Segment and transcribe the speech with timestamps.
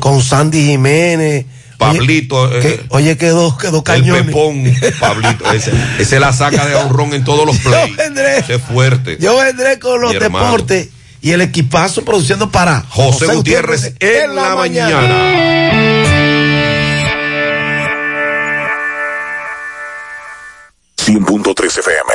[0.00, 1.46] Con Sandy Jiménez.
[1.76, 2.42] Pablito.
[2.42, 4.16] Oye, que, oye quedó, quedó cañón.
[4.16, 4.64] El pepón,
[5.00, 5.52] Pablito.
[5.52, 7.90] Ese, ese la saca de honrón en todos los plays.
[7.90, 8.38] Yo vendré.
[8.38, 9.16] Ese es fuerte.
[9.20, 10.88] Yo vendré con los deportes
[11.20, 14.96] y el equipazo produciendo para José, José Gutiérrez, Gutiérrez, en, la, la mañana.
[14.96, 16.38] mañana.
[20.96, 22.12] 100.3 FM.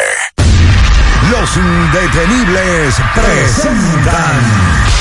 [1.32, 4.93] Los indetenibles presentan.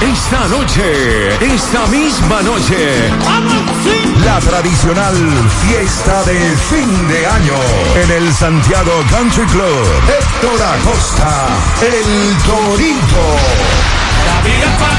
[0.00, 3.10] Esta noche, esta misma noche,
[4.24, 5.16] la tradicional
[5.66, 7.54] fiesta de fin de año
[8.02, 9.86] en el Santiago Country Club.
[10.06, 11.48] Héctor Acosta,
[11.80, 13.24] el Torito.
[14.26, 14.98] La vida para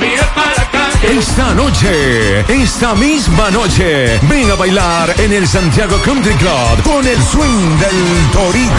[0.00, 0.60] mi la para
[1.02, 7.22] esta noche, esta misma noche, ven a bailar en el Santiago Country Club con el
[7.22, 8.74] swing del Torito.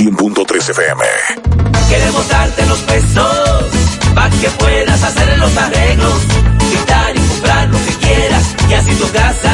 [0.00, 1.04] 100.3 FM.
[1.90, 3.66] Queremos darte los pesos
[4.14, 6.14] para que puedas hacer los arreglos,
[6.70, 9.52] quitar y comprar lo que quieras y así tu casa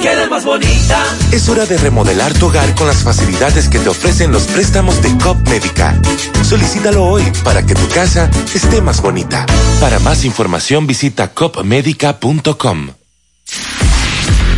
[0.00, 1.02] quede más bonita.
[1.32, 5.16] Es hora de remodelar tu hogar con las facilidades que te ofrecen los préstamos de
[5.18, 6.00] COP Médica.
[6.44, 9.44] Solicítalo hoy para que tu casa esté más bonita.
[9.80, 12.90] Para más información visita copmedica.com.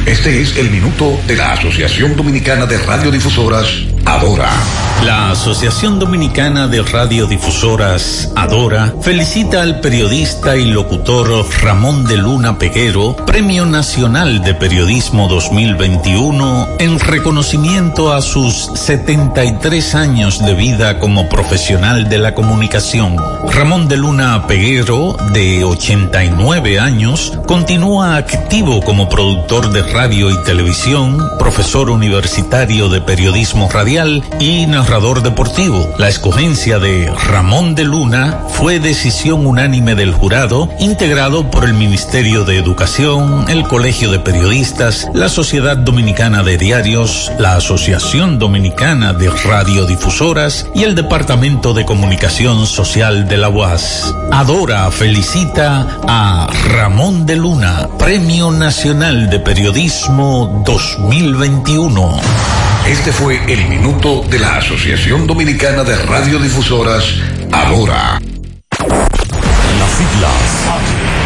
[0.06, 3.66] Este es el minuto de la Asociación Dominicana de Radiodifusoras,
[4.06, 4.50] Adora.
[5.04, 13.14] La Asociación Dominicana de Radiodifusoras, Adora, felicita al periodista y locutor Ramón de Luna Peguero,
[13.26, 22.08] Premio Nacional de Periodismo 2021, en reconocimiento a sus 73 años de vida como profesional
[22.08, 23.16] de la comunicación.
[23.52, 31.18] Ramón de Luna Peguero, de 89 años, continúa activo como productor de radio y televisión,
[31.38, 35.88] profesor universitario de periodismo radial y narrador deportivo.
[35.96, 42.44] La escogencia de Ramón de Luna fue decisión unánime del jurado, integrado por el Ministerio
[42.44, 49.30] de Educación, el Colegio de Periodistas, la Sociedad Dominicana de Diarios, la Asociación Dominicana de
[49.30, 54.14] Radiodifusoras y el Departamento de Comunicación Social de la UAS.
[54.30, 62.20] Adora felicita a Ramón de Luna, Premio Nacional de Periodismo 2021.
[62.88, 67.04] Este fue el de la Asociación Dominicana de Radiodifusoras,
[67.52, 68.20] ahora.
[69.78, 71.25] Las siglas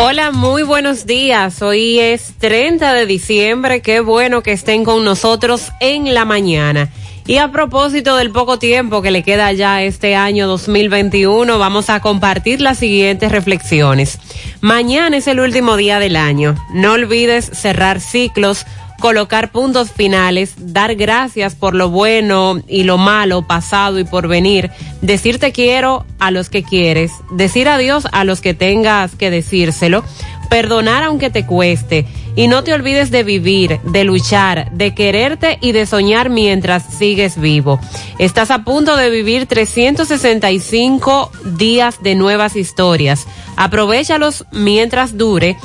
[0.00, 1.60] Hola, muy buenos días.
[1.60, 3.82] Hoy es 30 de diciembre.
[3.82, 6.88] Qué bueno que estén con nosotros en la mañana.
[7.26, 11.98] Y a propósito del poco tiempo que le queda ya este año 2021, vamos a
[11.98, 14.20] compartir las siguientes reflexiones.
[14.60, 16.54] Mañana es el último día del año.
[16.72, 18.66] No olvides cerrar ciclos
[19.00, 24.70] colocar puntos finales, dar gracias por lo bueno y lo malo pasado y por venir,
[25.02, 30.04] decir te quiero a los que quieres, decir adiós a los que tengas que decírselo,
[30.50, 35.72] perdonar aunque te cueste y no te olvides de vivir, de luchar, de quererte y
[35.72, 37.80] de soñar mientras sigues vivo.
[38.18, 43.26] Estás a punto de vivir 365 días de nuevas historias.
[43.56, 45.56] Aprovechalos mientras dure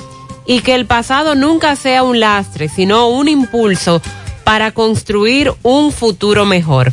[0.46, 4.02] y que el pasado nunca sea un lastre, sino un impulso
[4.44, 6.92] para construir un futuro mejor.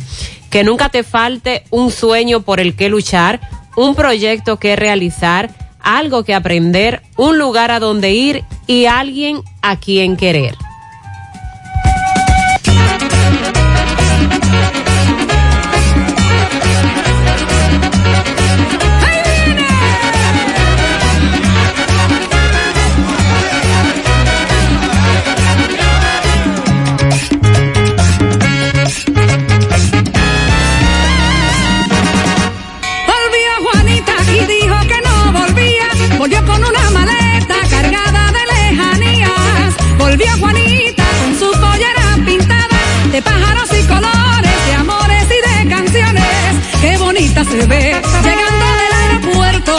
[0.49, 3.39] Que nunca te falte un sueño por el que luchar,
[3.75, 5.49] un proyecto que realizar,
[5.79, 10.55] algo que aprender, un lugar a donde ir y alguien a quien querer.
[47.27, 49.77] se ve, llegando del aeropuerto,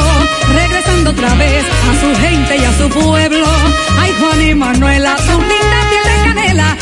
[0.54, 3.46] regresando otra vez a su gente y a su pueblo.
[3.98, 6.76] Ay, Juan y Manuela, son linda piel de canela,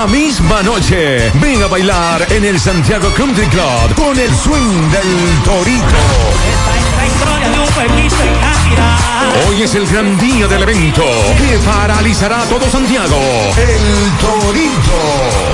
[0.00, 1.30] esta misma noche.
[1.34, 5.84] Ven a bailar en el Santiago Country Club con el swing del Torito.
[9.48, 11.02] Hoy es el gran día del evento
[11.38, 13.16] que paralizará todo Santiago.
[13.56, 15.00] El Torito.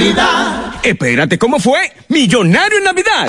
[0.00, 0.72] Navidad.
[0.82, 1.92] Espérate, ¿cómo fue?
[2.08, 3.28] Millonario en Navidad.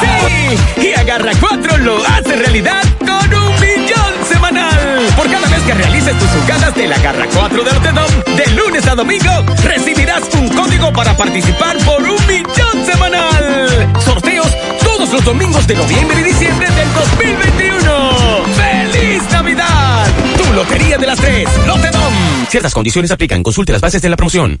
[0.00, 5.06] Sí, y agarra cuatro lo hace realidad con un millón semanal.
[5.14, 8.84] Por cada vez que realices tus jugadas de la garra 4 de Ortedom, de lunes
[8.88, 9.30] a domingo,
[9.62, 13.92] recibirás un código para participar por un millón semanal.
[14.04, 14.48] Sorteos
[14.82, 18.44] todos los domingos de noviembre y diciembre del 2021.
[18.56, 20.06] ¡Feliz Navidad!
[20.36, 22.14] Tu Lotería de las Tres, Lotedom.
[22.48, 23.44] Ciertas condiciones aplican.
[23.44, 24.60] Consulte las bases de la promoción.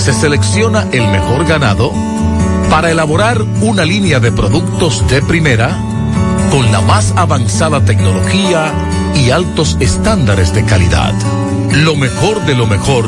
[0.00, 1.92] se selecciona el mejor ganado
[2.70, 5.76] para elaborar una línea de productos de primera
[6.50, 8.72] con la más avanzada tecnología
[9.14, 11.12] y altos estándares de calidad.
[11.84, 13.06] Lo mejor de lo mejor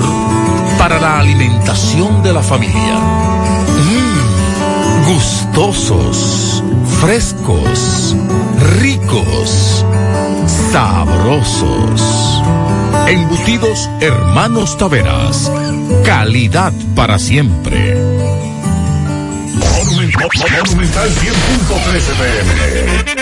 [0.78, 2.98] para la alimentación de la familia.
[3.88, 6.62] Mmm, gustosos,
[7.00, 8.14] frescos,
[8.80, 9.86] ricos,
[10.72, 12.42] sabrosos.
[13.08, 15.50] Embutidos Hermanos Taveras.
[16.04, 17.94] Calidad para siempre.
[19.94, 23.21] Monumental 100.13 pm.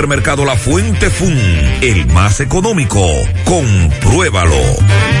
[0.01, 1.37] Supermercado La Fuente Fun,
[1.83, 3.05] el más económico.
[3.45, 5.20] Compruébalo.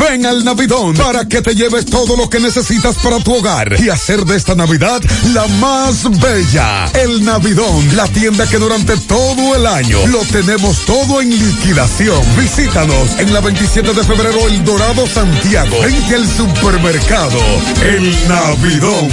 [0.00, 3.90] Ven al Navidón para que te lleves todo lo que necesitas para tu hogar y
[3.90, 5.02] hacer de esta Navidad
[5.34, 6.86] la más bella.
[6.94, 12.20] El Navidón, la tienda que durante todo el año lo tenemos todo en liquidación.
[12.38, 17.38] Visítanos en la 27 de febrero El Dorado Santiago, en el supermercado
[17.82, 19.08] El Navidón.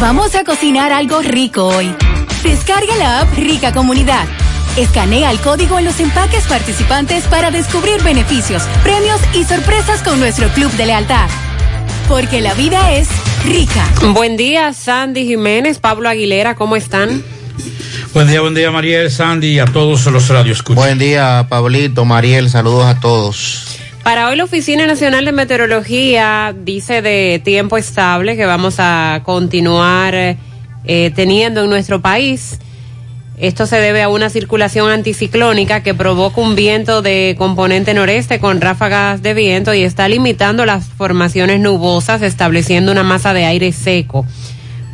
[0.00, 1.92] Vamos a cocinar algo rico hoy.
[2.44, 4.26] Descarga la app Rica Comunidad.
[4.76, 10.48] Escanea el código en los empaques participantes para descubrir beneficios, premios y sorpresas con nuestro
[10.50, 11.30] club de lealtad.
[12.08, 13.08] Porque la vida es
[13.42, 13.88] rica.
[14.12, 17.24] Buen día, Sandy Jiménez, Pablo Aguilera, ¿cómo están?
[18.12, 20.62] Buen día, buen día, Mariel, Sandy y a todos los radios.
[20.62, 23.78] Buen día, Pablito, Mariel, saludos a todos.
[24.02, 30.14] Para hoy la Oficina Nacional de Meteorología dice de tiempo estable que vamos a continuar
[30.14, 32.58] eh, teniendo en nuestro país.
[33.38, 38.62] Esto se debe a una circulación anticiclónica que provoca un viento de componente noreste con
[38.62, 44.24] ráfagas de viento y está limitando las formaciones nubosas, estableciendo una masa de aire seco.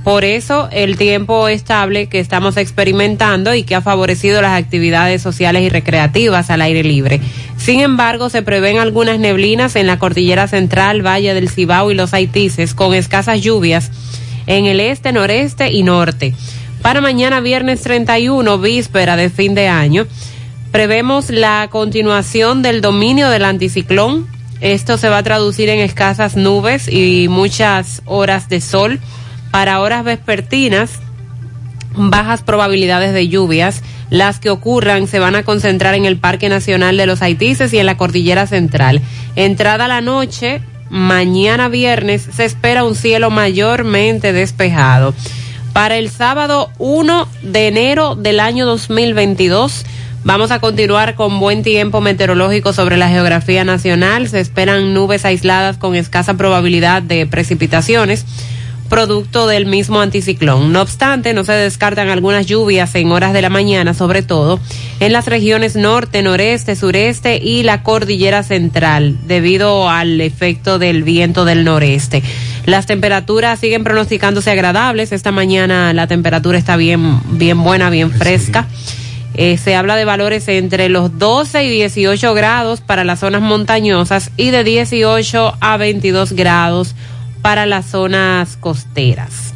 [0.02, 5.62] Por eso el tiempo estable que estamos experimentando y que ha favorecido las actividades sociales
[5.62, 7.20] y recreativas al aire libre.
[7.56, 12.12] Sin embargo, se prevén algunas neblinas en la cordillera central, Valle del Cibao y los
[12.12, 13.92] Haitises, con escasas lluvias
[14.48, 16.34] en el este, noreste y norte.
[16.82, 20.08] Para mañana viernes 31, víspera de fin de año,
[20.72, 24.26] prevemos la continuación del dominio del anticiclón.
[24.60, 28.98] Esto se va a traducir en escasas nubes y muchas horas de sol.
[29.52, 30.98] Para horas vespertinas,
[31.94, 33.82] bajas probabilidades de lluvias.
[34.10, 37.78] Las que ocurran se van a concentrar en el Parque Nacional de los Haitises y
[37.78, 39.00] en la Cordillera Central.
[39.36, 40.60] Entrada la noche,
[40.90, 45.14] mañana viernes, se espera un cielo mayormente despejado.
[45.72, 49.86] Para el sábado 1 de enero del año 2022,
[50.22, 54.28] vamos a continuar con buen tiempo meteorológico sobre la geografía nacional.
[54.28, 58.26] Se esperan nubes aisladas con escasa probabilidad de precipitaciones
[58.92, 60.70] producto del mismo anticiclón.
[60.70, 64.60] No obstante, no se descartan algunas lluvias en horas de la mañana, sobre todo
[65.00, 71.46] en las regiones norte, noreste, sureste y la cordillera central, debido al efecto del viento
[71.46, 72.22] del noreste.
[72.66, 75.12] Las temperaturas siguen pronosticándose agradables.
[75.12, 78.68] Esta mañana la temperatura está bien, bien buena, bien fresca.
[79.32, 84.30] Eh, se habla de valores entre los 12 y 18 grados para las zonas montañosas
[84.36, 86.94] y de 18 a 22 grados
[87.42, 89.52] para las zonas costeras.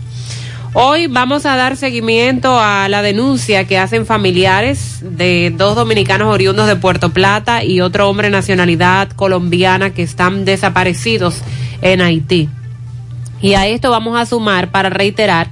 [0.74, 6.66] Hoy vamos a dar seguimiento a la denuncia que hacen familiares de dos dominicanos oriundos
[6.66, 11.40] de Puerto Plata y otro hombre nacionalidad colombiana que están desaparecidos
[11.80, 12.50] en Haití.
[13.40, 15.48] Y a esto vamos a sumar para reiterar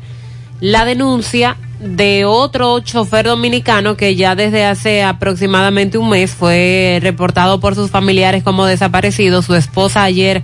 [0.61, 7.61] la denuncia de otro chofer dominicano que ya desde hace aproximadamente un mes fue reportado
[7.61, 9.43] por sus familiares como desaparecido.
[9.43, 10.43] Su esposa ayer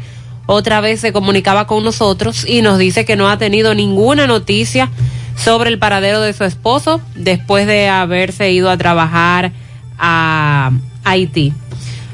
[0.51, 4.91] otra vez se comunicaba con nosotros y nos dice que no ha tenido ninguna noticia
[5.37, 9.53] sobre el paradero de su esposo después de haberse ido a trabajar
[9.97, 10.73] a
[11.05, 11.53] Haití.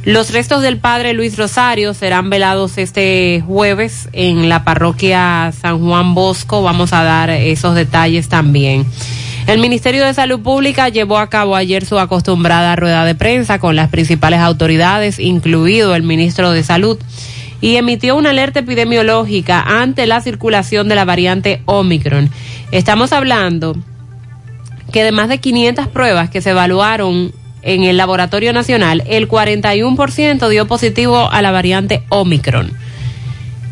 [0.04, 6.14] Los restos del padre Luis Rosario serán velados este jueves en la parroquia San Juan
[6.14, 6.62] Bosco.
[6.62, 8.84] Vamos a dar esos detalles también.
[9.46, 13.76] El Ministerio de Salud Pública llevó a cabo ayer su acostumbrada rueda de prensa con
[13.76, 16.98] las principales autoridades, incluido el ministro de Salud,
[17.66, 22.30] y emitió una alerta epidemiológica ante la circulación de la variante Omicron.
[22.70, 23.74] Estamos hablando
[24.92, 27.32] que de más de 500 pruebas que se evaluaron
[27.62, 32.70] en el Laboratorio Nacional, el 41% dio positivo a la variante Omicron,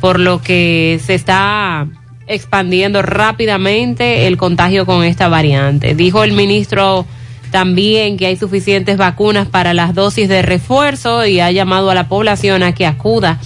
[0.01, 1.87] por lo que se está
[2.27, 5.95] expandiendo rápidamente el contagio con esta variante.
[5.95, 7.07] Dijo el ministro
[7.53, 12.09] también que hay suficientes vacunas para las dosis de refuerzo y ha llamado a la
[12.09, 13.39] población a que acuda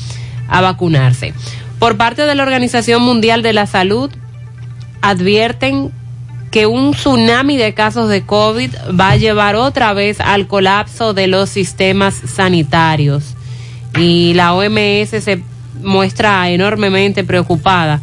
[0.49, 1.35] a vacunarse.
[1.79, 4.11] Por parte de la Organización Mundial de la Salud,
[5.01, 5.93] advierten
[6.51, 11.27] que un tsunami de casos de COVID va a llevar otra vez al colapso de
[11.27, 13.35] los sistemas sanitarios.
[13.97, 15.43] Y la OMS se
[15.83, 18.01] muestra enormemente preocupada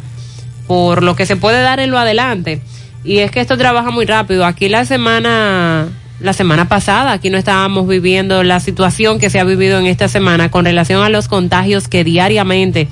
[0.66, 2.60] por lo que se puede dar en lo adelante.
[3.04, 4.44] Y es que esto trabaja muy rápido.
[4.44, 5.88] Aquí la semana,
[6.20, 10.08] la semana pasada, aquí no estábamos viviendo la situación que se ha vivido en esta
[10.08, 12.88] semana con relación a los contagios que diariamente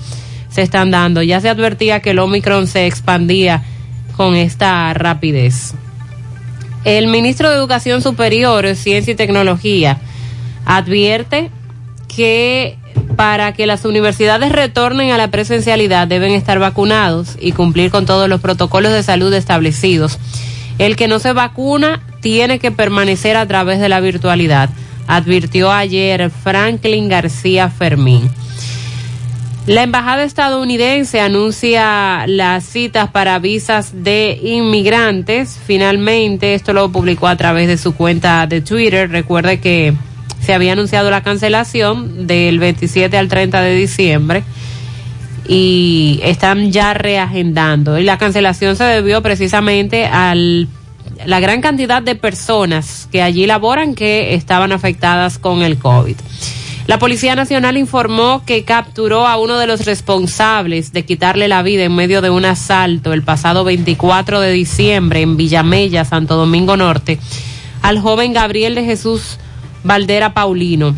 [0.51, 1.23] se están dando.
[1.23, 3.63] Ya se advertía que el Omicron se expandía
[4.17, 5.75] con esta rapidez.
[6.85, 9.99] El ministro de Educación Superior, Ciencia y Tecnología
[10.67, 11.51] advierte
[12.15, 12.79] que
[13.17, 18.29] para que las universidades retornen a la presencialidad deben estar vacunados y cumplir con todos
[18.29, 20.19] los protocolos de salud establecidos.
[20.79, 24.71] El que no se vacuna tiene que permanecer a través de la virtualidad,
[25.07, 28.31] advirtió ayer Franklin García Fermín.
[29.67, 35.61] La embajada estadounidense anuncia las citas para visas de inmigrantes.
[35.67, 39.11] Finalmente, esto lo publicó a través de su cuenta de Twitter.
[39.11, 39.93] Recuerde que
[40.41, 44.45] se había anunciado la cancelación del 27 al 30 de diciembre
[45.47, 47.99] y están ya reagendando.
[47.99, 50.35] Y la cancelación se debió precisamente a
[51.27, 56.17] la gran cantidad de personas que allí laboran que estaban afectadas con el COVID.
[56.87, 61.85] La Policía Nacional informó que capturó a uno de los responsables de quitarle la vida
[61.85, 67.19] en medio de un asalto el pasado 24 de diciembre en Villamella, Santo Domingo Norte,
[67.81, 69.39] al joven Gabriel de Jesús
[69.83, 70.95] Valdera Paulino,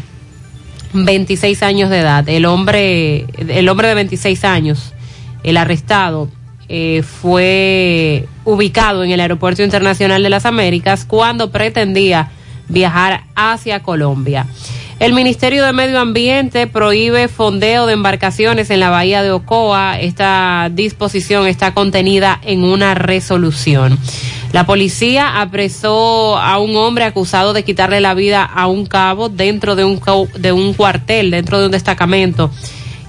[0.93, 2.29] 26 años de edad.
[2.29, 4.93] El hombre, el hombre de 26 años,
[5.45, 6.29] el arrestado,
[6.69, 12.31] eh, fue ubicado en el Aeropuerto Internacional de las Américas cuando pretendía
[12.69, 14.47] viajar hacia Colombia.
[14.99, 20.01] El Ministerio de Medio Ambiente prohíbe fondeo de embarcaciones en la bahía de Ocoa.
[20.01, 23.99] Esta disposición está contenida en una resolución.
[24.53, 29.77] La policía apresó a un hombre acusado de quitarle la vida a un cabo dentro
[29.77, 30.01] de un,
[30.39, 32.51] de un cuartel, dentro de un destacamento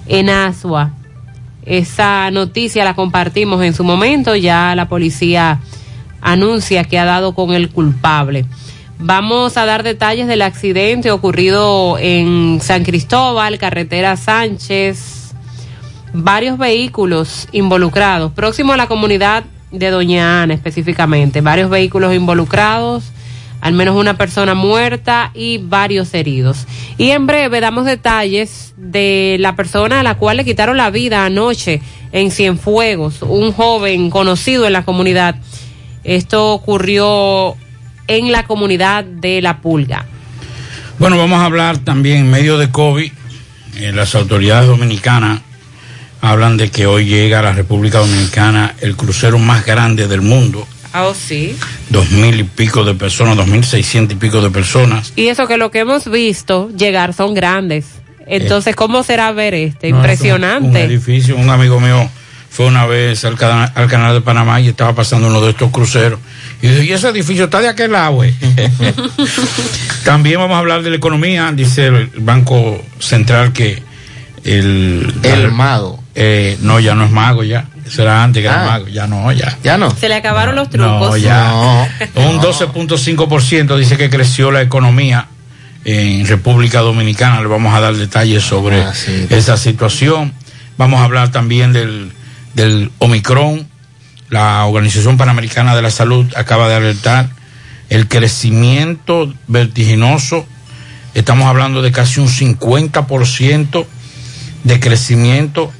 [0.07, 0.91] en Asua.
[1.67, 5.59] Esa noticia la compartimos en su momento, ya la policía
[6.21, 8.45] anuncia que ha dado con el culpable.
[8.99, 15.33] Vamos a dar detalles del accidente ocurrido en San Cristóbal, carretera Sánchez,
[16.13, 23.11] varios vehículos involucrados, próximo a la comunidad de Doña Ana específicamente, varios vehículos involucrados,
[23.61, 26.67] al menos una persona muerta y varios heridos.
[26.97, 31.25] Y en breve damos detalles de la persona a la cual le quitaron la vida
[31.25, 35.35] anoche en Cienfuegos, un joven conocido en la comunidad.
[36.03, 37.55] Esto ocurrió
[38.07, 40.05] en la comunidad de La Pulga.
[40.99, 43.11] Bueno, vamos a hablar también en medio de COVID.
[43.75, 45.41] Eh, las autoridades dominicanas
[46.21, 50.67] hablan de que hoy llega a la República Dominicana el crucero más grande del mundo.
[50.93, 51.55] Ah, oh, sí.
[51.89, 55.13] Dos mil y pico de personas, dos mil seiscientos y pico de personas.
[55.15, 57.85] Y eso que lo que hemos visto llegar son grandes.
[58.25, 59.87] Entonces, ¿cómo será ver este?
[59.89, 60.67] Impresionante.
[60.67, 62.09] un, edificio, un amigo mío
[62.49, 65.71] fue una vez al, cana- al canal de Panamá y estaba pasando uno de estos
[65.71, 66.19] cruceros.
[66.61, 68.33] Y dice, y ese edificio está de aquel lado, güey?".
[70.03, 73.81] También vamos a hablar de la economía, dice el Banco Central que
[74.43, 75.13] el...
[75.23, 76.01] El mago.
[76.15, 77.67] Eh, no, ya no es mago, ya.
[77.87, 78.65] Eso era antes que era Ah.
[78.71, 79.57] mago, ya no, ya.
[79.63, 79.89] Ya no.
[79.91, 81.09] Se le acabaron los trucos.
[81.11, 81.87] No, ya.
[82.15, 85.27] Un 12.5% dice que creció la economía
[85.85, 87.39] en República Dominicana.
[87.41, 89.27] Le vamos a dar detalles sobre Ah, sí.
[89.29, 90.33] esa situación.
[90.77, 92.11] Vamos a hablar también del,
[92.53, 93.67] del Omicron.
[94.29, 97.29] La Organización Panamericana de la Salud acaba de alertar
[97.89, 100.45] el crecimiento vertiginoso.
[101.13, 103.85] Estamos hablando de casi un 50%
[104.65, 105.71] de crecimiento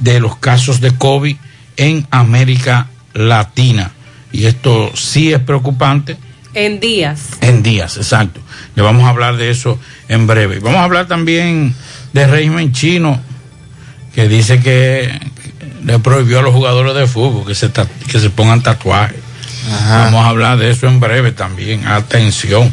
[0.00, 1.36] de los casos de COVID
[1.76, 3.92] en América Latina.
[4.32, 6.16] Y esto sí es preocupante
[6.54, 7.20] En días.
[7.40, 8.40] en días, exacto.
[8.74, 10.58] Le vamos a hablar de eso en breve.
[10.58, 11.74] Vamos a hablar también
[12.12, 13.20] del régimen chino
[14.14, 15.20] que dice que
[15.84, 17.70] le prohibió a los jugadores de fútbol que se,
[18.10, 19.18] que se pongan tatuajes.
[19.88, 21.86] Vamos a hablar de eso en breve también.
[21.86, 22.72] Atención.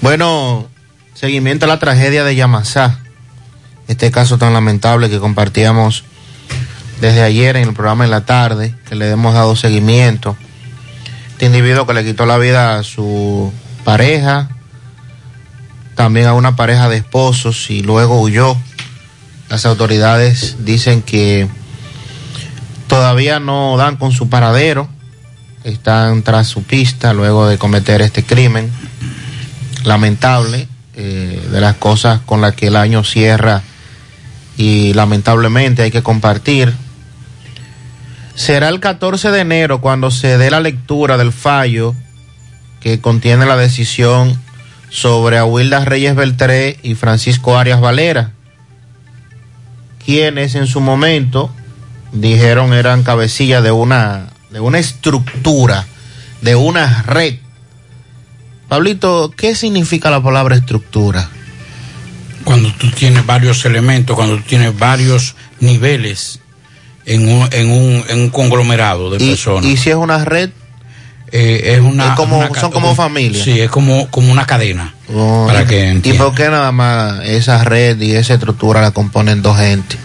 [0.00, 0.68] Bueno,
[1.14, 3.00] seguimiento a la tragedia de Yamasá.
[3.88, 6.04] Este caso tan lamentable que compartíamos
[7.00, 10.36] desde ayer en el programa en la tarde, que le hemos dado seguimiento.
[11.32, 13.52] Este individuo que le quitó la vida a su
[13.84, 14.48] pareja,
[15.94, 18.56] también a una pareja de esposos y luego huyó.
[19.48, 21.48] Las autoridades dicen que
[22.86, 24.88] todavía no dan con su paradero,
[25.64, 28.70] están tras su pista luego de cometer este crimen
[29.84, 33.62] lamentable eh, de las cosas con las que el año cierra
[34.56, 36.72] y lamentablemente hay que compartir.
[38.36, 41.94] Será el 14 de enero cuando se dé la lectura del fallo
[42.80, 44.40] que contiene la decisión
[44.90, 48.32] sobre Aguilda Reyes Beltré y Francisco Arias Valera,
[50.04, 51.50] quienes en su momento
[52.12, 55.86] dijeron eran cabecilla de una, de una estructura,
[56.42, 57.38] de una red
[58.68, 61.28] Pablito, ¿qué significa la palabra estructura?
[62.42, 66.40] Cuando tú tienes varios elementos, cuando tú tienes varios niveles
[67.06, 69.64] en un, en un, en un conglomerado de Y, personas.
[69.64, 70.50] y si es una red,
[71.32, 73.42] Eh, es una, Es como- una son como familia.
[73.42, 74.94] Sí, es como, como una cadena.
[75.12, 76.24] Oh, Para ¿y- que ¿y entiendan.
[76.28, 79.96] por qué nada más esa red y esa estructura la componen dos gente?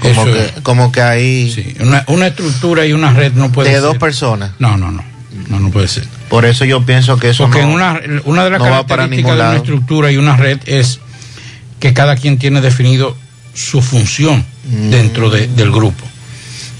[0.00, 0.52] Como, que, es.
[0.62, 3.82] como que ahí Sí, una, una estructura y una red no puede de ser.
[3.82, 4.52] dos personas.
[4.58, 5.04] No, no, no.
[5.50, 6.04] No, no puede ser.
[6.30, 9.24] Por eso yo pienso que eso Porque no, en una, una de las no características
[9.32, 9.56] de una lado.
[9.56, 11.00] estructura y una red es
[11.80, 13.14] que cada quien tiene definido
[13.52, 14.44] su función.
[14.64, 16.04] Dentro de- del grupo.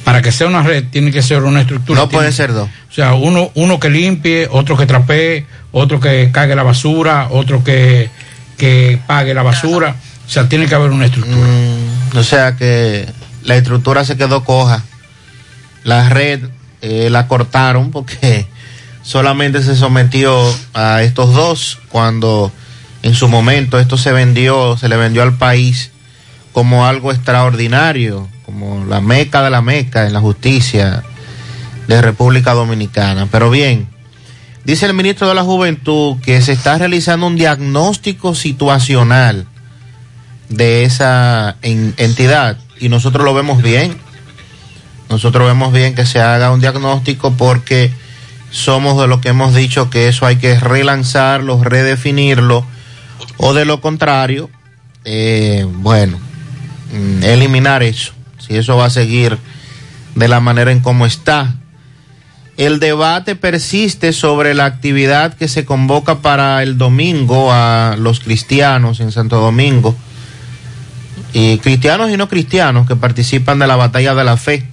[0.04, 2.00] Para que sea una red, tiene que ser una estructura.
[2.00, 2.68] No puede ser dos.
[2.90, 7.64] O sea, uno, uno que limpie, otro que trapee, otro que cague la basura, otro
[7.64, 8.10] que,
[8.58, 9.96] que pague la basura.
[10.26, 11.36] O sea, tiene que haber una estructura.
[11.46, 13.06] Mm, o sea que
[13.44, 14.82] la estructura se quedó coja.
[15.84, 16.40] La red
[16.82, 18.46] eh, la cortaron porque
[19.02, 22.52] solamente se sometió a estos dos cuando
[23.02, 25.90] en su momento esto se vendió, se le vendió al país
[26.54, 31.02] como algo extraordinario, como la meca de la meca en la justicia
[31.88, 33.28] de República Dominicana.
[33.30, 33.88] Pero bien,
[34.64, 39.46] dice el ministro de la Juventud que se está realizando un diagnóstico situacional
[40.48, 43.98] de esa en- entidad y nosotros lo vemos bien.
[45.10, 47.90] Nosotros vemos bien que se haga un diagnóstico porque
[48.50, 52.64] somos de lo que hemos dicho que eso hay que relanzarlo, redefinirlo
[53.36, 54.48] o de lo contrario,
[55.04, 56.18] eh, bueno,
[57.22, 58.12] eliminar eso.
[58.38, 59.38] Si eso va a seguir
[60.14, 61.54] de la manera en cómo está.
[62.56, 69.00] El debate persiste sobre la actividad que se convoca para el domingo a los cristianos
[69.00, 69.96] en Santo Domingo
[71.32, 74.68] y cristianos y no cristianos que participan de la batalla de la fe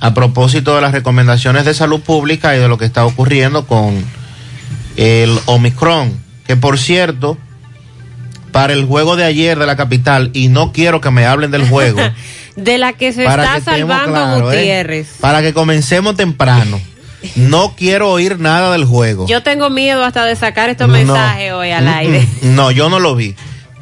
[0.00, 4.04] a propósito de las recomendaciones de salud pública y de lo que está ocurriendo con
[4.96, 7.38] el Omicron, que por cierto,
[8.50, 11.68] para el juego de ayer de la capital, y no quiero que me hablen del
[11.68, 12.00] juego,
[12.56, 14.56] De la que se Para está que salvando claros, ¿eh?
[14.58, 15.08] Gutiérrez.
[15.20, 16.80] para que comencemos temprano,
[17.36, 19.26] no quiero oír nada del juego.
[19.28, 20.94] Yo tengo miedo hasta de sacar estos No.
[20.94, 22.26] mensajes hoy al aire.
[22.42, 23.34] No, yo no lo vi.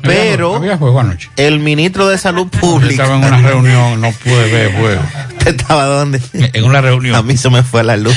[0.03, 1.29] Pero Había juego anoche.
[1.37, 3.03] el ministro de Salud Yo Pública.
[3.05, 5.03] estaba en una reunión, no pude ver juego.
[5.39, 6.21] ¿Usted estaba dónde?
[6.33, 7.15] En una reunión.
[7.17, 8.15] A mí se me fue la luz.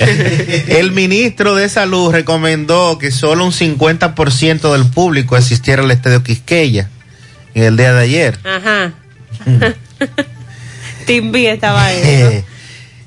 [0.68, 6.88] el ministro de Salud recomendó que solo un 50% del público asistiera al estadio Quisqueya
[7.54, 8.38] en el día de ayer.
[8.44, 8.92] Ajá.
[11.06, 12.44] Timbi estaba ahí.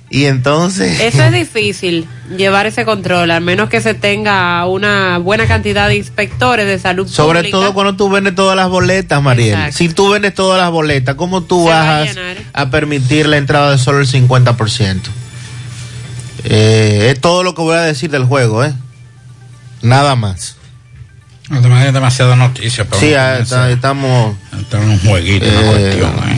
[0.09, 0.99] Eh, Y entonces...
[1.01, 5.95] Eso es difícil, llevar ese control, al menos que se tenga una buena cantidad de
[5.97, 7.57] inspectores de salud Sobre pública.
[7.57, 9.53] todo cuando tú vendes todas las boletas, Mariel.
[9.55, 9.77] Exacto.
[9.77, 12.15] Si tú vendes todas las boletas, ¿cómo tú Se va a vas
[12.53, 15.01] a, permitir la entrada de solo el 50%?
[16.43, 18.73] Eh, es todo lo que voy a decir del juego, ¿eh?
[19.81, 20.55] Nada más.
[21.49, 24.35] No te imaginas demasiada noticia, pero Sí, ah, está- estamos...
[24.59, 25.65] Está en un jueguito, una Eh,
[25.97, 26.11] cuestión.
[26.23, 26.36] ahí.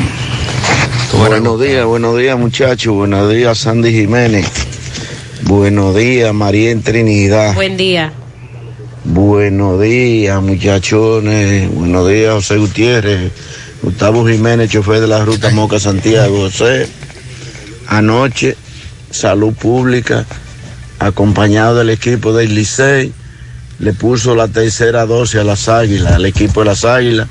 [1.17, 4.45] Buenos días, buenos días muchachos, buenos días Sandy Jiménez,
[5.43, 8.13] buenos días María en Trinidad, Buen día.
[9.03, 13.31] buenos días muchachones, buenos días José Gutiérrez,
[13.81, 16.87] Gustavo Jiménez, chofer de la ruta Moca Santiago, José,
[17.87, 18.55] anoche
[19.09, 20.25] Salud Pública,
[20.99, 23.11] acompañado del equipo del Licey,
[23.79, 27.27] le puso la tercera dosis a las águilas, al equipo de las águilas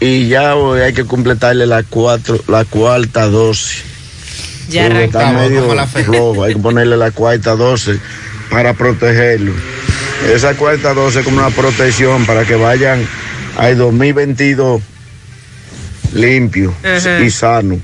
[0.00, 3.84] y ya hoy hay que completarle la cuatro, la cuarta dosis.
[4.68, 5.42] Ya arrancamos.
[5.42, 6.04] medio Como la fe.
[6.04, 7.98] flojo, hay que ponerle la cuarta dosis
[8.50, 9.52] para protegerlo.
[10.32, 13.06] Esa cuarta dosis es como una protección para que vayan
[13.56, 14.82] al 2022
[16.14, 16.74] limpio
[17.24, 17.80] y sano.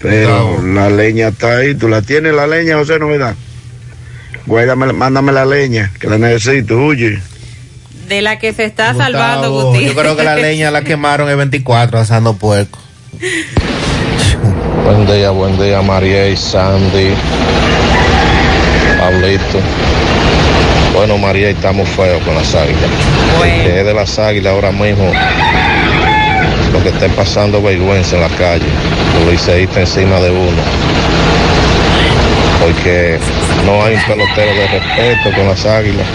[0.00, 3.36] Pero la leña está ahí, tú la tienes la leña, José Novedad.
[4.46, 7.20] Guárdame, mándame la leña, que la necesito, huye.
[8.12, 9.86] De la que se está salvando, Gustavo, Guti.
[9.86, 12.78] yo creo que la leña la quemaron el 24 asando puerco.
[14.84, 17.14] Buen día, buen día, María y Sandy,
[18.98, 19.60] Pablito.
[20.92, 22.82] Bueno, María, estamos feos con las águilas.
[23.40, 25.10] Que es de las águilas ahora mismo,
[26.70, 28.66] lo que está pasando vergüenza en la calle.
[29.20, 30.62] Los liceístas encima de uno.
[32.60, 33.18] Porque
[33.64, 36.06] no hay un pelotero de respeto con las águilas.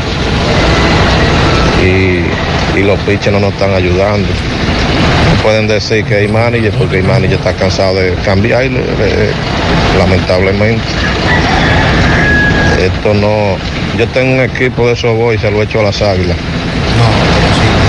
[1.83, 4.27] Y, y los pitchers no nos están ayudando.
[4.27, 9.31] No pueden decir que hay manager porque el manager está cansado de cambiar, eh, eh,
[9.97, 10.83] lamentablemente.
[12.79, 13.57] Esto no.
[13.97, 16.37] Yo tengo un equipo de esos boys, se lo he hecho a las águilas.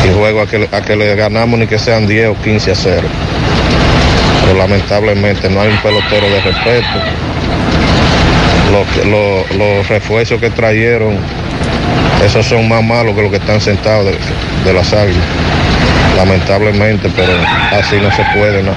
[0.09, 2.75] Y juego a que, a que le ganamos ni que sean 10 o 15 a
[2.75, 3.03] 0.
[4.47, 6.87] Pero lamentablemente no hay un pelotero de respeto.
[8.73, 11.17] Los- los refuerzos que trajeron,
[12.25, 14.17] esos son más malos que los que están sentados de,
[14.65, 15.25] de las águilas.
[16.17, 17.33] Lamentablemente, pero
[17.73, 18.73] así no se puede, ¿no?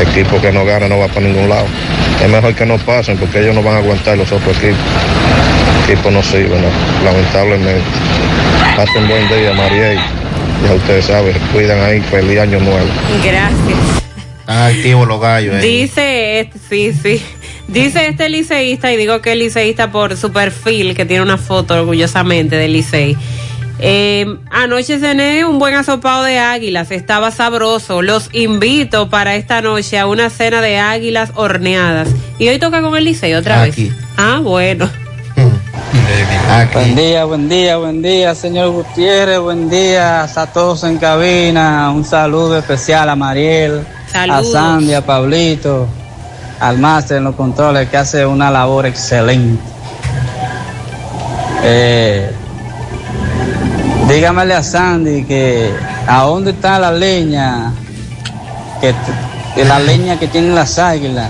[0.00, 1.66] Equipo que no gana no va para ningún lado.
[2.22, 4.78] Es mejor que no pasen porque ellos no van a aguantar los otros equipos.
[5.86, 7.04] El equipo no sirve, ¿no?
[7.04, 7.82] Lamentablemente.
[8.76, 9.94] Pasen buen día, María.
[9.94, 9.96] y
[10.66, 12.86] Ya ustedes saben, cuidan ahí, feliz año nuevo.
[13.22, 14.02] Gracias.
[14.40, 15.54] Están activos los gallos.
[15.56, 15.60] eh.
[15.60, 17.24] Dice, este- sí, sí.
[17.74, 21.74] Dice este liceísta, y digo que es liceísta por su perfil, que tiene una foto
[21.74, 23.16] orgullosamente del licey.
[23.80, 28.00] Eh, anoche cené un buen asopado de águilas, estaba sabroso.
[28.00, 32.08] Los invito para esta noche a una cena de águilas horneadas.
[32.38, 33.88] Y hoy toca con el licey otra Aquí.
[33.88, 33.98] vez.
[34.16, 34.88] Ah, bueno.
[36.72, 42.04] Buen día, buen día, buen día, señor Gutiérrez, buen día a todos en cabina, un
[42.04, 44.50] saludo especial a Mariel, Saludos.
[44.50, 45.88] a Sandy, a Pablito,
[46.64, 49.62] al máster en los controles que hace una labor excelente.
[51.62, 52.30] Eh,
[54.08, 55.70] dígamele a Sandy que
[56.06, 57.70] a dónde está la leña,
[58.80, 58.94] que,
[59.54, 61.28] que la leña que tienen las águilas,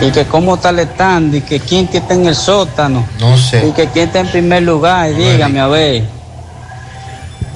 [0.00, 3.04] y que cómo está el stand, y que quién que está en el sótano.
[3.20, 3.66] No sé.
[3.66, 6.04] Y que quién está en primer lugar, y dígame a ver.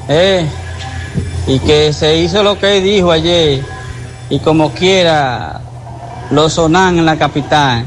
[0.09, 0.47] Eh,
[1.47, 3.63] y que se hizo lo que él dijo ayer,
[4.29, 5.63] y como quiera,
[6.31, 7.85] lo sonan en la capital.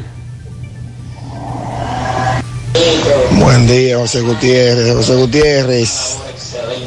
[3.32, 4.96] Buen día, José Gutiérrez.
[4.96, 6.18] José Gutiérrez,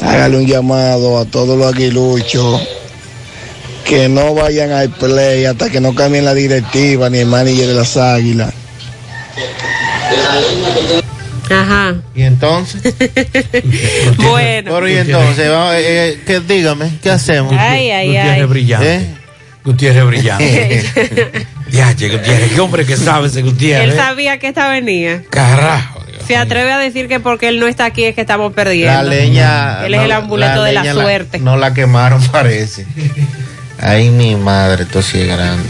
[0.02, 2.60] hágale un llamado a todos los aguiluchos
[3.84, 7.74] que no vayan al play hasta que no cambien la directiva ni el manager de
[7.74, 8.52] las águilas.
[11.50, 11.94] Ajá.
[12.14, 12.82] ¿Y entonces?
[14.16, 14.74] bueno.
[14.74, 17.54] Pero y entonces, vamos, eh, eh, que dígame, ¿qué hacemos?
[17.58, 18.44] Ay, ay, Gutiérrez ay.
[18.44, 18.94] brillante.
[18.94, 19.23] ¿Eh?
[19.64, 21.46] Gutiérrez brillante.
[21.70, 23.96] ya, che, Gutiérrez, qué hombre que sabe ese Él Gutiérrez.
[23.96, 25.22] sabía que esta venía.
[25.30, 26.04] Carajo.
[26.26, 28.94] Se atreve a decir que porque él no está aquí es que estamos perdiendo.
[28.94, 29.84] La leña.
[29.84, 31.38] Él es el amuleto de la suerte.
[31.38, 32.86] no la quemaron, parece.
[33.78, 35.68] Ay, mi madre, esto sí es grande.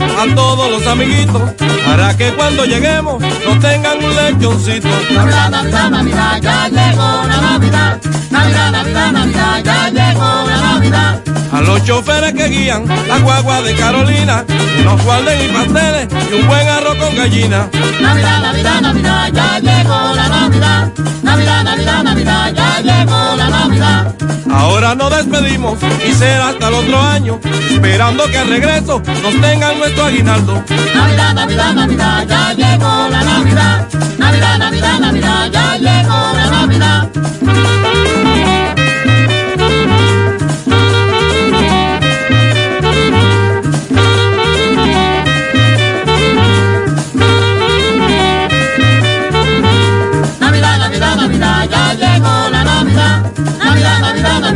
[0.00, 1.42] A todos los amiguitos
[1.84, 4.88] para que cuando lleguemos no tengan un lechoncito.
[5.12, 8.00] Navidad, Navidad, Navidad, ya llegó la Navidad.
[8.30, 11.31] Navidad, Navidad, Navidad, ya llegó la Navidad.
[11.52, 14.44] A los choferes que guían la guagua de Carolina,
[14.84, 17.68] nos guarden y pasteles y un buen arroz con gallina.
[18.00, 20.92] Navidad, Navidad, Navidad, ya llegó la Navidad.
[21.22, 24.14] Navidad, Navidad, Navidad, ya llegó la Navidad.
[24.50, 27.38] Ahora nos despedimos y será hasta el otro año,
[27.70, 30.64] esperando que al regreso nos tengan nuestro aguinaldo.
[30.94, 33.88] Navidad, Navidad, Navidad, ya llegó la Navidad.
[34.18, 37.08] Navidad, Navidad, Navidad, ya llegó la Navidad.
[37.42, 38.61] Navidad,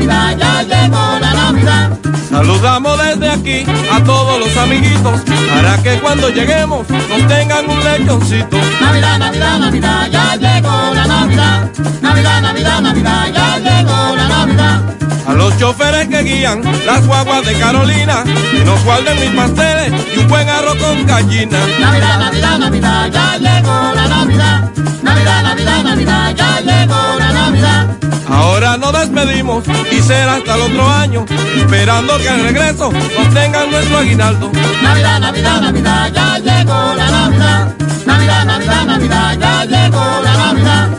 [0.07, 1.99] Navidad, ya llegó la Navidad.
[2.31, 5.21] Saludamos desde aquí a todos los amiguitos,
[5.53, 8.57] para que cuando lleguemos nos tengan un lechoncito.
[8.81, 11.71] Navidad, Navidad, Navidad, ya llegó la Navidad.
[12.01, 14.83] Navidad, Navidad, Navidad, ya llegó la Navidad.
[15.27, 20.21] A los choferes que guían las guaguas de Carolina, que nos guarden mis pasteles y
[20.21, 21.59] un buen arroz con gallina.
[21.81, 24.71] Navidad, Navidad, Navidad, ya llegó la Navidad.
[25.03, 28.06] Navidad, Navidad, Navidad, ya llegó la Navidad.
[28.29, 31.25] Ahora nos despedimos y será hasta el otro año,
[31.57, 34.51] esperando que al regreso nos tengan nuestro aguinaldo.
[34.83, 37.75] Navidad, Navidad, Navidad, ya llegó la Navidad.
[38.05, 40.91] Navidad, Navidad, Navidad, ya llegó la Navidad.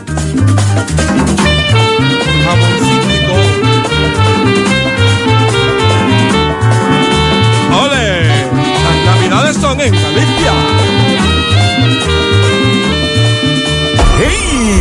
[8.84, 10.77] Las navidades son en Galicia.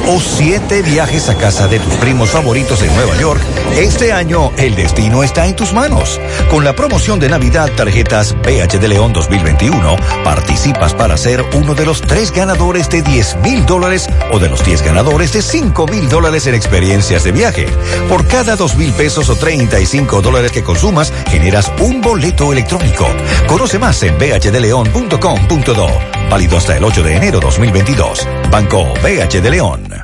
[0.09, 3.41] o siete viajes a casa de tus primos favoritos en Nueva York,
[3.77, 6.21] este año el destino está en tus manos.
[6.51, 11.85] Con la promoción de Navidad Tarjetas BH de León 2021, participas para ser uno de
[11.85, 16.09] los tres ganadores de 10 mil dólares o de los 10 ganadores de 5 mil
[16.09, 17.67] dólares en experiencias de viaje.
[18.09, 23.07] Por cada 2 mil pesos o 35 dólares que consumas, generas un boleto electrónico.
[23.47, 25.89] Conoce más en bhdleon.com.do.
[26.31, 27.41] Válido hasta el 8 de enero
[27.75, 28.29] 2022.
[28.51, 30.04] Banco BH de León.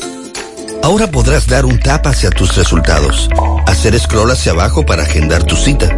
[0.83, 3.29] Ahora podrás dar un tap hacia tus resultados,
[3.67, 5.89] hacer scroll hacia abajo para agendar tu cita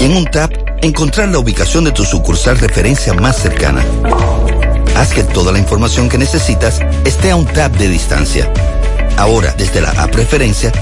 [0.00, 0.50] y en un tap
[0.82, 3.84] encontrar la ubicación de tu sucursal referencia más cercana.
[4.96, 8.50] Haz que toda la información que necesitas esté a un tap de distancia.
[9.16, 10.72] Ahora, desde la app preferencia,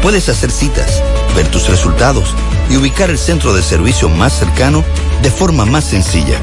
[0.00, 1.02] puedes hacer citas,
[1.34, 2.34] ver tus resultados
[2.70, 4.84] y ubicar el centro de servicio más cercano
[5.22, 6.40] de forma más sencilla.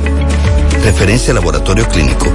[0.83, 2.27] Referencia Laboratorio Clínico.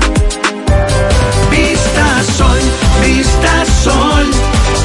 [1.51, 2.59] Vista Sol,
[3.05, 4.27] Vista Sol,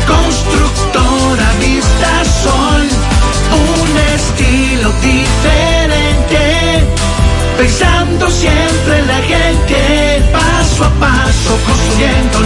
[0.08, 2.88] constructora Vista Sol,
[3.54, 6.84] un estilo diferente,
[7.58, 12.28] pensando siempre en la gente, paso a paso construyendo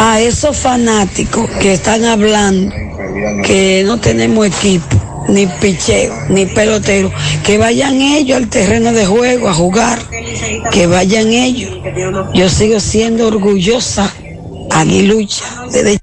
[0.00, 2.74] A esos fanáticos que están hablando
[3.44, 7.10] que no tenemos equipo ni picheo, ni pelotero,
[7.44, 9.98] que vayan ellos al terreno de juego a jugar,
[10.70, 11.70] que vayan ellos.
[12.34, 14.12] Yo sigo siendo orgullosa,
[14.70, 15.44] aguilucha.
[15.72, 15.98] Desde...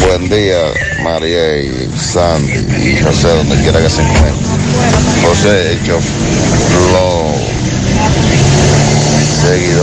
[0.00, 0.58] Buen día,
[1.02, 2.52] María y Sandy
[2.90, 4.34] y José, donde quiera que se encuentren.
[5.24, 5.98] José, hecho
[6.92, 8.49] los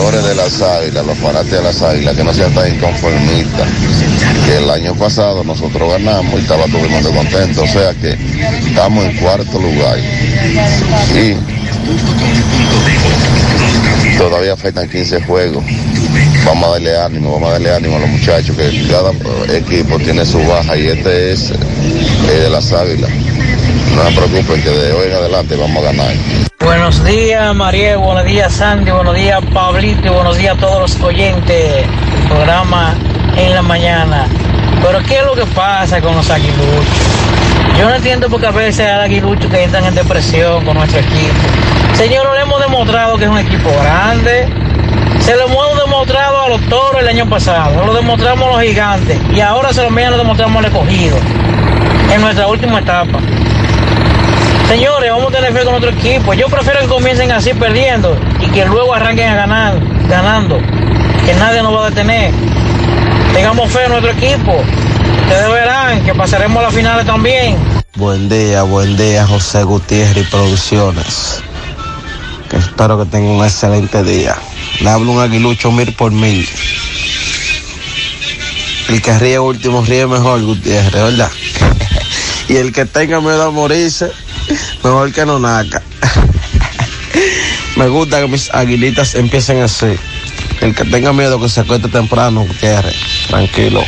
[0.08, 3.68] seguidores de las águilas, los fanáticos de las águilas, que no sean tan inconformistas.
[4.46, 7.64] Que el año pasado nosotros ganamos y estaba todo el mundo contento.
[7.64, 8.18] O sea que
[8.68, 9.98] estamos en cuarto lugar.
[11.16, 11.36] Y
[14.18, 15.64] todavía faltan 15 juegos.
[16.46, 19.12] Vamos a darle ánimo, vamos a darle ánimo a los muchachos, que cada
[19.56, 23.12] equipo tiene su baja y este es de las águilas.
[23.98, 26.14] No se preocupen que de hoy en adelante vamos a ganar.
[26.60, 27.98] Buenos días, María.
[27.98, 28.92] Buenos días, Sandy.
[28.92, 30.06] Buenos días, Pablito.
[30.06, 32.94] Y buenos días a todos los oyentes del programa
[33.36, 34.28] en la mañana.
[34.84, 36.86] Pero, ¿qué es lo que pasa con los aguiluchos?
[37.80, 41.00] Yo no entiendo por qué a veces hay aguiluchos que entran en depresión con nuestro
[41.00, 41.34] equipo.
[41.96, 44.48] Señor, le hemos demostrado que es un equipo grande.
[45.22, 47.84] Se lo hemos demostrado a los toros el año pasado.
[47.84, 49.18] Lo demostramos a los gigantes.
[49.34, 51.18] Y ahora se lo mismo lo demostramos al escogido.
[52.14, 53.20] En nuestra última etapa.
[54.68, 56.34] Señores, vamos a tener fe con otro equipo.
[56.34, 60.58] Yo prefiero que comiencen así perdiendo y que luego arranquen a ganar, ganando.
[61.26, 62.34] Que nadie nos va a detener.
[63.34, 64.62] Tengamos fe en nuestro equipo.
[65.22, 67.58] Ustedes verán que pasaremos las finales también.
[67.96, 71.42] Buen día, buen día, José Gutiérrez Producciones.
[72.52, 74.36] Espero que tengan un excelente día.
[74.82, 76.48] Le hablo un aguilucho mil por mil.
[78.90, 81.32] El que ríe último ríe mejor, Gutiérrez, ¿verdad?
[82.50, 84.12] y el que tenga miedo a morirse,
[84.84, 85.82] mejor que no naca.
[87.76, 89.98] Me gusta que mis aguilitas empiecen así.
[90.62, 92.96] El que tenga miedo que se acueste temprano, Gutiérrez.
[93.28, 93.84] Tranquilo.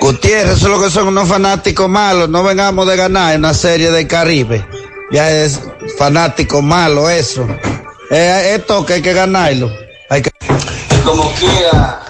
[0.00, 2.28] Gutiérrez, eso es lo que son unos fanáticos malos.
[2.28, 4.64] No vengamos de ganar en una serie del Caribe.
[5.10, 5.60] Ya es
[5.98, 7.46] fanático malo eso.
[8.10, 9.70] Eh, esto que hay que ganarlo.
[10.08, 10.30] Hay que...
[11.04, 12.00] Como quiera.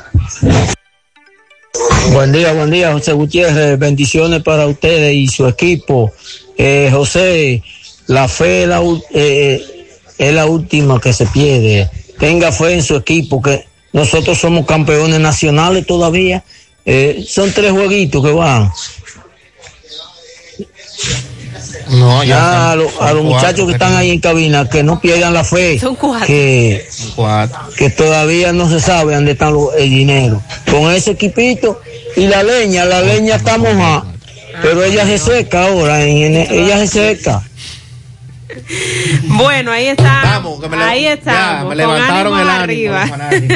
[2.12, 3.79] Buen día, buen día, José Gutiérrez.
[3.79, 6.12] Bendiciones para ustedes y su equipo.
[6.59, 7.62] Eh, José,
[8.07, 9.86] la fe es la, ul- eh,
[10.18, 11.88] es la última que se pierde.
[12.18, 16.44] Tenga fe en su equipo, que nosotros somos campeones nacionales todavía.
[16.84, 18.70] Eh, son tres jueguitos que van.
[21.88, 24.20] No, ya Ya son- a, lo- son a los cuatro muchachos que están ahí en
[24.20, 25.78] cabina, que no pierdan la fe.
[26.26, 26.86] Que,
[27.76, 30.42] que todavía no se sabe dónde está el dinero.
[30.70, 31.80] Con ese equipito
[32.16, 34.05] y la leña, la leña está mojada.
[34.61, 37.42] Pero ella se seca ahora, en- en- ella se seca.
[39.24, 40.42] Bueno, ahí está.
[40.86, 41.70] ahí Ya, estamos.
[41.70, 42.94] me levantaron el ánimo.
[42.94, 43.09] arriba.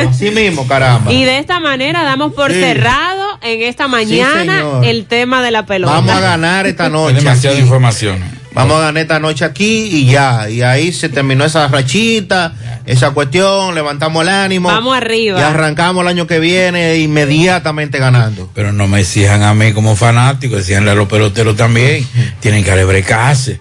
[0.09, 1.13] Así mismo, caramba.
[1.13, 2.61] Y de esta manera damos por Sí.
[2.61, 5.93] cerrado en esta mañana el tema de la pelota.
[5.93, 7.17] Vamos a ganar esta noche.
[7.17, 8.19] demasiada información.
[8.57, 10.49] Vamos a ganar esta noche aquí y ya.
[10.51, 12.55] Y ahí se terminó esa rachita,
[12.87, 14.69] esa cuestión, levantamos el ánimo.
[14.69, 15.39] Vamos arriba.
[15.39, 18.51] Y arrancamos el año que viene inmediatamente ganando.
[18.55, 22.07] Pero no me exijan a mí como fanático, exijanle a los peloteros también.
[22.41, 23.61] Tienen que rebrecarse.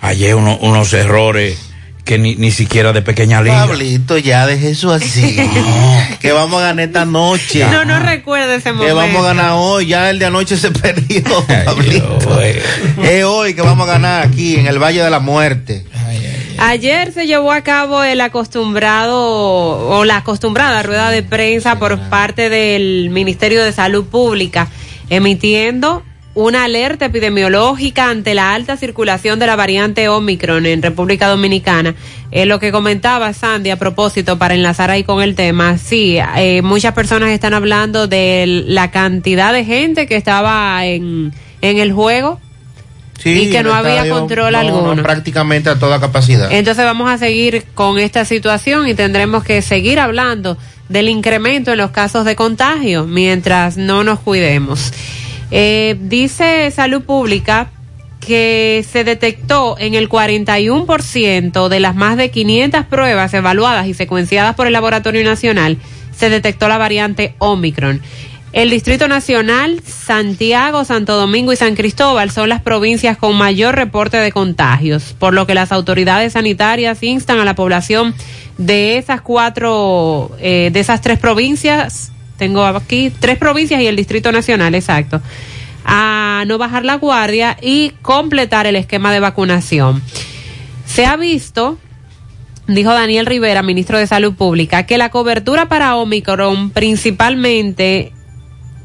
[0.00, 1.69] Ayer uno- unos errores
[2.04, 3.66] que ni, ni siquiera de pequeña liga.
[3.66, 5.36] Pablito, ya deje eso así.
[6.20, 7.64] que vamos a ganar esta noche.
[7.70, 8.96] No, no recuerdo ese Que momento.
[8.96, 11.22] vamos a ganar hoy, ya el de anoche se perdió,
[11.64, 12.40] Pablito.
[13.02, 15.84] Es hoy que vamos a ganar aquí en el Valle de la Muerte.
[16.62, 22.50] Ayer se llevó a cabo el acostumbrado o la acostumbrada rueda de prensa por parte
[22.50, 24.68] del Ministerio de Salud Pública,
[25.08, 26.02] emitiendo
[26.34, 31.94] una alerta epidemiológica ante la alta circulación de la variante Omicron en República Dominicana.
[32.30, 35.76] Es lo que comentaba Sandy a propósito para enlazar ahí con el tema.
[35.78, 41.78] Sí, eh, muchas personas están hablando de la cantidad de gente que estaba en, en
[41.78, 42.38] el juego
[43.18, 45.02] Sí, y que no había estadio, control no, no, alguno.
[45.02, 46.50] prácticamente a toda capacidad.
[46.50, 50.56] Entonces vamos a seguir con esta situación y tendremos que seguir hablando
[50.88, 54.92] del incremento en los casos de contagio mientras no nos cuidemos.
[55.50, 57.70] Eh, dice Salud Pública
[58.20, 64.54] que se detectó en el 41% de las más de 500 pruebas evaluadas y secuenciadas
[64.54, 65.78] por el Laboratorio Nacional,
[66.14, 68.00] se detectó la variante Omicron.
[68.52, 74.16] El Distrito Nacional, Santiago, Santo Domingo y San Cristóbal son las provincias con mayor reporte
[74.16, 78.12] de contagios, por lo que las autoridades sanitarias instan a la población
[78.58, 84.32] de esas cuatro, eh, de esas tres provincias, tengo aquí tres provincias y el Distrito
[84.32, 85.20] Nacional, exacto,
[85.84, 90.02] a no bajar la guardia y completar el esquema de vacunación.
[90.86, 91.76] Se ha visto
[92.66, 98.12] dijo Daniel Rivera, ministro de Salud Pública, que la cobertura para Omicron principalmente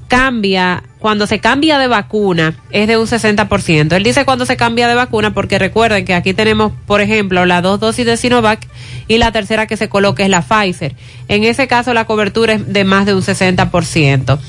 [0.08, 3.94] cambia, cuando se cambia de vacuna, es de un 60%.
[3.94, 7.64] Él dice cuando se cambia de vacuna porque recuerden que aquí tenemos, por ejemplo, las
[7.64, 8.68] dos dosis de Sinovac
[9.08, 10.96] y la tercera que se coloca es la Pfizer.
[11.28, 14.40] En ese caso la cobertura es de más de un 60%.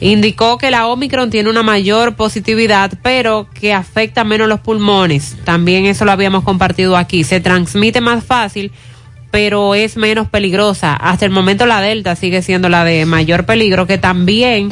[0.00, 5.36] Indicó que la Omicron tiene una mayor positividad, pero que afecta menos los pulmones.
[5.44, 7.24] También eso lo habíamos compartido aquí.
[7.24, 8.72] Se transmite más fácil
[9.30, 10.94] pero es menos peligrosa.
[10.94, 14.70] Hasta el momento la Delta sigue siendo la de mayor peligro, que también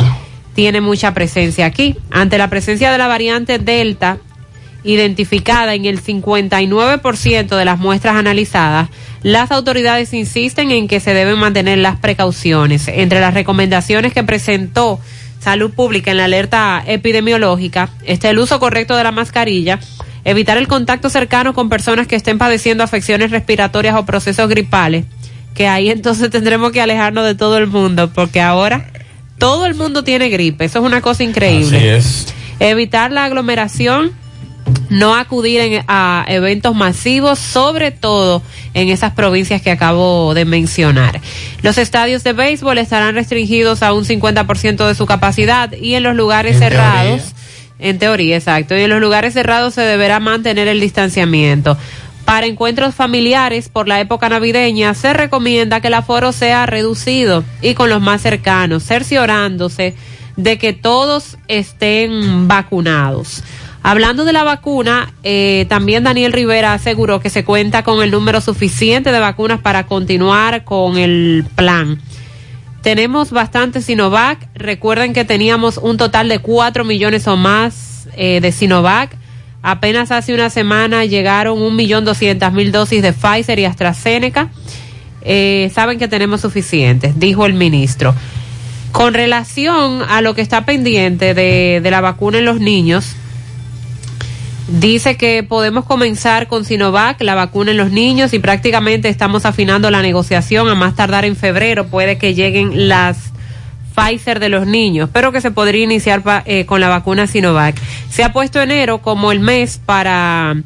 [0.59, 1.95] tiene mucha presencia aquí.
[2.11, 4.19] Ante la presencia de la variante Delta,
[4.83, 8.89] identificada en el 59% de las muestras analizadas,
[9.23, 12.89] las autoridades insisten en que se deben mantener las precauciones.
[12.89, 14.99] Entre las recomendaciones que presentó
[15.39, 19.79] Salud Pública en la alerta epidemiológica está el uso correcto de la mascarilla,
[20.25, 25.05] evitar el contacto cercano con personas que estén padeciendo afecciones respiratorias o procesos gripales,
[25.55, 28.91] que ahí entonces tendremos que alejarnos de todo el mundo, porque ahora
[29.39, 31.79] todo el mundo tiene gripe, eso es una cosa increíble.
[31.79, 32.35] Así es.
[32.61, 34.13] Evitar la aglomeración,
[34.91, 38.43] no acudir en- a eventos masivos, sobre todo
[38.75, 41.21] en esas provincias que acabo de mencionar.
[41.63, 46.15] Los estadios de béisbol estarán restringidos a un 50% de su capacidad y en los
[46.17, 47.23] lugares En cerrados,
[47.79, 51.79] en teoría, exacto, y en los lugares cerrados se deberá mantener el distanciamiento.
[52.29, 57.73] Para encuentros familiares por la época navideña se recomienda que el aforo sea reducido y
[57.73, 59.95] con los más cercanos, cerciorándose
[60.37, 63.43] de que todos estén vacunados.
[63.83, 68.43] Hablando de la vacuna, eh, también Daniel Rivera aseguró que se cuenta con el número
[68.43, 71.99] suficiente de vacunas para continuar con el plan.
[72.83, 74.51] Tenemos bastante Sinovac.
[74.55, 79.17] Recuerden que teníamos un total de 4 millones o más eh, de Sinovac.
[79.71, 84.49] Apenas hace una semana llegaron 1.200.000 dosis de Pfizer y AstraZeneca.
[85.21, 88.15] Eh, saben que tenemos suficientes, dijo el ministro.
[88.93, 93.15] Con relación a lo que está pendiente de, de la vacuna en los niños,
[94.71, 99.91] Dice que podemos comenzar con Sinovac, la vacuna en los niños, y prácticamente estamos afinando
[99.91, 100.69] la negociación.
[100.69, 103.33] A más tardar en febrero puede que lleguen las
[103.99, 107.75] Pfizer de los niños, pero que se podría iniciar eh, con la vacuna Sinovac.
[108.11, 110.57] Se ha puesto enero como el mes para,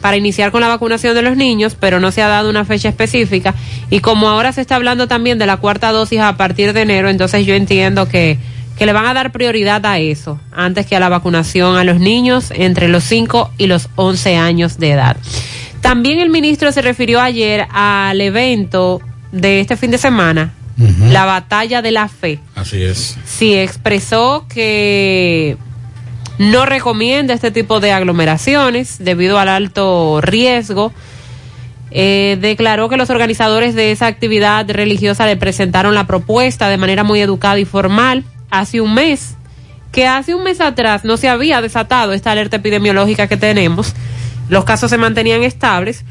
[0.00, 2.88] para iniciar con la vacunación de los niños, pero no se ha dado una fecha
[2.88, 3.54] específica.
[3.90, 7.08] Y como ahora se está hablando también de la cuarta dosis a partir de enero,
[7.08, 8.38] entonces yo entiendo que,
[8.76, 12.00] que le van a dar prioridad a eso, antes que a la vacunación a los
[12.00, 15.16] niños entre los 5 y los 11 años de edad.
[15.80, 19.00] También el ministro se refirió ayer al evento
[19.30, 22.38] de este fin de semana, la batalla de la fe.
[22.54, 23.16] Así es.
[23.24, 25.56] Sí, expresó que
[26.38, 30.92] no recomienda este tipo de aglomeraciones debido al alto riesgo.
[31.90, 37.02] Eh, declaró que los organizadores de esa actividad religiosa le presentaron la propuesta de manera
[37.02, 39.34] muy educada y formal hace un mes,
[39.90, 43.94] que hace un mes atrás no se había desatado esta alerta epidemiológica que tenemos.
[44.48, 46.04] Los casos se mantenían estables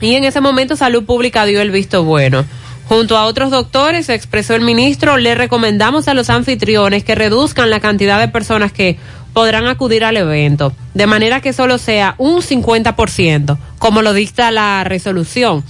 [0.00, 2.44] y en ese momento Salud Pública dio el visto bueno.
[2.92, 7.80] Junto a otros doctores, expresó el ministro, le recomendamos a los anfitriones que reduzcan la
[7.80, 8.98] cantidad de personas que
[9.32, 14.84] podrán acudir al evento, de manera que solo sea un 50%, como lo dicta la
[14.84, 15.64] resolución.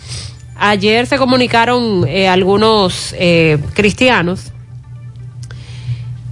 [0.56, 4.50] Ayer se comunicaron eh, algunos eh, cristianos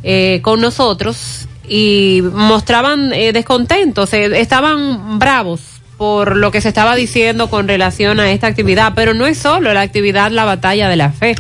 [0.03, 5.70] eh, con nosotros y mostraban eh, descontentos, estaban bravos
[6.01, 9.75] por lo que se estaba diciendo con relación a esta actividad, pero no es solo
[9.75, 11.35] la actividad La Batalla de la Fe.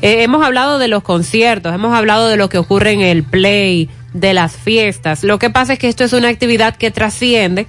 [0.00, 3.90] Eh, hemos hablado de los conciertos, hemos hablado de lo que ocurre en el play,
[4.14, 5.22] de las fiestas.
[5.22, 7.66] Lo que pasa es que esto es una actividad que trasciende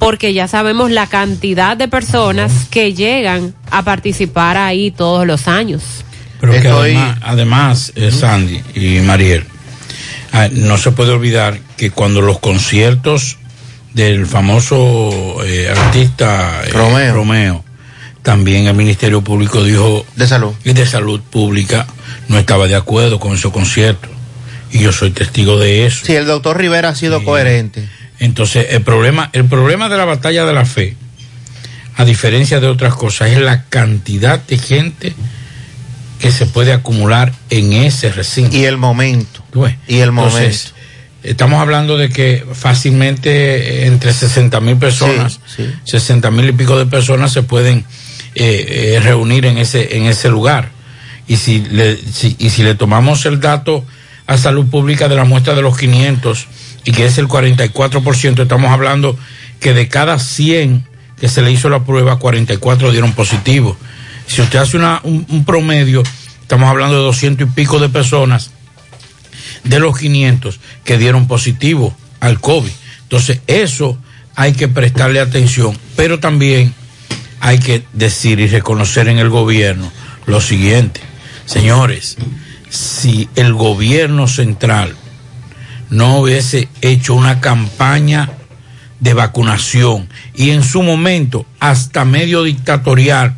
[0.00, 6.04] porque ya sabemos la cantidad de personas que llegan a participar ahí todos los años.
[6.40, 9.44] Pero que además, además, eh, Sandy y Mariel,
[10.32, 13.38] ah, no se puede olvidar que cuando los conciertos
[13.98, 17.14] del famoso eh, artista eh, Romeo.
[17.14, 17.64] Romeo,
[18.22, 21.84] también el Ministerio Público dijo de salud y de salud pública
[22.28, 24.08] no estaba de acuerdo con esos conciertos
[24.70, 26.06] y yo soy testigo de eso.
[26.06, 27.88] Sí, el doctor Rivera ha sido coherente.
[28.20, 30.94] Entonces, el problema, el problema de la batalla de la fe,
[31.96, 35.12] a diferencia de otras cosas, es la cantidad de gente
[36.20, 38.56] que se puede acumular en ese recinto.
[38.56, 39.42] Y el momento.
[39.88, 40.72] Y el Entonces,
[41.22, 45.74] estamos hablando de que fácilmente eh, entre 60 mil personas, Sí, sí.
[45.84, 47.84] 60 mil y pico de personas se pueden
[48.34, 50.70] eh, eh, reunir en ese, en ese lugar.
[51.26, 53.84] Y si, le, si- y si le tomamos el dato
[54.26, 56.46] a salud pública de la muestra de los 500
[56.84, 59.16] y que es el 44%, estamos hablando
[59.60, 60.86] que de cada 100
[61.20, 63.76] que se le hizo la prueba, 44 dieron positivo.
[64.26, 66.02] Si usted hace una, un, un promedio,
[66.42, 68.50] estamos hablando de 200 y pico de personas
[69.64, 72.70] de los 500 que dieron positivo al COVID.
[73.02, 73.98] Entonces, eso
[74.34, 76.74] hay que prestarle atención, pero también
[77.40, 79.90] hay que decir y reconocer en el gobierno
[80.26, 81.00] lo siguiente.
[81.46, 82.16] Señores,
[82.68, 84.94] si el gobierno central
[85.90, 88.30] no hubiese hecho una campaña
[89.00, 93.36] de vacunación y en su momento hasta medio dictatorial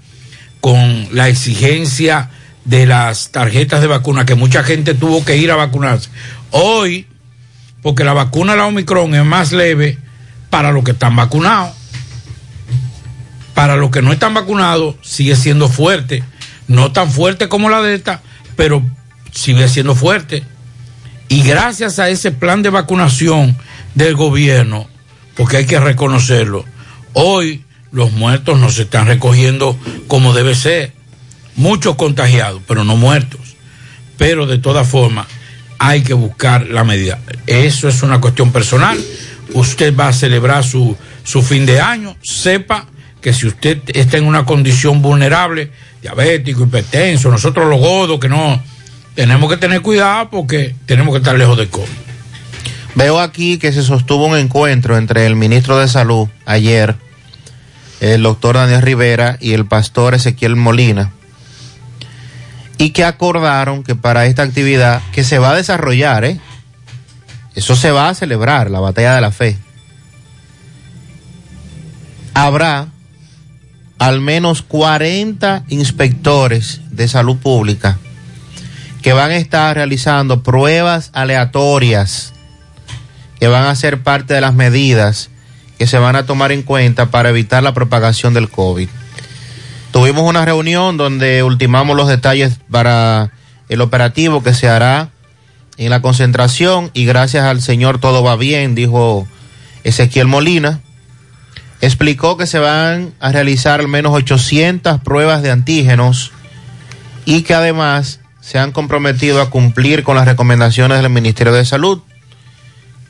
[0.60, 2.30] con la exigencia
[2.64, 6.10] de las tarjetas de vacuna, que mucha gente tuvo que ir a vacunarse.
[6.50, 7.06] Hoy,
[7.82, 9.98] porque la vacuna de la Omicron es más leve
[10.50, 11.74] para los que están vacunados.
[13.54, 16.22] Para los que no están vacunados, sigue siendo fuerte.
[16.68, 18.22] No tan fuerte como la Delta,
[18.56, 18.82] pero
[19.32, 20.44] sigue siendo fuerte.
[21.28, 23.56] Y gracias a ese plan de vacunación
[23.94, 24.88] del gobierno,
[25.36, 26.64] porque hay que reconocerlo,
[27.12, 30.92] hoy los muertos no se están recogiendo como debe ser.
[31.56, 33.40] Muchos contagiados, pero no muertos.
[34.16, 35.26] Pero de todas formas,
[35.78, 37.18] hay que buscar la medida.
[37.46, 38.98] Eso es una cuestión personal.
[39.54, 42.86] Usted va a celebrar su, su fin de año, sepa
[43.20, 45.70] que si usted está en una condición vulnerable,
[46.02, 48.62] diabético, hipertenso, nosotros los godos que no,
[49.14, 51.88] tenemos que tener cuidado porque tenemos que estar lejos del COVID.
[52.94, 56.96] Veo aquí que se sostuvo un encuentro entre el ministro de Salud ayer,
[58.00, 61.12] el doctor Daniel Rivera y el pastor Ezequiel Molina,
[62.80, 66.40] y que acordaron que para esta actividad que se va a desarrollar, ¿eh?
[67.54, 69.58] eso se va a celebrar, la batalla de la fe,
[72.32, 72.88] habrá
[73.98, 77.98] al menos 40 inspectores de salud pública
[79.02, 82.32] que van a estar realizando pruebas aleatorias
[83.38, 85.28] que van a ser parte de las medidas
[85.76, 88.88] que se van a tomar en cuenta para evitar la propagación del COVID.
[89.92, 93.32] Tuvimos una reunión donde ultimamos los detalles para
[93.68, 95.10] el operativo que se hará
[95.78, 99.26] en la concentración y gracias al Señor todo va bien, dijo
[99.82, 100.80] Ezequiel Molina.
[101.80, 106.30] Explicó que se van a realizar al menos 800 pruebas de antígenos
[107.24, 112.00] y que además se han comprometido a cumplir con las recomendaciones del Ministerio de Salud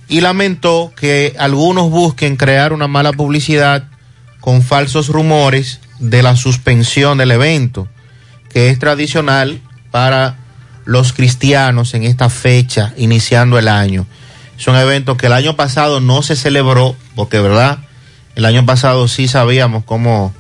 [0.09, 3.85] y lamentó que algunos busquen crear una mala publicidad
[4.41, 7.87] con falsos rumores de la suspensión del evento,
[8.49, 10.39] que es tradicional para
[10.85, 14.07] los cristianos en esta fecha, iniciando el año.
[14.59, 17.79] Es un evento que el año pasado no se celebró, porque verdad,
[18.35, 20.35] el año pasado sí sabíamos cómo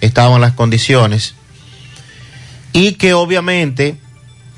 [0.00, 1.34] estaban las condiciones,
[2.72, 3.96] y que obviamente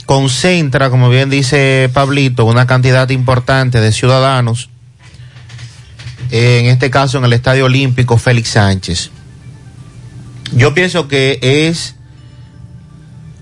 [0.06, 4.68] concentra, como bien dice Pablito, una cantidad importante de ciudadanos,
[6.30, 9.10] en este caso en el Estadio Olímpico Félix Sánchez.
[10.54, 11.94] Yo pienso que es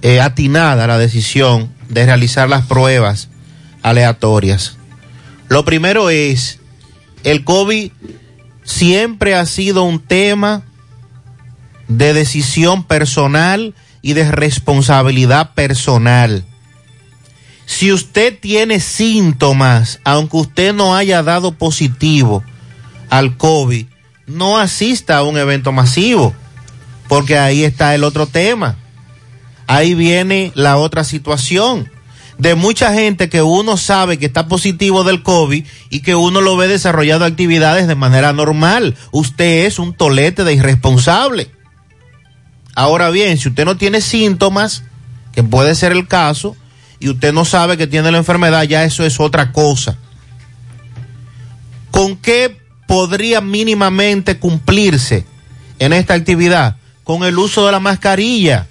[0.02, 3.28] eh, atinada la decisión de realizar las pruebas
[3.82, 4.76] aleatorias.
[5.48, 6.61] Lo primero es,
[7.24, 7.90] el COVID
[8.62, 10.62] siempre ha sido un tema
[11.88, 16.44] de decisión personal y de responsabilidad personal.
[17.66, 22.44] Si usted tiene síntomas, aunque usted no haya dado positivo
[23.11, 23.86] al COVID,
[24.26, 26.34] no asista a un evento masivo,
[27.11, 28.76] porque ahí está el otro tema.
[29.66, 31.90] Ahí viene la otra situación
[32.38, 36.56] de mucha gente que uno sabe que está positivo del COVID y que uno lo
[36.56, 38.96] ve desarrollando actividades de manera normal.
[39.11, 41.50] Usted es un tolete de irresponsable.
[42.76, 44.84] Ahora bien, si usted no tiene síntomas,
[45.32, 46.56] que puede ser el caso,
[47.00, 49.98] y usted no sabe que tiene la enfermedad, ya eso es otra cosa.
[51.90, 52.56] ¿Con qué
[52.86, 55.26] podría mínimamente cumplirse
[55.80, 56.76] en esta actividad?
[57.05, 58.66] Con el uso de la mascarilla.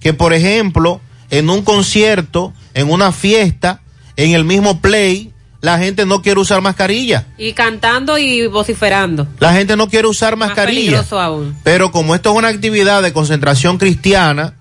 [0.00, 1.00] Que por ejemplo,
[1.30, 3.82] en un concierto, en una fiesta,
[4.16, 7.26] en el mismo play, la gente no quiere usar mascarilla.
[7.36, 9.28] Y cantando y vociferando.
[9.38, 10.66] La gente no quiere usar mascarilla.
[10.66, 11.56] Más peligroso aún.
[11.62, 14.54] Pero como esto es una actividad de concentración cristiana,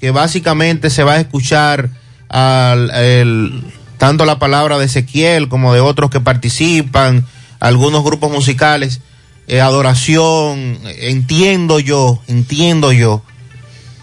[0.00, 1.90] que básicamente se va a escuchar
[2.28, 3.64] al, el,
[3.98, 7.26] tanto la palabra de Ezequiel como de otros que participan,
[7.58, 9.00] algunos grupos musicales,
[9.48, 13.22] eh, adoración, entiendo yo, entiendo yo,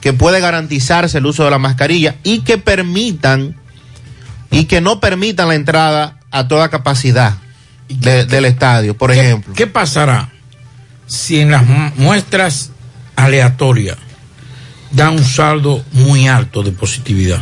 [0.02, 3.56] que puede garantizarse el uso de la mascarilla y que permitan
[4.52, 7.38] y que no permitan la entrada a toda capacidad
[7.89, 9.54] de- del estadio, por ¿Qué- ejemplo.
[9.54, 10.30] ¿Qué pasará
[11.08, 12.72] si en las mu- muestras
[13.16, 13.98] aleatorias
[14.91, 17.41] da un saldo muy alto de positividad?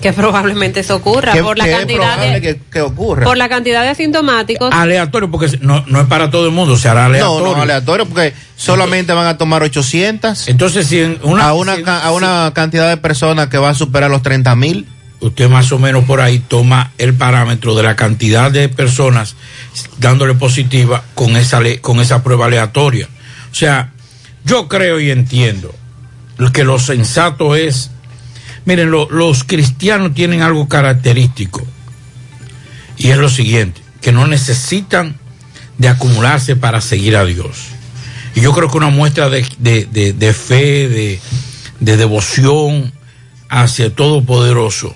[0.00, 3.24] Que probablemente eso ocurra ¿Qué- por la cantidad de que, que ocurra?
[3.24, 4.72] por la cantidad de asintomáticos.
[4.72, 7.46] Aleatorio, porque no, no es para todo el mundo, se hará aleatorio.
[7.48, 10.48] No, no, aleatorio, porque solamente van a tomar 800.
[10.48, 14.10] Entonces, si en una, a una, a una cantidad de personas que va a superar
[14.10, 14.86] los 30 mil.
[15.20, 19.34] usted más o menos por ahí toma el parámetro de la cantidad de personas
[19.98, 23.08] dándole positiva con esa, le- con esa prueba aleatoria.
[23.50, 23.90] O sea,
[24.44, 25.74] yo creo y entiendo
[26.52, 27.90] que lo sensato es,
[28.64, 31.66] miren, lo- los cristianos tienen algo característico
[32.96, 35.16] y es lo siguiente, que no necesitan
[35.78, 37.58] de acumularse para seguir a Dios.
[38.34, 41.20] Y yo creo que una muestra de, de, de, fe, de,
[41.80, 42.92] de devoción
[43.48, 44.94] hacia el Todopoderoso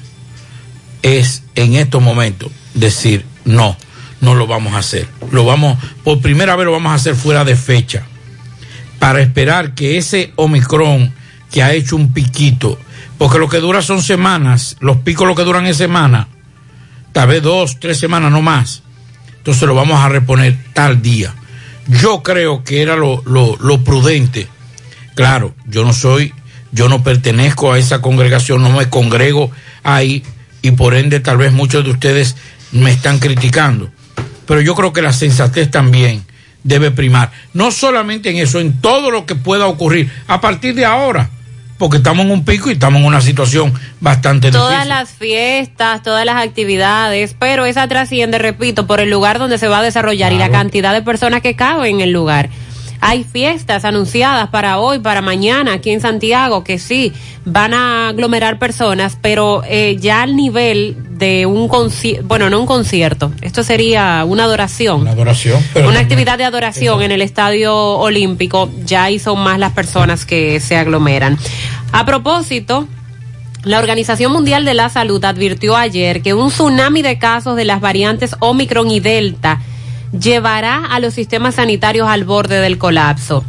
[1.03, 3.77] es en estos momentos decir, no,
[4.21, 5.09] no lo vamos a hacer.
[5.31, 8.05] Lo vamos, por primera vez lo vamos a hacer fuera de fecha.
[8.99, 11.13] Para esperar que ese Omicron
[11.51, 12.79] que ha hecho un piquito,
[13.19, 16.29] porque lo que dura son semanas, los picos lo que duran es semana,
[17.13, 18.83] tal vez dos, tres semanas, no más.
[19.39, 21.35] Entonces lo vamos a reponer tal día.
[21.89, 24.47] Yo creo que era lo, lo, lo prudente.
[25.15, 26.33] Claro, yo no soy,
[26.71, 29.51] yo no pertenezco a esa congregación, no me congrego
[29.83, 30.23] ahí
[30.63, 32.37] y por ende tal vez muchos de ustedes
[32.71, 33.91] me están criticando.
[34.47, 36.25] Pero yo creo que la sensatez también
[36.65, 37.31] debe primar.
[37.53, 41.31] No solamente en eso, en todo lo que pueda ocurrir a partir de ahora.
[41.83, 44.89] Porque estamos en un pico y estamos en una situación bastante Todas difícil.
[44.89, 49.81] las fiestas, todas las actividades, pero esa trasciende, repito, por el lugar donde se va
[49.81, 52.51] a desarrollar y la cantidad de personas que caben en el lugar.
[53.05, 57.13] Hay fiestas anunciadas para hoy, para mañana, aquí en Santiago, que sí,
[57.45, 62.67] van a aglomerar personas, pero eh, ya al nivel de un concierto, bueno, no un
[62.67, 65.01] concierto, esto sería una adoración.
[65.01, 65.61] Una adoración.
[65.75, 70.25] pero una actividad de adoración en el estadio olímpico, ya ahí son más las personas
[70.25, 71.37] que se aglomeran.
[71.91, 72.87] A propósito,
[73.65, 77.81] la Organización Mundial de la Salud advirtió ayer que un tsunami de casos de las
[77.81, 79.61] variantes Omicron y Delta
[80.19, 83.45] llevará a los sistemas sanitarios al borde del colapso.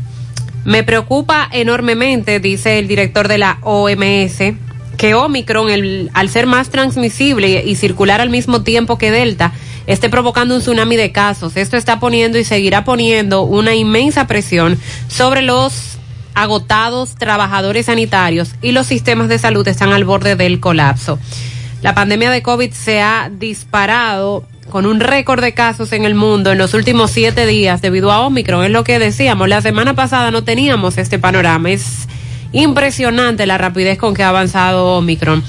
[0.66, 4.56] Me preocupa enormemente, dice el director de la OMS,
[4.98, 9.52] que Omicron, el- al ser más transmisible y circular al mismo tiempo que Delta,
[9.88, 11.58] esté provocando un tsunami de casos.
[11.58, 15.98] Esto está poniendo y seguirá poniendo una inmensa presión sobre los
[16.36, 21.20] agotados trabajadores sanitarios y los sistemas de salud están al borde del colapso.
[21.82, 26.52] La pandemia de COVID se ha disparado con un récord de casos en el mundo
[26.52, 28.64] en los últimos siete días debido a Omicron.
[28.66, 29.50] Es lo que decíamos.
[29.50, 31.72] La semana pasada no teníamos este panorama.
[31.72, 32.08] Es
[32.52, 35.44] impresionante la rapidez con que ha avanzado Omicron.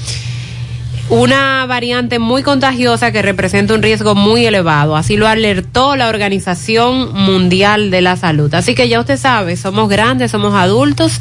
[1.10, 4.96] Una variante muy contagiosa que representa un riesgo muy elevado.
[4.96, 8.52] Así lo alertó la Organización Mundial de la Salud.
[8.54, 11.20] Así que ya usted sabe, somos grandes, somos adultos.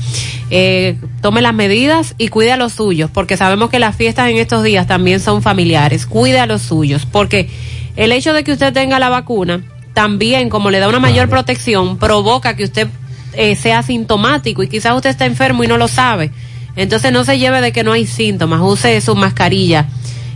[0.50, 4.38] Eh, tome las medidas y cuide a los suyos, porque sabemos que las fiestas en
[4.38, 6.06] estos días también son familiares.
[6.06, 7.50] Cuide a los suyos, porque
[7.96, 9.64] el hecho de que usted tenga la vacuna
[9.94, 12.88] también, como le da una mayor protección, provoca que usted
[13.34, 16.32] eh, sea sintomático y quizás usted está enfermo y no lo sabe.
[16.76, 19.86] Entonces no se lleve de que no hay síntomas, use su mascarilla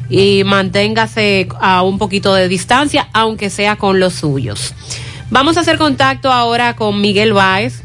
[0.10, 4.74] y manténgase a un poquito de distancia, aunque sea con los suyos.
[5.30, 7.82] Vamos a hacer contacto ahora con Miguel Báez.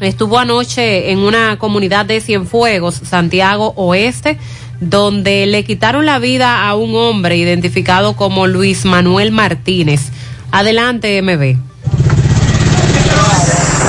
[0.00, 4.38] Estuvo anoche en una comunidad de Cienfuegos, Santiago Oeste,
[4.80, 10.10] donde le quitaron la vida a un hombre identificado como Luis Manuel Martínez.
[10.50, 11.56] Adelante, MB.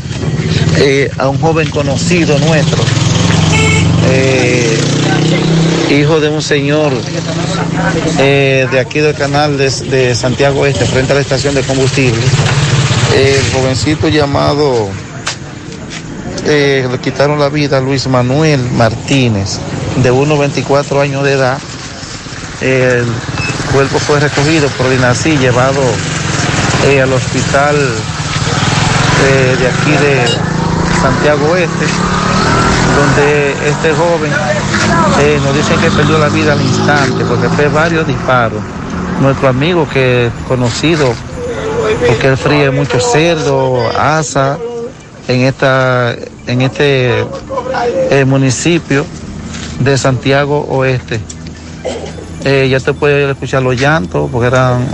[1.18, 2.84] a un joven conocido nuestro,
[4.10, 4.78] eh,
[5.90, 6.92] hijo de un señor
[8.20, 12.22] eh, de aquí del canal de, Santiago Este, frente a la estación de combustible.
[13.16, 14.90] El jovencito llamado,
[16.46, 19.60] eh, le quitaron la vida a Luis Manuel Martínez,
[20.04, 21.58] de unos 24 años de edad.
[22.62, 23.06] El
[23.72, 25.82] cuerpo fue recogido por el INACI, llevado
[27.02, 27.76] al hospital
[29.60, 30.26] de aquí de
[31.02, 31.86] Santiago Este,
[32.98, 34.32] donde este joven
[35.22, 38.62] eh, nos dicen que perdió la vida al instante porque fue varios disparos.
[39.22, 41.14] Nuestro amigo que conocido,
[42.08, 44.58] porque él fríe mucho cerdo, asa
[45.28, 46.16] en esta,
[46.48, 47.26] en este
[48.10, 49.06] eh, municipio
[49.80, 51.20] de Santiago Oeste.
[52.46, 54.86] Eh, ya te puede escuchar los llantos porque eran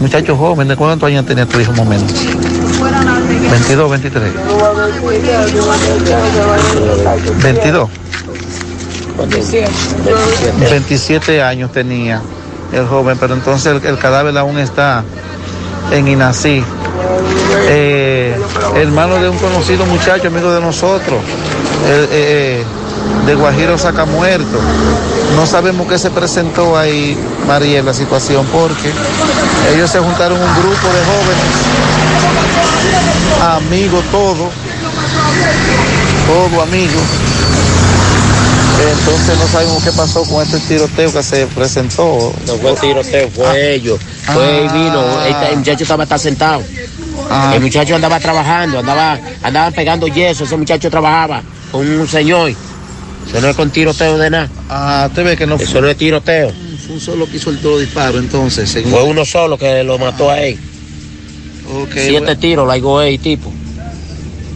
[0.00, 0.76] muchachos jóvenes.
[0.76, 2.12] ¿Cuántos años tenía tu hijo más o menos?
[3.50, 4.32] 22, 23.
[7.42, 7.88] 22.
[10.70, 12.22] 27 años tenía
[12.72, 15.02] el joven, pero entonces el, cadáver aún está
[15.90, 16.62] en Inací.
[17.68, 18.36] eh,
[18.76, 21.18] hermano de un conocido muchacho, amigo de nosotros,
[21.86, 22.64] eh, eh,
[23.26, 24.58] de Guajiro Sacamuerto.
[25.34, 28.92] No sabemos qué se presentó ahí, María, en la situación, porque
[29.74, 31.97] ellos se juntaron un grupo de jóvenes,
[33.56, 34.50] amigos todos,
[36.26, 37.02] todos amigos.
[38.80, 42.32] Entonces no sabemos qué pasó con este tiroteo que se presentó.
[42.46, 43.98] No fue tiroteo, fue ellos.
[44.32, 46.62] Fue y vino, este- el muchacho estaba está sentado.
[47.30, 47.52] Ah.
[47.54, 51.42] El muchacho andaba trabajando, andaba, andaba pegando yeso, ese muchacho trabajaba
[51.72, 52.50] con un señor.
[52.50, 54.48] Eso no es con tiroteo de nada.
[54.70, 56.50] Ah, usted ve que no Eso no es tiroteo.
[56.86, 58.70] fue un solo que soltó los disparos, entonces.
[58.70, 60.58] según- Fue uno solo que lo mató a él.
[61.70, 62.38] Ok, Siete bueno.
[62.38, 63.52] tiros, la él, tipo.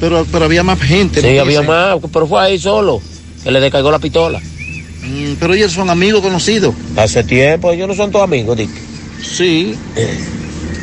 [0.00, 1.20] Pero, pero había más gente.
[1.20, 3.00] Sí, había más, pero fue ahí solo.
[3.44, 4.40] Que le descargó la pistola.
[4.40, 6.74] Mm, pero ellos son amigos conocidos.
[6.96, 8.70] Hace tiempo, ellos no son todos amigos, Dick.
[9.22, 9.76] Sí.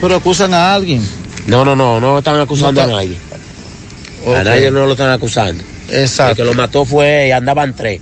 [0.01, 1.01] Pero acusan a alguien.
[1.47, 3.17] No, no, no, no están acusando No está- a nadie.
[4.39, 5.63] A nadie no lo están acusando.
[5.89, 6.31] Exacto.
[6.31, 8.01] El que lo mató fue andaban tres.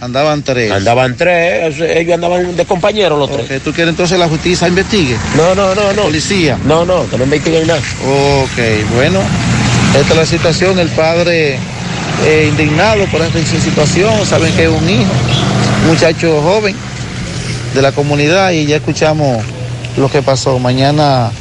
[0.00, 0.70] Andaban tres.
[0.70, 3.60] Andaban tres, ellos andaban de compañeros los tres.
[3.62, 5.16] ¿Tú quieres entonces la justicia investigue?
[5.36, 6.02] No, no, no, no.
[6.02, 6.56] Policía.
[6.64, 7.80] No, no, que no investiguen nada.
[7.80, 9.18] Ok, bueno.
[9.98, 10.78] Esta es la situación.
[10.78, 11.58] El padre
[12.24, 14.24] eh, indignado por esta situación.
[14.24, 15.10] Saben que es un hijo,
[15.82, 16.76] un muchacho joven
[17.74, 19.42] de la comunidad y ya escuchamos
[19.96, 20.60] lo que pasó.
[20.60, 21.32] Mañana,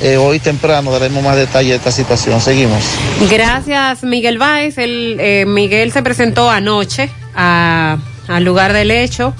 [0.00, 2.40] eh, hoy temprano, daremos más detalle de esta situación.
[2.40, 2.84] Seguimos.
[3.28, 4.78] Gracias, Miguel Báez.
[4.78, 9.34] El, eh, Miguel se presentó anoche al lugar del hecho.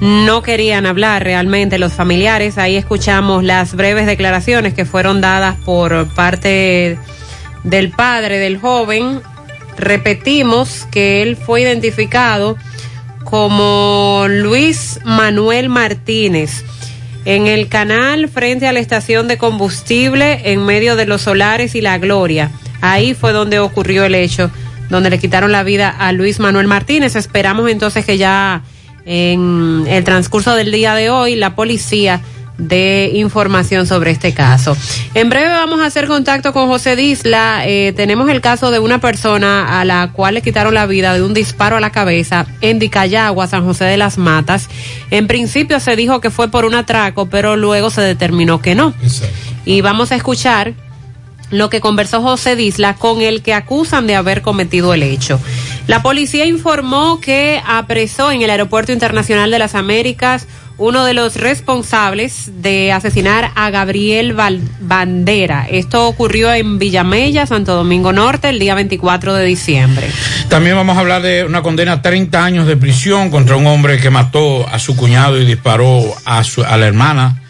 [0.00, 2.58] No querían hablar realmente los familiares.
[2.58, 6.98] Ahí escuchamos las breves declaraciones que fueron dadas por parte
[7.64, 9.22] del padre del joven.
[9.78, 12.56] Repetimos que él fue identificado
[13.24, 16.64] como Luis Manuel Martínez
[17.24, 21.80] en el canal frente a la estación de combustible en medio de los solares y
[21.80, 22.50] la gloria.
[22.80, 24.50] Ahí fue donde ocurrió el hecho,
[24.88, 27.16] donde le quitaron la vida a Luis Manuel Martínez.
[27.16, 28.62] Esperamos entonces que ya
[29.04, 32.20] en el transcurso del día de hoy la policía
[32.58, 34.76] dé información sobre este caso.
[35.14, 37.66] En breve vamos a hacer contacto con José Disla.
[37.66, 41.22] Eh, tenemos el caso de una persona a la cual le quitaron la vida de
[41.22, 44.68] un disparo a la cabeza en Dicayagua, San José de las Matas.
[45.10, 48.94] En principio se dijo que fue por un atraco, pero luego se determinó que no.
[49.64, 50.74] Y vamos a escuchar
[51.50, 55.40] lo que conversó José Disla con el que acusan de haber cometido el hecho.
[55.86, 60.46] La policía informó que apresó en el Aeropuerto Internacional de las Américas
[60.78, 65.66] uno de los responsables de asesinar a Gabriel Val- Bandera.
[65.70, 70.06] Esto ocurrió en Villamella, Santo Domingo Norte, el día 24 de diciembre.
[70.50, 73.98] También vamos a hablar de una condena a 30 años de prisión contra un hombre
[73.98, 77.40] que mató a su cuñado y disparó a, su, a la hermana.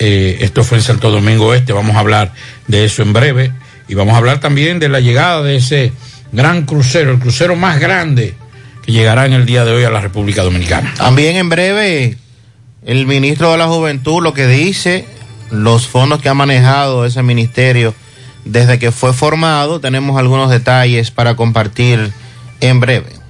[0.00, 1.72] Eh, esto fue en Santo Domingo Este.
[1.72, 2.32] Vamos a hablar
[2.66, 3.52] de eso en breve.
[3.88, 5.92] Y vamos a hablar también de la llegada de ese
[6.32, 8.34] gran crucero, el crucero más grande
[8.84, 10.92] que llegará en el día de hoy a la República Dominicana.
[10.96, 12.16] También en breve,
[12.84, 15.06] el ministro de la Juventud lo que dice,
[15.50, 17.94] los fondos que ha manejado ese ministerio
[18.44, 22.12] desde que fue formado, tenemos algunos detalles para compartir
[22.60, 23.23] en breve.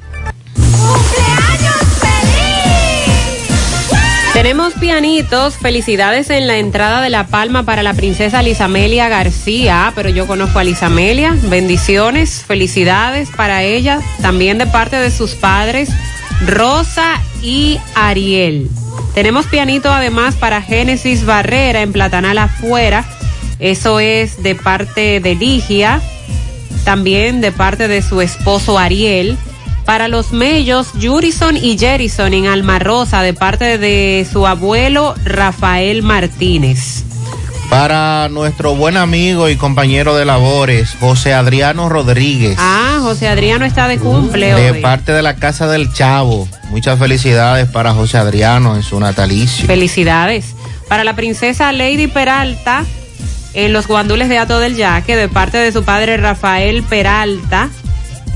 [4.45, 10.11] Tenemos pianitos, felicidades en la entrada de La Palma para la princesa Lisamelia García, pero
[10.11, 15.89] yo conozco a Lisamelia, bendiciones, felicidades para ella, también de parte de sus padres,
[16.47, 18.69] Rosa y Ariel.
[19.15, 23.03] Tenemos pianito además para Génesis Barrera en Platanal afuera,
[23.61, 26.03] eso es de parte de Ligia,
[26.85, 29.39] también de parte de su esposo Ariel.
[29.85, 36.03] Para los mellos, Jurison y Jerison en Alma Rosa, de parte de su abuelo Rafael
[36.03, 37.05] Martínez.
[37.69, 43.89] Para nuestro buen amigo y compañero de labores, José Adriano Rodríguez, Ah, José Adriano está
[43.89, 44.81] de cumple de hoy.
[44.81, 46.49] parte de la Casa del Chavo.
[46.71, 49.67] Muchas felicidades para José Adriano en su natalicio.
[49.67, 50.55] Felicidades.
[50.89, 52.85] Para la princesa Lady Peralta,
[53.55, 57.71] en los guandules de Ato del Yaque, de parte de su padre Rafael Peralta,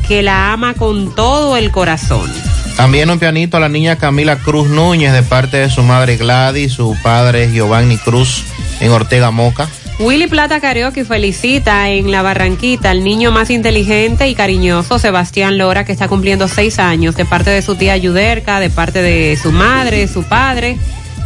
[0.09, 2.33] que la ama con todo el corazón.
[2.77, 6.73] También un pianito a la niña Camila Cruz Núñez de parte de su madre Gladys,
[6.73, 8.45] su padre Giovanni Cruz
[8.81, 9.69] en Ortega Moca.
[9.99, 15.85] Willy Plata Karaoke felicita en la Barranquita al niño más inteligente y cariñoso, Sebastián Lora,
[15.85, 19.51] que está cumpliendo seis años, de parte de su tía Yuderca, de parte de su
[19.51, 20.79] madre, su padre,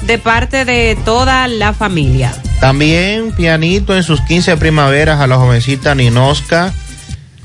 [0.07, 2.35] de parte de toda la familia.
[2.61, 6.73] También pianito en sus 15 primaveras a la jovencita Ninosca,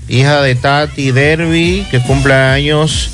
[0.07, 3.11] hija de Tati Derby, que cumple años.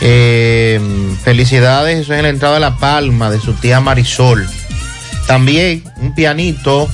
[0.00, 0.80] Eh,
[1.24, 4.48] felicidades, eso es en la entrada de La Palma de su tía Marisol.
[5.26, 6.88] También un pianito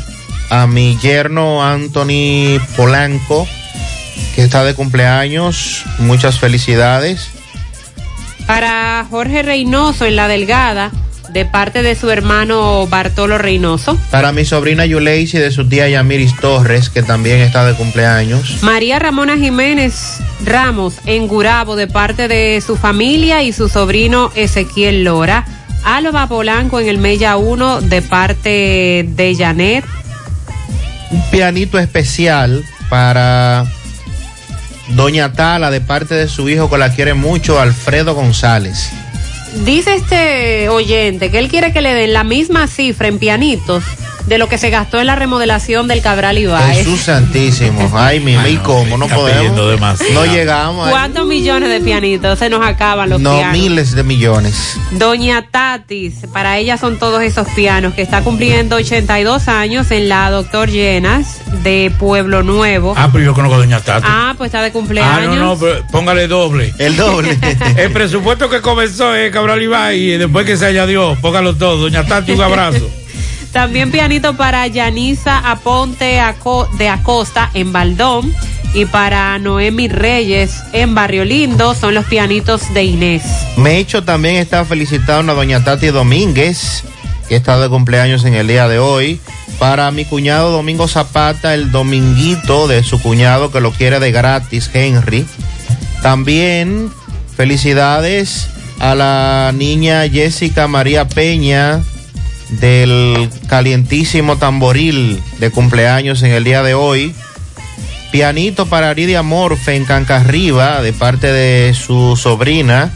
[0.51, 3.47] a mi yerno Anthony Polanco,
[4.34, 5.84] que está de cumpleaños.
[5.99, 7.30] Muchas felicidades.
[8.47, 10.90] Para Jorge Reynoso en La Delgada,
[11.30, 13.98] de parte de su hermano Bartolo Reynoso.
[14.10, 18.62] Para mi sobrina Yuleisi de su tía Yamiris Torres, que también está de cumpleaños.
[18.62, 25.04] María Ramona Jiménez Ramos en Gurabo, de parte de su familia y su sobrino Ezequiel
[25.04, 25.44] Lora.
[25.84, 29.84] Alba Polanco en el Mella 1, de parte de Janet.
[31.10, 33.66] Un pianito especial para
[34.90, 38.90] Doña Tala, de parte de su hijo que la quiere mucho, Alfredo González.
[39.62, 43.84] Dice este oyente que él quiere que le den la misma cifra en pianitos
[44.26, 46.78] de lo que se gastó en la remodelación del Cabral Ibáez.
[46.78, 47.90] Jesús Santísimo.
[47.94, 48.96] Ay, mi, ¿y cómo?
[48.96, 49.54] No podemos.
[50.14, 50.86] No llegamos.
[50.86, 50.90] ahí.
[50.92, 53.52] ¿Cuántos millones de pianitos se nos acaban los No, pianos?
[53.58, 54.76] miles de millones.
[54.92, 60.30] Doña Tatis, para ella son todos esos pianos que está cumpliendo 82 años en la
[60.30, 62.94] Doctor Llenas de Pueblo Nuevo.
[62.96, 64.06] Ah, pero yo conozco a Doña Tati.
[64.08, 65.36] Ah, pues está de Ah, cumpleaños.
[65.36, 66.72] no, no, pero póngale doble.
[66.78, 67.38] El doble.
[67.76, 71.76] El presupuesto que comenzó es Cabral Ibai y después que se añadió, póngalo todo.
[71.76, 72.90] Doña Tati, un abrazo.
[73.55, 76.20] También pianito para Yanisa Aponte
[76.76, 78.34] de Acosta en Baldón.
[78.74, 83.22] Y para Noemi Reyes en Barrio Lindo son los pianitos de Inés.
[83.57, 86.82] Mecho también está felicitando a doña Tati Domínguez,
[87.28, 89.20] que está de cumpleaños en el día de hoy.
[89.61, 94.68] Para mi cuñado Domingo Zapata, el dominguito de su cuñado que lo quiere de gratis,
[94.74, 95.24] Henry.
[96.02, 96.90] También
[97.36, 98.48] felicidades
[98.80, 101.84] a la niña Jessica María Peña
[102.61, 107.14] del calientísimo tamboril de cumpleaños en el día de hoy.
[108.11, 112.92] Pianito para Aridia Morfe en Cancarriba de parte de su sobrina.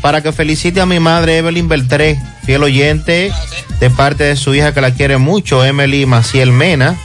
[0.00, 3.32] Para que felicite a mi madre Evelyn Beltré, fiel oyente,
[3.80, 6.96] de parte de su hija que la quiere mucho, Emily Maciel Mena.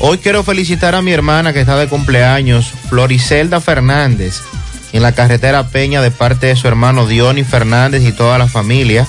[0.00, 4.42] Hoy quiero felicitar a mi hermana que está de cumpleaños, Floricelda Fernández,
[4.92, 9.08] en la carretera Peña de parte de su hermano Diony Fernández y toda la familia.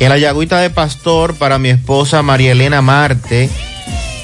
[0.00, 3.50] En la Yagüita de Pastor para mi esposa María Elena Marte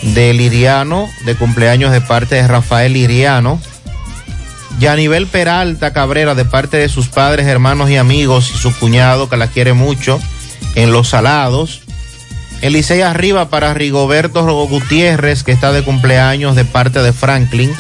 [0.01, 3.61] de Liriano, de cumpleaños de parte de Rafael Liriano.
[4.79, 9.37] Yanivel Peralta Cabrera de parte de sus padres, hermanos y amigos y su cuñado que
[9.37, 10.19] la quiere mucho
[10.77, 11.83] en Los Salados.
[12.63, 17.71] Elisei Arriba para Rigoberto Gutiérrez que está de cumpleaños de parte de Franklin.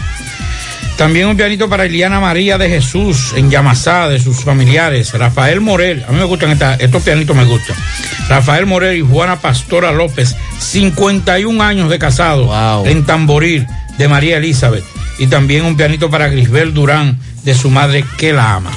[0.96, 5.12] También un pianito para Eliana María de Jesús en Yamasá, de sus familiares.
[5.12, 7.76] Rafael Morel, a mí me gustan esta- estos pianitos, me gustan.
[8.30, 12.52] Rafael Morel y Juana Pastora López, 51 años de casado
[12.86, 13.66] en Tamboril
[13.98, 14.84] de María Elizabeth.
[15.18, 18.70] Y también un pianito para Grisbel Durán de su madre que la ama.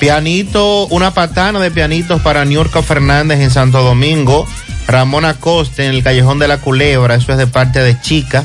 [0.00, 4.46] Pianito, una patana de pianitos para Niurka Fernández en Santo Domingo.
[4.88, 8.44] Ramón Acosta en el Callejón de la Culebra, eso es de parte de Chica.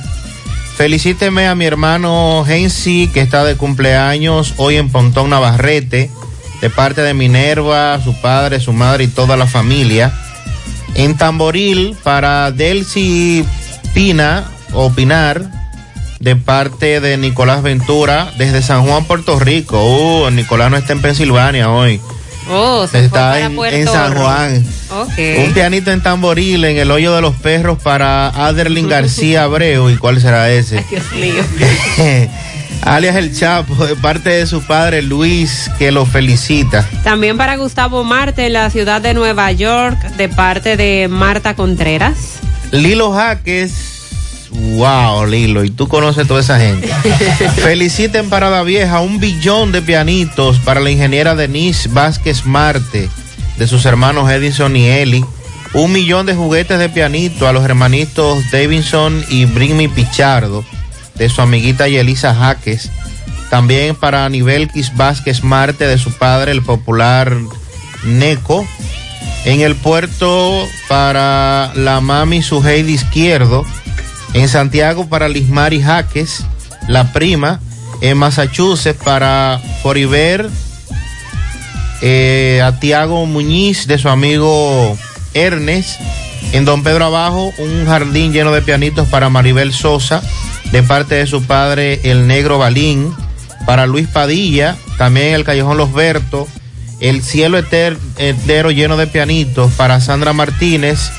[0.75, 6.11] Felicíteme a mi hermano Gensi, que está de cumpleaños hoy en Pontón Navarrete,
[6.59, 10.13] de parte de Minerva, su padre, su madre y toda la familia.
[10.95, 13.45] En Tamboril, para Delcy
[13.93, 15.49] Pina o Pinar,
[16.19, 19.81] de parte de Nicolás Ventura, desde San Juan, Puerto Rico.
[19.81, 22.01] Uh, Nicolás no está en Pensilvania hoy.
[22.49, 24.13] Oh, se Está en, San.
[24.15, 24.63] Juan.
[24.91, 25.45] Ok.
[25.45, 29.89] Un pianito en tamboril en el hoyo de los perros para Aderlin García Abreu.
[29.89, 30.83] ¿Y cuál será ese?
[30.89, 31.43] Dios mío.
[32.81, 36.87] Alias El Chapo, de parte de su padre Luis, que lo felicita.
[37.03, 42.39] También para Gustavo Marte en la ciudad de Nueva York, de parte de Marta Contreras.
[42.71, 43.94] Lilo Jaques.
[44.55, 46.87] Wow, Lilo, y tú conoces toda esa gente.
[47.55, 53.09] Feliciten Parada Vieja un billón de pianitos para la ingeniera Denise Vázquez Marte,
[53.57, 55.25] de sus hermanos Edison y Eli.
[55.73, 60.63] Un millón de juguetes de pianito a los hermanitos Davidson y Brimmy Pichardo,
[61.15, 62.89] de su amiguita Yelisa Jaques.
[63.49, 67.35] También para Anibel Quis Vázquez Marte, de su padre, el popular
[68.05, 68.65] Neco.
[69.43, 73.65] En el puerto para la mami Suheidi Izquierdo.
[74.35, 76.43] En Santiago para Lismari Jaques,
[76.87, 77.59] la prima.
[78.01, 80.49] En Massachusetts para Foriver,
[82.01, 84.97] eh, a Tiago Muñiz de su amigo
[85.33, 86.01] Ernest.
[86.51, 90.21] En Don Pedro Abajo, un jardín lleno de pianitos para Maribel Sosa,
[90.71, 93.13] de parte de su padre el negro Balín.
[93.65, 96.47] Para Luis Padilla, también el Callejón Los Bertos.
[96.99, 101.09] El cielo eter- entero lleno de pianitos para Sandra Martínez.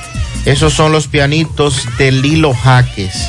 [0.47, 3.29] Esos son los pianitos de Lilo Jaques.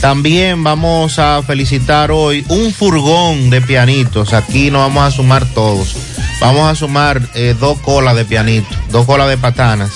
[0.00, 4.32] También vamos a felicitar hoy un furgón de pianitos.
[4.32, 5.96] Aquí no vamos a sumar todos.
[6.40, 9.90] Vamos a sumar eh, dos colas de pianitos, dos colas de patanas.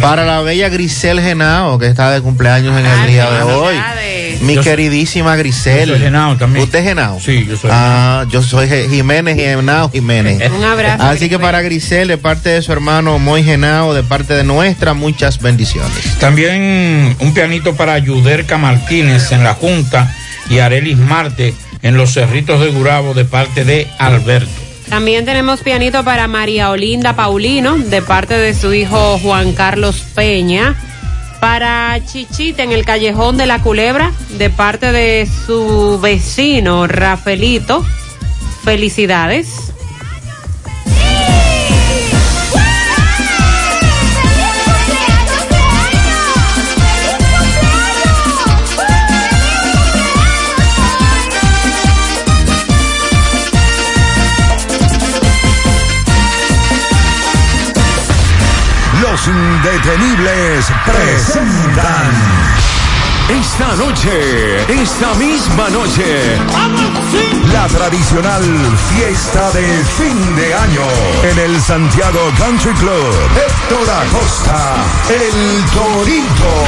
[0.00, 3.74] Para la bella Grisel Genao, que está de cumpleaños en el día de hoy.
[4.40, 5.88] Mi Yo soy- queridísima Grisel.
[5.88, 6.64] Yo soy Genao también.
[6.64, 7.20] ¿Usted es Genao?
[7.20, 10.50] Sí, yo soy Ah, yo soy Jiménez Genao Jiménez.
[10.50, 14.34] Un abrazo, Así que para Grisel, de parte de su hermano Moy Genao, de parte
[14.34, 16.18] de nuestra, muchas bendiciones.
[16.20, 20.14] También un pianito para Yuderca Martínez en la Junta
[20.50, 24.50] y Arelis Marte en los Cerritos de Gurabo de parte de Alberto.
[24.88, 30.74] También tenemos pianito para María Olinda Paulino, de parte de su hijo Juan Carlos Peña.
[31.44, 37.84] Para Chichita en el Callejón de la Culebra, de parte de su vecino Rafaelito.
[38.64, 39.73] Felicidades.
[59.84, 62.12] Indetenibles presentan.
[63.28, 66.36] Esta noche, esta misma noche,
[67.52, 68.42] la tradicional
[68.94, 70.86] fiesta de fin de año
[71.30, 73.14] en el Santiago Country Club.
[73.36, 74.76] Héctor Acosta,
[75.08, 76.64] el Torito.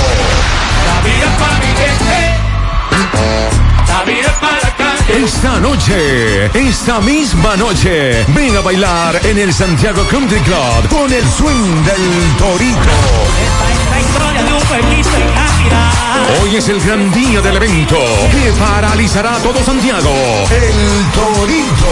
[5.08, 11.24] Esta noche, esta misma noche, ven a bailar en el Santiago Country Club con el
[11.30, 13.76] swing del Torito.
[16.42, 17.96] Hoy es el gran día del evento
[18.30, 20.10] que paralizará todo Santiago.
[20.50, 21.86] El Torito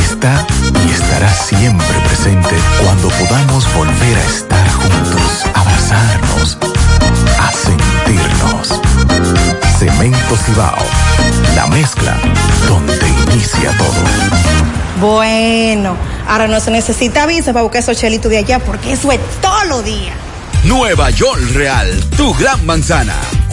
[0.00, 0.46] está
[0.86, 6.58] y estará siempre presente cuando podamos volver a estar juntos, abrazarnos,
[7.38, 8.80] a sentirnos.
[9.78, 10.76] Cemento Cibao,
[11.54, 12.16] la mezcla
[12.68, 14.04] donde inicia todo.
[15.00, 15.96] Bueno,
[16.28, 19.64] ahora no se necesita visa para buscar esos chelitos de allá porque eso es todo
[19.64, 20.12] lo día.
[20.64, 23.16] Nueva York Real, tu gran manzana.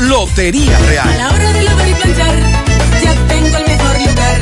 [0.00, 1.32] Lotería A la Real.
[1.34, 2.34] hora de lavar y planchar,
[3.02, 4.40] ya tengo el mejor lugar.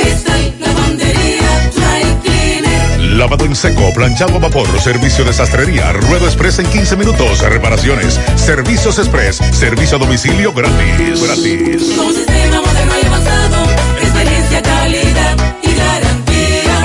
[0.00, 3.00] Cristal, lavandería, dry cleaner.
[3.18, 8.18] Lavado en seco, planchado a vapor, servicio de sastrería, ruedo express en 15 minutos, reparaciones,
[8.36, 11.22] servicios express, servicio a domicilio gratis.
[11.22, 11.92] Gratis.
[11.96, 12.94] Con sistema moderno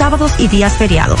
[0.00, 1.20] sábados y días feriados.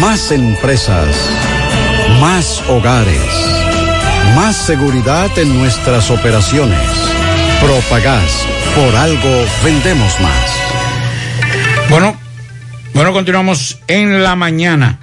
[0.00, 1.08] Más empresas.
[2.20, 3.22] Más hogares.
[4.34, 6.78] Más seguridad en nuestras operaciones.
[7.60, 8.46] Propagás.
[8.74, 11.88] Por algo vendemos más.
[11.88, 12.16] Bueno,
[12.92, 14.98] bueno, continuamos en la mañana.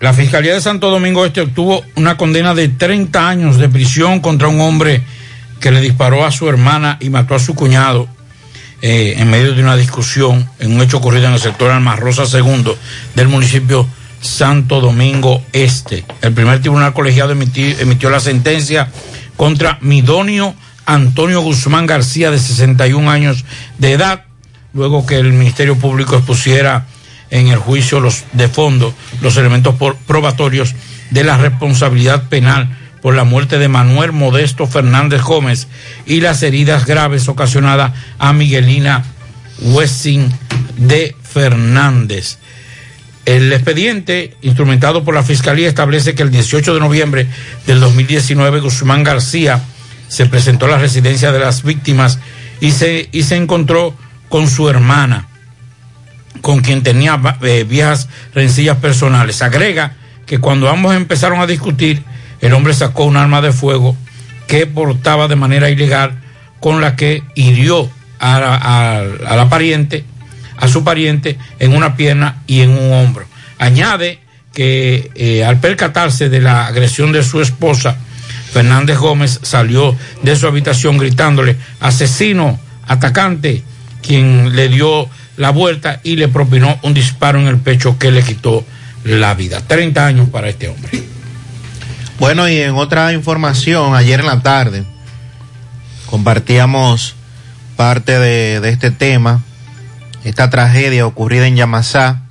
[0.00, 4.48] La Fiscalía de Santo Domingo Este obtuvo una condena de 30 años de prisión contra
[4.48, 5.02] un hombre
[5.60, 8.08] que le disparó a su hermana y mató a su cuñado
[8.82, 12.24] eh, en medio de una discusión en un hecho ocurrido en el sector Almas Rosa
[12.24, 12.72] II
[13.14, 13.86] del municipio
[14.20, 16.04] Santo Domingo Este.
[16.20, 18.88] El primer tribunal colegiado emitió, la sentencia
[19.36, 20.54] contra Midonio
[20.84, 23.44] Antonio Guzmán García, de 61 años
[23.78, 24.24] de edad,
[24.74, 26.86] luego que el Ministerio Público expusiera
[27.30, 29.76] en el juicio los, de fondo los elementos
[30.08, 30.74] probatorios
[31.10, 35.66] de la responsabilidad penal por la muerte de Manuel Modesto Fernández Gómez
[36.06, 39.04] y las heridas graves ocasionadas a Miguelina
[39.60, 40.32] Wessing
[40.76, 42.38] de Fernández.
[43.24, 47.26] El expediente instrumentado por la Fiscalía establece que el 18 de noviembre
[47.66, 49.62] del 2019 Guzmán García
[50.08, 52.18] se presentó a la residencia de las víctimas
[52.60, 53.94] y se, y se encontró
[54.28, 55.28] con su hermana,
[56.40, 59.42] con quien tenía eh, viejas rencillas personales.
[59.42, 59.94] Agrega
[60.26, 62.02] que cuando ambos empezaron a discutir,
[62.42, 63.96] el hombre sacó un arma de fuego
[64.46, 66.20] que portaba de manera ilegal
[66.60, 67.88] con la que hirió
[68.18, 70.04] a la, pariente,
[70.56, 73.24] a su pariente en una pierna y en un hombro.
[73.58, 74.20] Añade
[74.52, 77.96] que eh, al percatarse de la agresión de su esposa,
[78.52, 83.62] Fernández Gómez salió de su habitación gritándole, asesino, atacante,
[84.02, 88.22] quien le dio la vuelta y le propinó un disparo en el pecho que le
[88.22, 88.64] quitó
[89.04, 89.62] la vida.
[89.66, 91.11] 30 años para este hombre.
[92.18, 94.84] Bueno, y en otra información, ayer en la tarde
[96.06, 97.16] compartíamos
[97.76, 99.42] parte de, este tema,
[100.24, 102.22] esta tragedia ocurrida en Yamasá,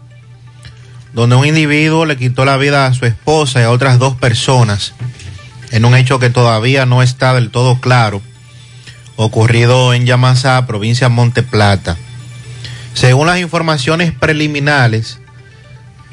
[1.13, 4.93] donde un individuo le quitó la vida a su esposa y a otras dos personas
[5.71, 8.21] en un hecho que todavía no está del todo claro,
[9.15, 11.97] ocurrido en Yamasá, provincia de Monte Plata.
[12.93, 15.19] Según las informaciones preliminares,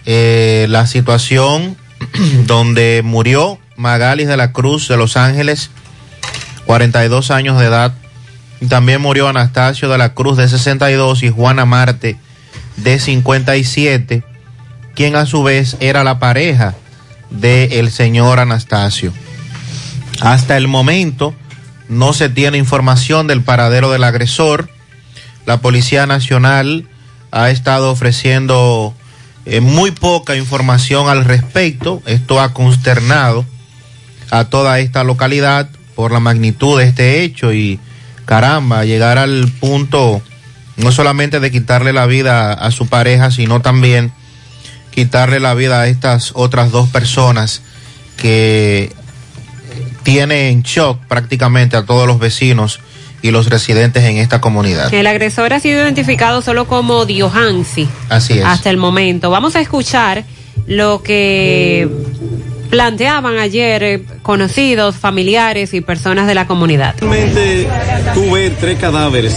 [0.07, 1.77] eh, la situación
[2.47, 5.71] donde murió Magalis de la Cruz de Los Ángeles,
[6.67, 7.95] 42 años de edad,
[8.69, 12.17] también murió Anastasio de la Cruz de 62 y Juana Marte
[12.77, 14.25] de 57,
[14.95, 16.75] quien a su vez era la pareja
[17.31, 19.13] del señor Anastasio.
[20.21, 21.35] Hasta el momento
[21.89, 24.69] no se tiene información del paradero del agresor.
[25.47, 26.89] La Policía Nacional
[27.31, 28.95] ha estado ofreciendo
[29.63, 32.03] muy poca información al respecto.
[32.07, 33.47] Esto ha consternado
[34.31, 37.81] a toda esta localidad por la magnitud de este hecho y
[38.25, 40.23] caramba, llegar al punto
[40.77, 44.13] no solamente de quitarle la vida a su pareja, sino también
[44.91, 47.63] quitarle la vida a estas otras dos personas
[48.17, 48.93] que
[50.03, 52.81] tiene en shock prácticamente a todos los vecinos
[53.23, 54.93] y los residentes en esta comunidad.
[54.93, 57.89] El agresor ha sido identificado solo como Diohansi.
[58.09, 58.45] Así es.
[58.45, 59.31] Hasta el momento.
[59.31, 60.25] Vamos a escuchar
[60.67, 61.89] lo que
[62.71, 66.95] planteaban ayer eh, conocidos, familiares y personas de la comunidad.
[67.01, 67.67] Realmente
[68.15, 69.35] tuve tres cadáveres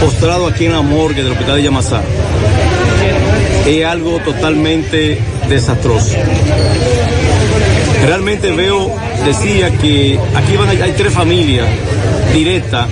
[0.00, 2.02] postrados aquí en la morgue del hospital de Yamasá.
[3.66, 5.18] Es algo totalmente
[5.48, 6.16] desastroso.
[8.04, 8.94] Realmente veo,
[9.24, 11.66] decía que aquí van, hay tres familias
[12.32, 12.86] directas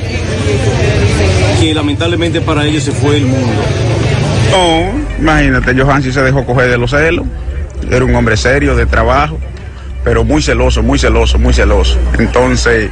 [1.60, 3.62] que lamentablemente para ellos se fue el mundo.
[4.50, 7.26] No, imagínate, Johansi se dejó coger de los celos.
[7.90, 9.38] Era un hombre serio, de trabajo,
[10.02, 11.98] pero muy celoso, muy celoso, muy celoso.
[12.18, 12.90] Entonces,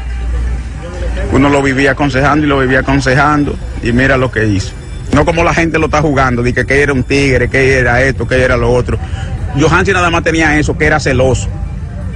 [1.32, 4.72] uno lo vivía aconsejando y lo vivía aconsejando, y mira lo que hizo.
[5.12, 8.02] No como la gente lo está jugando, de que, que era un tigre, que era
[8.02, 8.98] esto, que era lo otro.
[9.58, 11.48] Johansi nada más tenía eso, que era celoso,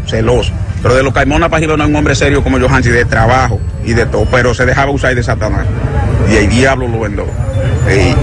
[0.07, 0.53] celoso.
[0.83, 3.93] Pero de los Caimona Pajilo no es un hombre serio como Johansi, de trabajo y
[3.93, 5.67] de todo, pero se dejaba usar de Satanás.
[6.31, 7.25] Y el diablo lo vendó.
[7.89, 8.15] Sí.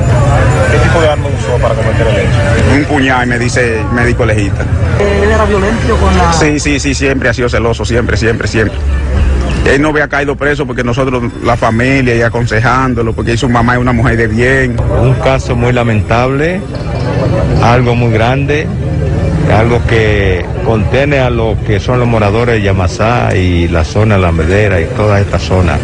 [0.72, 2.76] ¿Qué tipo de arma usó para cometer el hecho?
[2.76, 4.64] Un puñal, me dice el médico legista.
[5.00, 6.34] ¿Él era violento con la...?
[6.34, 8.78] Sí, sí, sí, siempre ha sido celoso, siempre, siempre, siempre.
[9.66, 13.80] Él no había caído preso porque nosotros, la familia, y aconsejándolo, porque su mamá es
[13.80, 14.76] una mujer de bien.
[15.00, 16.60] Un caso muy lamentable,
[17.62, 18.68] algo muy grande,
[19.52, 24.32] algo que contiene a lo que son los moradores de Yamasá y la zona La
[24.32, 25.78] Medera y toda esta zona.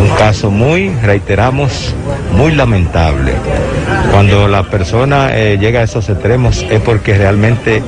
[0.00, 1.94] Un caso muy, reiteramos,
[2.36, 3.32] muy lamentable.
[4.12, 7.82] Cuando la persona eh, llega a esos extremos es porque realmente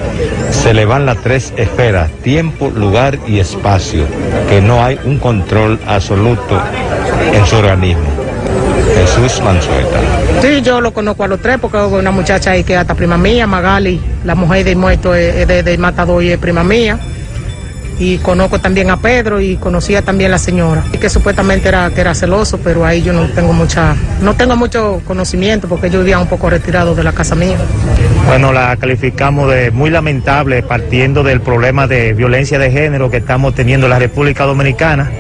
[0.50, 4.04] se le van las tres esferas, tiempo, lugar y espacio,
[4.48, 6.60] que no hay un control absoluto
[7.32, 8.11] en su organismo.
[9.16, 10.00] Jesús Manzueta.
[10.40, 12.94] Sí, yo lo conozco a los tres porque hubo una muchacha ahí que es hasta
[12.94, 16.64] prima mía, Magali, la mujer del muerto es, es de, del matador y es prima
[16.64, 16.98] mía.
[17.98, 21.90] Y conozco también a Pedro y conocía también a la señora, y que supuestamente era,
[21.90, 26.00] que era celoso, pero ahí yo no tengo mucha, no tengo mucho conocimiento porque yo
[26.00, 27.58] vivía un poco retirado de la casa mía.
[28.26, 33.54] Bueno, la calificamos de muy lamentable partiendo del problema de violencia de género que estamos
[33.54, 35.10] teniendo en la República Dominicana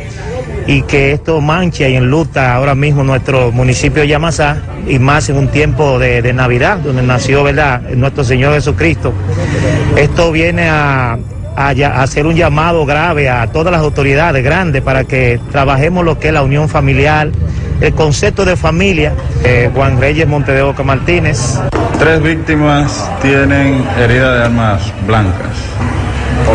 [0.66, 5.36] y que esto mancha y enluta ahora mismo nuestro municipio de Yamasá y más en
[5.36, 9.12] un tiempo de, Navidad donde nació, ¿verdad?, nuestro Señor Jesucristo.
[9.96, 11.18] Esto viene a
[11.56, 16.34] hacer un llamado grave a todas las autoridades grandes para que trabajemos lo que es
[16.34, 17.30] la unión familiar,
[17.80, 19.12] el concepto de familia.
[19.44, 21.58] Eh, Juan Reyes Monte de Oca Martínez.
[21.98, 25.50] Tres víctimas tienen heridas de armas blancas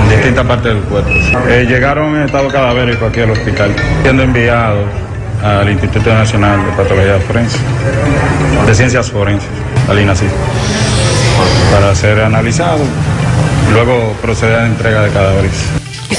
[0.03, 1.09] en distintas partes del cuerpo.
[1.49, 4.85] Eh, llegaron en estado cadavérico aquí al hospital, siendo enviados
[5.43, 7.57] al Instituto Nacional de Patología Forense,
[8.65, 9.49] de Ciencias Forenses,
[9.89, 10.25] al INACI,
[11.71, 12.81] para ser analizados.
[13.71, 15.51] Luego proceder a la entrega de cadáveres.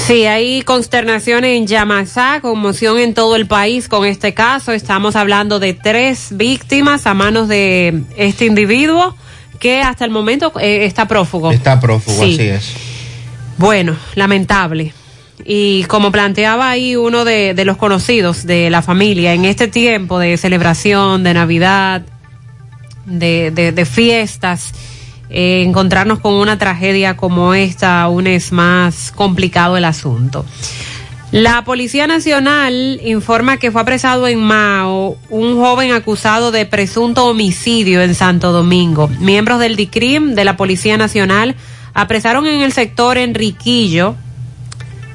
[0.05, 4.71] Sí, hay consternación en Yamasá, conmoción en todo el país con este caso.
[4.71, 9.15] Estamos hablando de tres víctimas a manos de este individuo
[9.59, 11.51] que hasta el momento eh, está prófugo.
[11.51, 12.33] Está prófugo, Sí.
[12.35, 12.75] así es.
[13.59, 14.93] Bueno, lamentable.
[15.43, 20.37] Y como planteaba ahí uno de, los conocidos de la familia, en este tiempo de
[20.37, 22.03] celebración, de Navidad,
[23.05, 24.71] de, de- de fiestas,
[25.29, 30.45] eh, encontrarnos con una tragedia como esta aún es más complicado el asunto.
[31.31, 38.01] La Policía Nacional informa que fue apresado en Mao un joven acusado de presunto homicidio
[38.01, 39.09] en Santo Domingo.
[39.19, 41.55] Miembros del DICRIM de la Policía Nacional
[41.93, 44.15] apresaron en el sector Enriquillo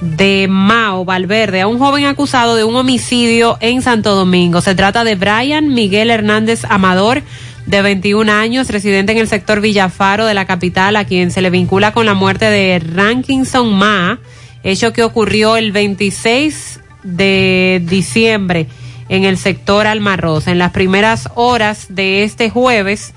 [0.00, 4.60] de Mao Valverde a un joven acusado de un homicidio en Santo Domingo.
[4.60, 7.22] Se trata de Brian Miguel Hernández Amador,
[7.66, 11.50] de 21 años, residente en el sector Villafaro de la capital, a quien se le
[11.50, 14.18] vincula con la muerte de Rankinson Ma,
[14.62, 18.66] hecho que ocurrió el 26 de diciembre
[19.08, 20.46] en el sector Almarroz.
[20.46, 23.14] En las primeras horas de este jueves,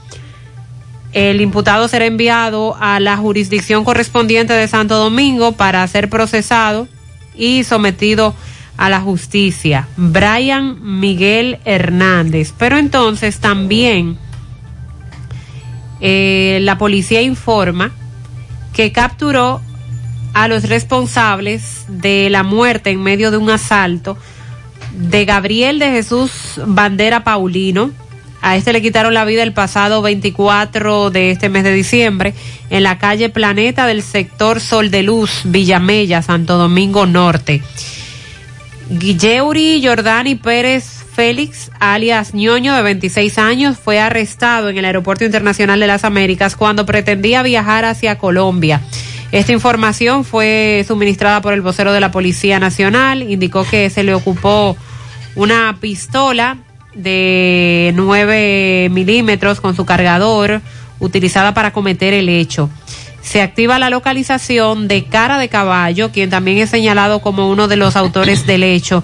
[1.13, 6.87] el imputado será enviado a la jurisdicción correspondiente de Santo Domingo para ser procesado
[7.35, 8.35] y sometido
[8.77, 9.87] a la justicia.
[9.97, 12.53] Brian Miguel Hernández.
[12.57, 14.17] Pero entonces también
[15.99, 17.91] eh, la policía informa
[18.73, 19.61] que capturó
[20.33, 24.17] a los responsables de la muerte en medio de un asalto
[24.95, 27.91] de Gabriel de Jesús Bandera Paulino.
[28.41, 32.33] A este le quitaron la vida el pasado 24 de este mes de diciembre
[32.69, 37.61] en la calle Planeta del sector Sol de Luz, Villamella, Santo Domingo Norte.
[38.89, 45.79] Guilleuri Jordani Pérez Félix, alias ñoño de 26 años, fue arrestado en el Aeropuerto Internacional
[45.79, 48.81] de las Américas cuando pretendía viajar hacia Colombia.
[49.31, 53.23] Esta información fue suministrada por el vocero de la Policía Nacional.
[53.23, 54.77] Indicó que se le ocupó
[55.35, 56.57] una pistola
[56.97, 60.61] de 9 milímetros con su cargador
[60.99, 62.69] utilizada para cometer el hecho.
[63.21, 67.75] Se activa la localización de Cara de Caballo, quien también es señalado como uno de
[67.75, 69.03] los autores del hecho,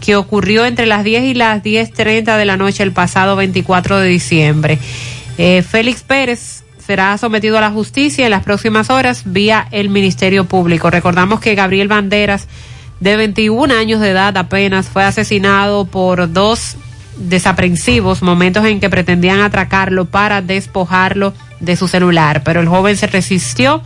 [0.00, 4.08] que ocurrió entre las 10 y las 10.30 de la noche el pasado 24 de
[4.08, 4.78] diciembre.
[5.38, 10.46] Eh, Félix Pérez será sometido a la justicia en las próximas horas vía el Ministerio
[10.46, 10.90] Público.
[10.90, 12.48] Recordamos que Gabriel Banderas,
[12.98, 16.76] de 21 años de edad apenas, fue asesinado por dos
[17.20, 23.06] desaprensivos, momentos en que pretendían atracarlo para despojarlo de su celular, pero el joven se
[23.06, 23.82] resistió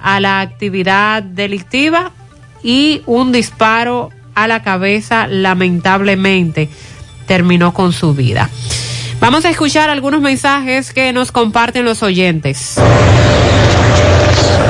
[0.00, 2.12] a la actividad delictiva
[2.62, 6.68] y un disparo a la cabeza lamentablemente
[7.26, 8.50] terminó con su vida.
[9.20, 12.76] Vamos a escuchar algunos mensajes que nos comparten los oyentes.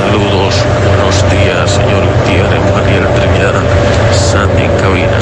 [0.07, 0.55] Saludos,
[0.85, 3.53] buenos días, señor Gutiérrez, Mariel Trinidad,
[4.13, 5.19] Sandy cabina.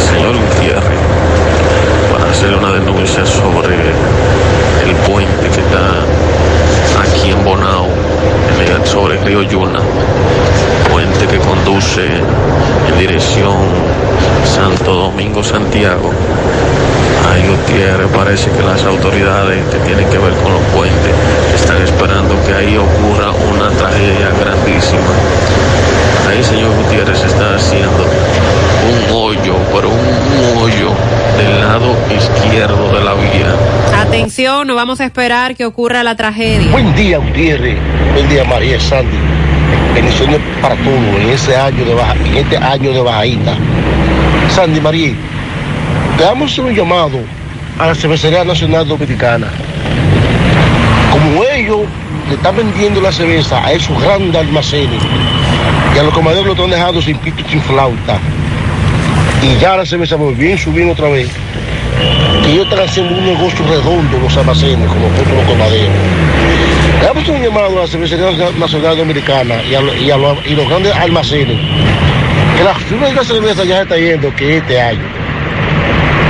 [0.00, 0.98] Señor Gutiérrez,
[2.10, 2.34] para
[3.24, 3.74] sobre
[4.84, 6.04] el puente que está
[7.02, 7.88] aquí en Bonao,
[8.84, 9.80] sobre el río Yuna,
[10.90, 13.56] puente que conduce en dirección
[14.44, 16.10] Santo Domingo, Santiago.
[17.32, 21.12] Ay, Gutiérrez, parece que las autoridades que tienen que ver con los puentes
[21.54, 25.12] están esperando que ahí ocurra una tragedia grandísima.
[26.28, 28.04] Ahí, señor Gutiérrez, está haciendo
[28.86, 30.92] un hoyo, pero un hoyo
[31.36, 34.00] del lado izquierdo de la vía.
[34.00, 36.70] Atención, no vamos a esperar que ocurra la tragedia.
[36.70, 37.78] Buen día, Gutiérrez.
[38.14, 39.16] Buen día, María Sandy.
[39.94, 43.56] Bendiciones para todos en ese año de baja, en este año de bajadita.
[44.54, 45.14] Sandy María,
[46.18, 47.18] le damos un llamado
[47.78, 49.48] a la Cervecería Nacional Dominicana.
[51.10, 51.80] Como ellos
[52.28, 55.02] le están vendiendo la cerveza a esos grandes almacenes
[55.94, 58.18] y a los comadreros lo están dejando sin pito y sin flauta.
[59.46, 61.28] Y ya la cerveza volvió a subir otra vez.
[62.42, 65.94] Que ellos están haciendo un negocio redondo los almacenes, como nosotros los comaderos.
[67.00, 71.58] Le damos un llamado a la Cervecería Nacional Dominicana y a, los grandes almacenes.
[72.56, 75.06] Que la fibra de la cerveza ya está yendo que este año.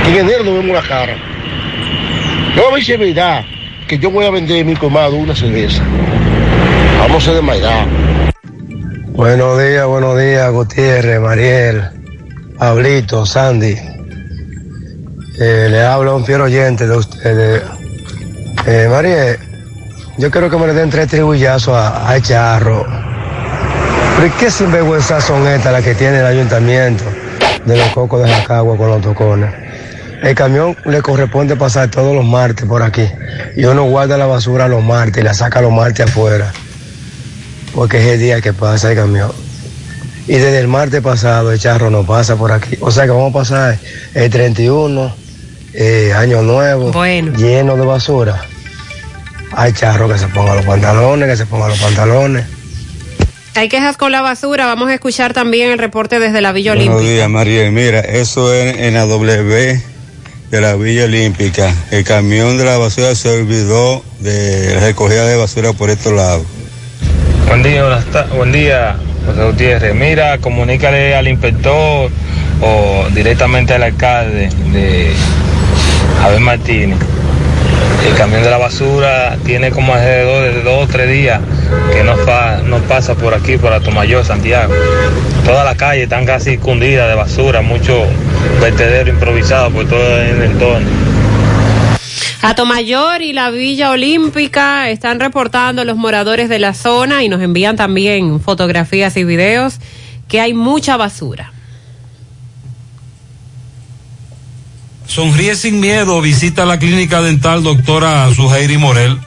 [0.07, 1.15] En enero nos vemos la cara.
[2.55, 3.43] No si es verdad
[3.87, 5.83] que yo voy a vender mi comado una cerveza.
[6.99, 7.85] Vamos a ser de Maidá.
[9.07, 11.96] Buenos días, buenos días, Gutiérrez, Mariel,
[12.57, 13.75] Pablito, Sandy.
[15.39, 17.63] Eh, le habla un fiel oyente de ustedes.
[18.65, 19.37] Eh, Mariel,
[20.17, 22.85] yo quiero que me le den tres tribuyazos a, a Charro.
[24.17, 27.03] ¿Pero qué sinvergüenzas son estas las que tiene el ayuntamiento
[27.65, 29.53] de los cocos de Jacagua con los tocones?
[30.23, 33.07] El camión le corresponde pasar todos los martes por aquí.
[33.55, 36.51] Y uno guarda la basura los martes y la saca los martes afuera
[37.77, 39.31] porque es el día que pasa el camión.
[40.27, 42.77] Y desde el martes pasado el charro no pasa por aquí.
[42.81, 43.79] O sea que vamos a pasar
[44.13, 45.15] el 31,
[45.73, 46.91] eh, año nuevo,
[47.37, 48.41] lleno de basura.
[49.53, 52.45] Hay charro que se ponga los pantalones, que se ponga los pantalones.
[53.55, 54.67] Hay quejas con la basura.
[54.67, 57.11] Vamos a escuchar también el reporte desde la Villa Buenos Olímpica.
[57.13, 57.71] días, Mariel.
[57.71, 59.81] Mira, eso es en la W
[60.51, 61.73] de la Villa Olímpica.
[61.89, 66.45] El camión de la basura se olvidó de la recogida de basura por estos lados.
[67.47, 68.03] Buen día,
[68.35, 68.95] buen día,
[69.27, 69.93] José Gutiérrez.
[69.93, 72.09] Mira, comunícale al inspector
[72.61, 75.11] o directamente al alcalde de
[76.21, 76.97] Javier Martínez.
[78.07, 81.41] El camión de la basura tiene como alrededor de dos o tres días
[81.91, 82.15] que no,
[82.87, 84.73] pasa por aquí, por Atomayor, Santiago.
[85.45, 88.05] Toda la calle están casi cundidas de basura, mucho
[88.61, 90.87] vertedero improvisado por todo el entorno.
[92.41, 97.75] Atomayor y la Villa Olímpica están reportando los moradores de la zona y nos envían
[97.75, 99.79] también fotografías y videos
[100.27, 101.51] que hay mucha basura.
[105.07, 109.17] Sonríe sin miedo, visita la clínica dental doctora Suheiri Morel.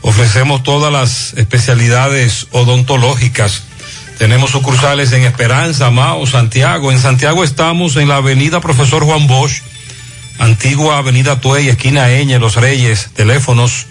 [0.00, 3.62] Ofrecemos todas las especialidades odontológicas.
[4.18, 6.90] Tenemos sucursales en Esperanza, Mao, Santiago.
[6.90, 9.62] En Santiago estamos en la avenida Profesor Juan Bosch,
[10.38, 13.86] Antigua Avenida Tuey, esquina Eñe, Los Reyes, teléfonos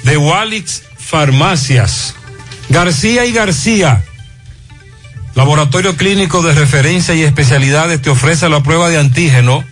[0.02, 2.16] de Walix Farmacias.
[2.68, 4.04] García y García,
[5.34, 9.64] Laboratorio Clínico de Referencia y Especialidades te ofrece la prueba de antígeno,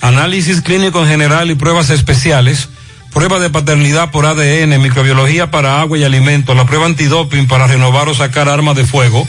[0.00, 2.68] análisis clínico en general y pruebas especiales,
[3.12, 8.08] prueba de paternidad por ADN, microbiología para agua y alimentos, la prueba antidoping para renovar
[8.08, 9.26] o sacar armas de fuego,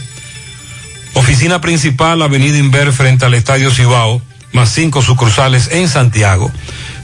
[1.14, 4.22] oficina principal, Avenida Inver frente al Estadio Cibao,
[4.54, 6.52] más cinco sucursales en Santiago.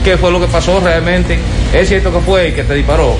[0.03, 1.39] ¿Qué fue lo que pasó realmente?
[1.73, 3.15] ¿Es cierto que fue el que te disparó?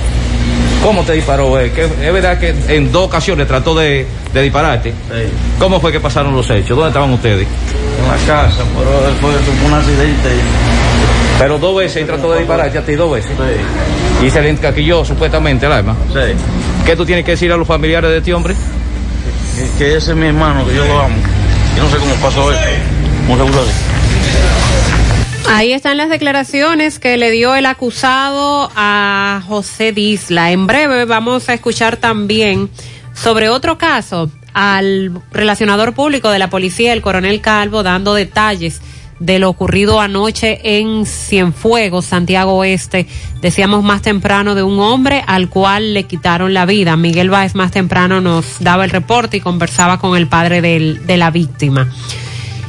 [0.84, 1.58] ¿Cómo te disparó?
[1.58, 1.74] ¿Es
[2.12, 4.90] verdad que en dos ocasiones trató de, de dispararte?
[4.92, 5.32] Sí.
[5.60, 6.76] ¿Cómo fue que pasaron los hechos?
[6.76, 7.48] ¿Dónde estaban ustedes?
[8.02, 10.85] En la casa, pero fue, fue un accidente.
[11.38, 13.32] Pero dos veces él trató de dispararte a ti, dos veces.
[13.32, 14.26] Sí.
[14.26, 15.95] Y se le encaquilló supuestamente el arma.
[16.14, 16.34] Sí.
[16.86, 18.56] ¿Qué tú tienes que decir a los familiares de este hombre?
[19.56, 21.16] Que, que ese es mi hermano, que yo lo amo.
[21.76, 22.62] Yo no sé cómo pasó eso.
[23.28, 23.86] ¿Cómo se?
[25.48, 30.52] Ahí están las declaraciones que le dio el acusado a José Disla.
[30.52, 32.70] En breve vamos a escuchar también
[33.14, 38.82] sobre otro caso al relacionador público de la policía, el coronel Calvo, dando detalles
[39.20, 43.08] de lo ocurrido anoche en Cienfuegos, Santiago Oeste.
[43.42, 46.98] Decíamos más temprano de un hombre al cual le quitaron la vida.
[46.98, 51.18] Miguel Báez más temprano nos daba el reporte y conversaba con el padre del- de
[51.18, 51.90] la víctima.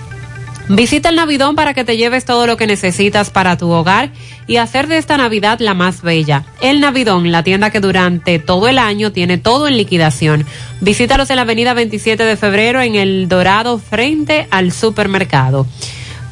[0.69, 4.11] Visita el Navidón para que te lleves todo lo que necesitas para tu hogar
[4.47, 6.45] y hacer de esta Navidad la más bella.
[6.61, 10.45] El Navidón, la tienda que durante todo el año tiene todo en liquidación.
[10.79, 15.67] Visítalos en la avenida 27 de febrero en El Dorado frente al supermercado.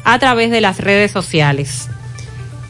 [0.04, 1.90] a través de las redes sociales.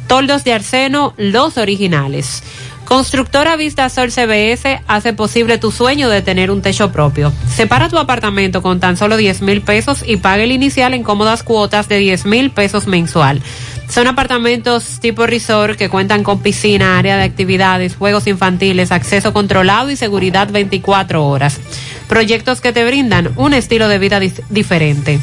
[0.08, 2.44] Toldos de Arseno, los originales.
[2.90, 7.32] Constructora Vista Sol CBS hace posible tu sueño de tener un techo propio.
[7.48, 11.44] Separa tu apartamento con tan solo 10 mil pesos y paga el inicial en cómodas
[11.44, 13.44] cuotas de 10 mil pesos mensual.
[13.90, 19.92] Son apartamentos tipo resort que cuentan con piscina, área de actividades, juegos infantiles, acceso controlado
[19.92, 21.60] y seguridad 24 horas.
[22.08, 25.20] Proyectos que te brindan un estilo de vida diferente.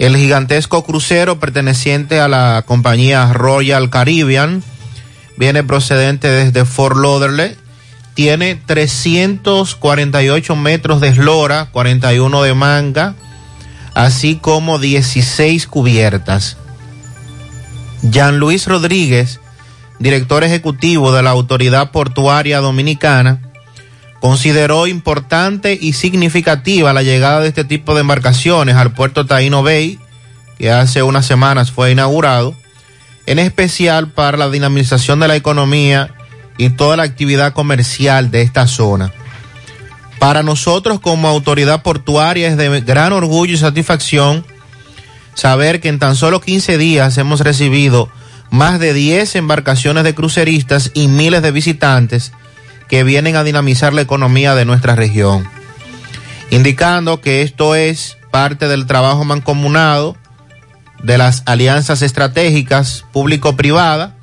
[0.00, 4.64] El gigantesco crucero perteneciente a la compañía Royal Caribbean
[5.36, 7.56] viene procedente desde Fort Lauderdale.
[8.14, 13.14] Tiene 348 metros de eslora, 41 de manga,
[13.94, 16.56] así como 16 cubiertas.
[18.02, 19.40] Jean Luis Rodríguez,
[19.98, 23.40] director ejecutivo de la Autoridad Portuaria Dominicana,
[24.20, 29.98] consideró importante y significativa la llegada de este tipo de embarcaciones al puerto Taino Bay,
[30.58, 32.54] que hace unas semanas fue inaugurado,
[33.26, 36.14] en especial para la dinamización de la economía
[36.58, 39.12] y toda la actividad comercial de esta zona.
[40.18, 44.44] Para nosotros como autoridad portuaria es de gran orgullo y satisfacción
[45.34, 48.08] saber que en tan solo 15 días hemos recibido
[48.50, 52.32] más de 10 embarcaciones de cruceristas y miles de visitantes
[52.88, 55.48] que vienen a dinamizar la economía de nuestra región,
[56.50, 60.16] indicando que esto es parte del trabajo mancomunado
[61.02, 64.16] de las alianzas estratégicas público-privada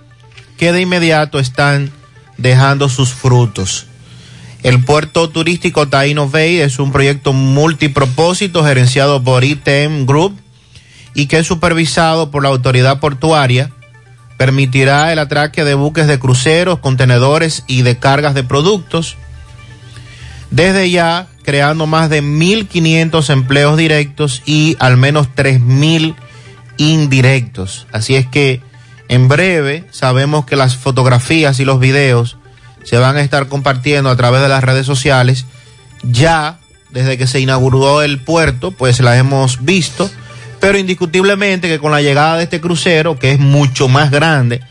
[0.58, 1.92] que de inmediato están
[2.38, 3.88] dejando sus frutos.
[4.64, 10.38] El puerto turístico Taino Bay es un proyecto multipropósito gerenciado por ITM Group
[11.18, 13.72] y que es supervisado por la autoridad portuaria.
[14.38, 19.18] Permitirá el atraque de buques de cruceros, contenedores y de cargas de productos.
[20.52, 26.14] Desde ya creando más de 1.500 empleos directos y al menos 3.000
[26.78, 27.88] indirectos.
[27.92, 28.62] Así es que
[29.10, 32.38] en breve sabemos que las fotografías y los videos
[32.84, 35.48] se van a estar compartiendo a través de las redes sociales.
[36.04, 36.60] Ya
[36.92, 40.12] desde que se inauguró el puerto, pues las hemos visto,
[40.60, 44.62] pero indiscutiblemente que con la llegada de este crucero, que es mucho más grande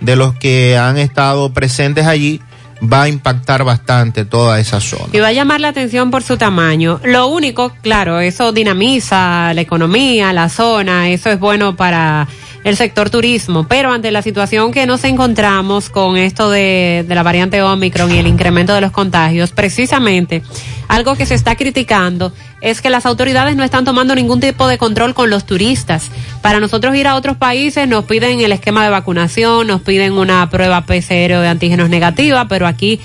[0.00, 2.40] de los que han estado presentes allí,
[2.82, 5.08] va a impactar bastante toda esa zona.
[5.12, 7.00] Y va a llamar la atención por su tamaño.
[7.04, 12.28] Lo único, claro, eso dinamiza la economía, la zona, eso es bueno para
[12.66, 17.62] el sector turismo, pero ante la situación que nos encontramos con esto de, la variante
[17.62, 20.42] Omicron y el incremento de los contagios, precisamente
[20.88, 24.78] algo que se está criticando es que las autoridades no están tomando ningún tipo de
[24.78, 26.10] control con los turistas.
[26.42, 30.50] Para nosotros ir a otros países nos piden el esquema de vacunación, nos piden una
[30.50, 32.98] prueba PCR de antígenos negativa, pero aquí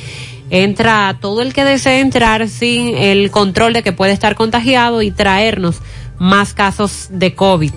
[0.49, 5.11] entra todo el que desee entrar sin el control de que puede estar contagiado y
[5.11, 5.83] traernos
[6.17, 7.71] más casos de COVID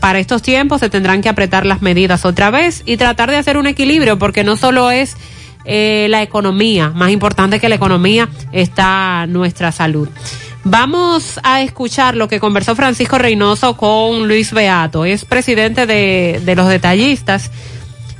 [0.00, 3.56] para estos tiempos se tendrán que apretar las medidas otra vez y tratar de hacer
[3.56, 5.16] un equilibrio, porque no solo es
[5.64, 10.08] eh, la economía, más importante que la economía está nuestra salud.
[10.62, 16.56] Vamos a escuchar lo que conversó Francisco Reynoso con Luis Beato, es presidente de, de
[16.56, 17.50] los detallistas.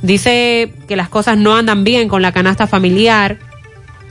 [0.03, 3.39] Dice que las cosas no andan bien con la canasta familiar,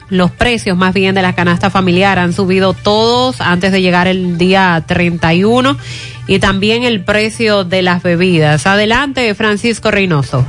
[0.10, 4.38] los precios más bien de la canasta familiar han subido todos antes de llegar el
[4.38, 5.78] día 31
[6.28, 8.66] y también el precio de las bebidas.
[8.68, 10.46] Adelante, Francisco Reynoso.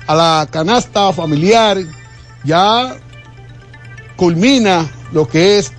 [0.06, 1.78] a la canasta familiar.
[2.44, 2.94] Ya
[4.16, 5.72] culmina lo que es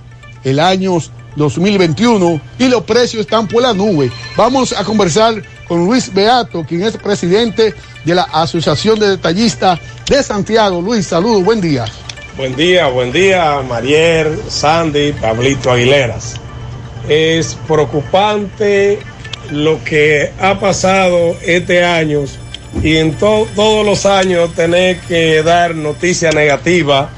[0.44, 0.98] el año
[1.36, 4.10] 2021 y los precios están por la nube.
[4.36, 10.22] Vamos a conversar con Luis Beato, quien es presidente de la Asociación de Detallistas de
[10.22, 10.80] Santiago.
[10.80, 11.84] Luis, saludos, buen día.
[12.36, 16.34] Buen día, buen día, Mariel, Sandy, Pablito Aguileras.
[17.08, 18.98] Es preocupante
[19.50, 22.24] lo que ha pasado este año
[22.82, 27.10] y en to todos los años tener que dar noticia negativa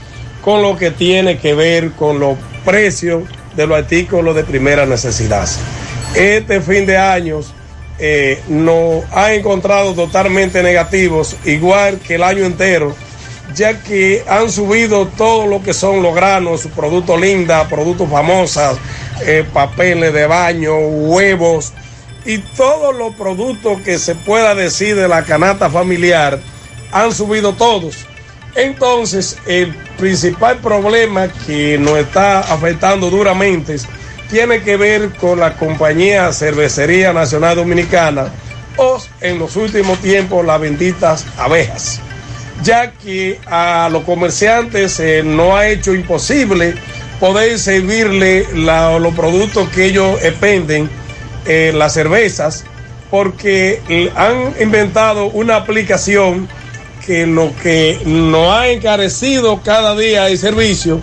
[0.43, 3.25] con lo que tiene que ver con los precios
[3.57, 5.49] de los artículos de primera necesidad.
[6.15, 7.53] Este fin de años
[7.99, 12.95] eh, nos ha encontrado totalmente negativos, igual que el año entero,
[13.55, 18.79] ya que han subido todo lo que son los granos, productos linda, productos famosos,
[19.23, 21.73] eh, papeles de baño, huevos
[22.25, 26.39] y todos los productos que se pueda decir de la canasta familiar
[26.93, 28.07] han subido todos.
[28.55, 33.77] Entonces, el principal problema que nos está afectando duramente
[34.31, 38.29] tiene que ver con la compañía Cervecería Nacional Dominicana
[38.77, 42.01] o en los últimos tiempos las benditas abejas,
[42.63, 46.75] ya que a los comerciantes no ha hecho imposible
[47.19, 50.89] poder servirle los productos que ellos expenden,
[51.47, 52.65] eh, las cervezas,
[53.11, 56.49] porque han inventado una aplicación
[57.09, 61.01] que lo que nos ha encarecido cada día el servicio,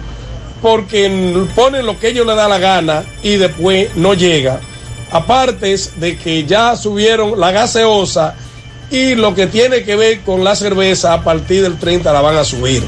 [0.61, 1.09] porque
[1.55, 4.59] ponen lo que ellos les da la gana y después no llega.
[5.11, 8.35] Aparte de que ya subieron la gaseosa
[8.91, 12.37] y lo que tiene que ver con la cerveza a partir del 30 la van
[12.37, 12.83] a subir.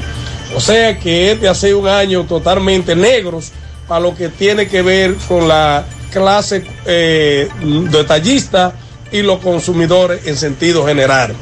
[0.54, 3.50] O sea que este ha sido un año totalmente negros
[3.88, 7.48] para lo que tiene que ver con la clase eh,
[7.90, 8.74] detallista
[9.10, 11.34] y los consumidores en sentido general.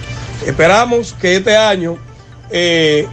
[0.45, 1.97] Esperamos que este año
[2.51, 3.07] eh,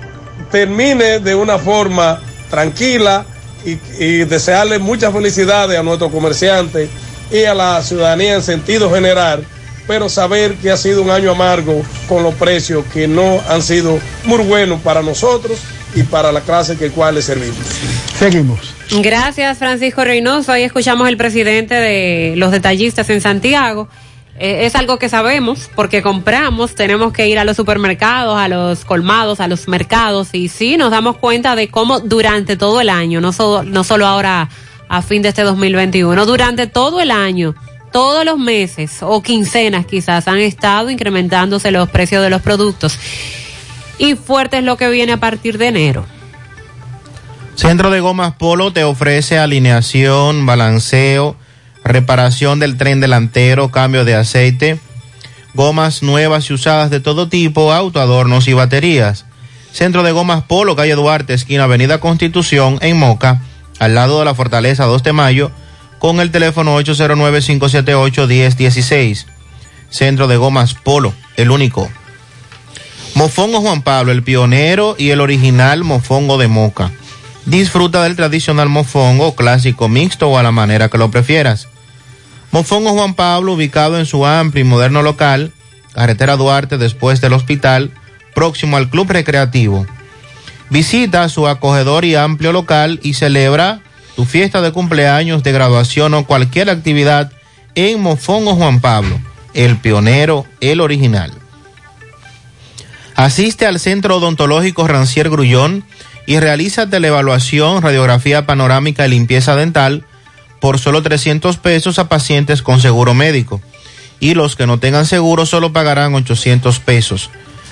[0.52, 3.26] termine de una forma tranquila
[3.66, 6.90] y, y desearle muchas felicidades a nuestros comerciantes
[7.32, 9.44] y a la ciudadanía en sentido general,
[9.88, 14.00] pero saber que ha sido un año amargo con los precios que no han sido
[14.26, 15.60] muy buenos para nosotros
[15.96, 17.58] y para la clase que cual le servimos.
[18.18, 18.74] Seguimos.
[19.02, 20.52] Gracias, Francisco Reynoso.
[20.52, 23.88] Hoy escuchamos el presidente de los detallistas en Santiago.
[24.40, 28.84] Eh, es algo que sabemos porque compramos, tenemos que ir a los supermercados, a los
[28.84, 33.22] colmados, a los mercados y sí nos damos cuenta de cómo durante todo el año,
[33.22, 34.50] no, solo no solo ahora
[34.90, 37.54] a fin de este 2021, durante todo el año,
[37.92, 42.98] todos los meses o quincenas quizás han estado incrementándose los precios de los productos
[44.00, 46.06] y fuerte es lo que viene a partir de enero.
[47.56, 51.36] Centro de Gomas Polo te ofrece alineación, balanceo,
[51.84, 54.80] reparación del tren delantero, cambio de aceite,
[55.54, 59.26] gomas nuevas y usadas de todo tipo, autoadornos y baterías.
[59.72, 63.42] Centro de Gomas Polo, calle Duarte, esquina Avenida Constitución, en Moca,
[63.80, 65.50] al lado de la Fortaleza 2 de Mayo,
[65.98, 69.26] con el teléfono 809-578-1016.
[69.90, 71.90] Centro de Gomas Polo, el único.
[73.16, 76.92] Mofongo Juan Pablo, el pionero y el original mofongo de Moca.
[77.46, 81.68] Disfruta del tradicional mofongo clásico mixto o a la manera que lo prefieras.
[82.54, 85.52] Mofongo Juan Pablo, ubicado en su amplio y moderno local,
[85.92, 87.90] carretera Duarte después del hospital,
[88.36, 89.88] próximo al Club Recreativo.
[90.70, 93.80] Visita su acogedor y amplio local y celebra
[94.16, 97.32] tu fiesta de cumpleaños, de graduación o cualquier actividad
[97.74, 99.20] en Mofongo Juan Pablo,
[99.56, 101.32] el pionero, el original.
[103.16, 105.84] Asiste al Centro Odontológico Rancier Grullón
[106.28, 110.06] y realiza televaluación, radiografía panorámica y limpieza dental
[110.64, 113.60] por solo 300 pesos a pacientes con seguro médico.
[114.22, 117.30] Y los que no tengan seguro solo pagarán 800 pesos.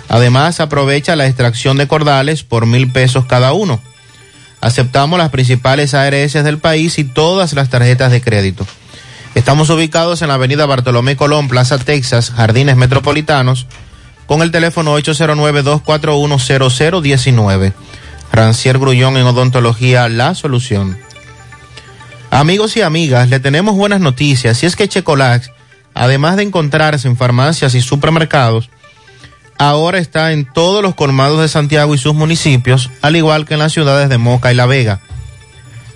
[0.10, 3.80] Además, aprovecha la extracción de cordales por mil pesos cada uno.
[4.60, 8.68] Aceptamos las principales ARS del país y todas las tarjetas de crédito.
[9.36, 13.68] Estamos ubicados en la avenida Bartolomé Colón, Plaza Texas, Jardines Metropolitanos,
[14.26, 17.72] con el teléfono 809-241-0019.
[18.34, 20.98] Rancier Grullón en Odontología, la solución.
[22.32, 25.52] Amigos y amigas, le tenemos buenas noticias y es que Checolax,
[25.94, 28.70] además de encontrarse en farmacias y supermercados,
[29.58, 33.60] ahora está en todos los colmados de Santiago y sus municipios, al igual que en
[33.60, 35.02] las ciudades de Moca y La Vega.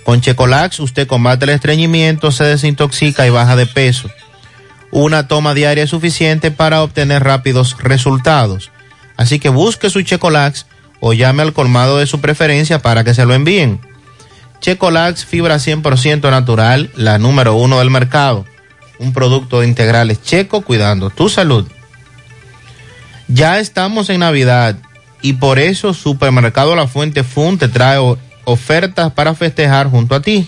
[0.04, 4.10] Con Checolax usted combate el estreñimiento, se desintoxica y baja de peso.
[4.90, 8.70] Una toma diaria es suficiente para obtener rápidos resultados.
[9.16, 10.66] Así que busque su Checolax
[11.00, 13.80] o llame al colmado de su preferencia para que se lo envíen.
[14.60, 18.44] Checolax, fibra 100% natural, la número uno del mercado.
[18.98, 21.66] Un producto de integrales checo cuidando tu salud.
[23.28, 24.76] Ya estamos en Navidad
[25.22, 27.98] y por eso Supermercado La Fuente Fun te trae
[28.44, 30.46] ofertas para festejar junto a ti.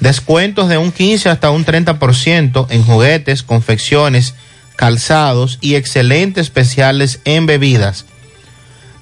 [0.00, 4.34] Descuentos de un 15 hasta un 30% en juguetes, confecciones,
[4.76, 8.06] calzados y excelentes especiales en bebidas.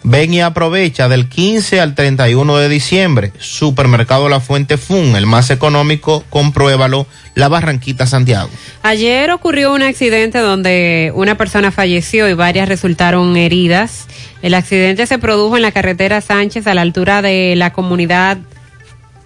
[0.09, 3.33] Ven y aprovecha del 15 al 31 de diciembre.
[3.41, 8.49] Supermercado La Fuente Fun, el más económico, compruébalo, La Barranquita, Santiago.
[8.85, 14.07] Ayer ocurrió un accidente donde una persona falleció y varias resultaron heridas.
[14.43, 18.39] El accidente se produjo en la carretera Sánchez a la altura de la comunidad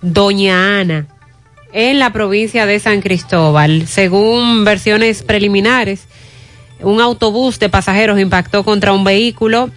[0.00, 1.08] Doña Ana,
[1.74, 3.86] en la provincia de San Cristóbal.
[3.86, 6.06] Según versiones preliminares,
[6.80, 9.70] un autobús de pasajeros impactó contra un vehículo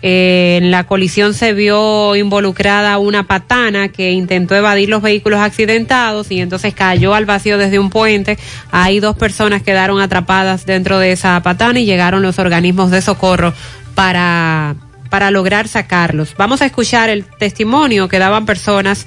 [0.00, 6.40] en la colisión se vio involucrada una patana que intentó evadir los vehículos accidentados y
[6.40, 8.38] entonces cayó al vacío desde un puente.
[8.70, 13.52] Ahí dos personas quedaron atrapadas dentro de esa patana y llegaron los organismos de socorro
[13.94, 14.76] para,
[15.10, 16.34] para lograr sacarlos.
[16.36, 19.06] Vamos a escuchar el testimonio que daban personas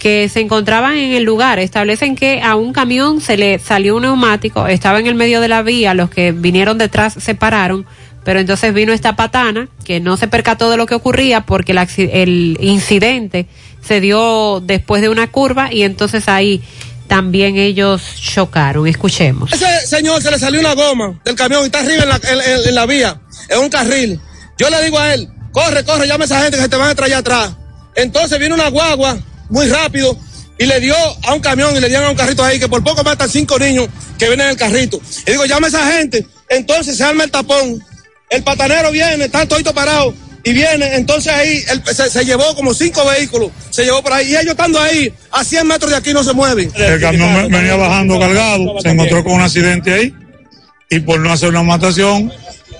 [0.00, 1.60] que se encontraban en el lugar.
[1.60, 5.46] Establecen que a un camión se le salió un neumático, estaba en el medio de
[5.46, 7.86] la vía, los que vinieron detrás se pararon
[8.24, 12.58] pero entonces vino esta patana que no se percató de lo que ocurría porque el,
[12.60, 13.46] incidente
[13.86, 16.62] se dio después de una curva y entonces ahí
[17.08, 18.86] también ellos chocaron.
[18.86, 19.52] Escuchemos.
[19.52, 22.20] Ese señor se le salió una goma del camión y está arriba en la,
[22.66, 24.20] en, la vía, en un carril.
[24.56, 26.90] Yo le digo a él, corre, corre, llama a esa gente que se te van
[26.90, 27.52] a traer atrás.
[27.96, 29.18] Entonces viene una guagua
[29.50, 30.16] muy rápido
[30.58, 30.94] y le dio
[31.24, 33.58] a un camión y le dieron a un carrito ahí que por poco matan cinco
[33.58, 33.88] niños
[34.18, 35.00] que vienen en el carrito.
[35.26, 36.24] Y digo, llama a esa gente.
[36.48, 37.82] Entonces se arma el tapón.
[38.32, 40.14] El patanero viene, está todito parado
[40.44, 40.94] y viene.
[40.96, 44.28] Entonces ahí él se, se llevó como cinco vehículos, se llevó por ahí.
[44.32, 46.70] Y ellos estando ahí, a 100 metros de aquí no se mueven.
[46.74, 50.14] El camión ve- venía bajando cargado, se encontró con un accidente ahí
[50.90, 52.32] y por no hacer una matación,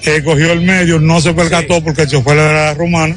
[0.05, 3.15] eh, cogió el medio, no se percató porque el chofer era romano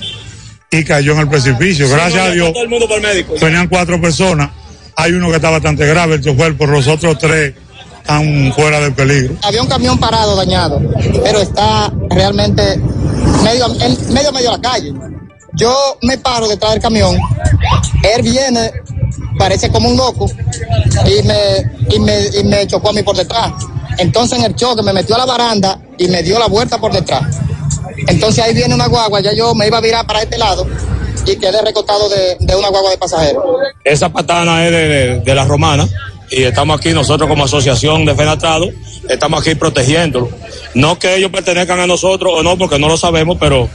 [0.72, 1.90] y cayó en el precipicio.
[1.90, 3.36] Gracias a Dios, Todo el mundo para el médico.
[3.42, 4.50] venían cuatro personas.
[4.98, 7.54] Hay uno que está bastante grave, el chofer, por los otros tres
[8.10, 9.36] están fuera de peligro.
[9.42, 10.80] Había un camión parado dañado,
[11.24, 12.80] pero está realmente
[13.44, 14.94] medio, en medio medio de la calle.
[15.54, 17.18] Yo me paro detrás del camión,
[18.04, 18.72] él viene,
[19.40, 20.30] parece como un loco,
[21.06, 23.54] y me, y me, y me chocó a mí por detrás.
[23.98, 26.92] Entonces en el choque me metió a la baranda y me dio la vuelta por
[26.92, 27.24] detrás.
[28.08, 30.68] Entonces ahí viene una guagua, ya yo me iba a virar para este lado
[31.26, 33.44] y quedé recostado de, de una guagua de pasajeros.
[33.84, 35.88] Esa patana es de, de- de la romana
[36.32, 38.70] y estamos aquí nosotros como asociación de Fenatrado,
[39.10, 40.30] estamos aquí protegiéndolo.
[40.74, 43.70] No que ellos pertenezcan a nosotros o no, porque no lo sabemos, pero,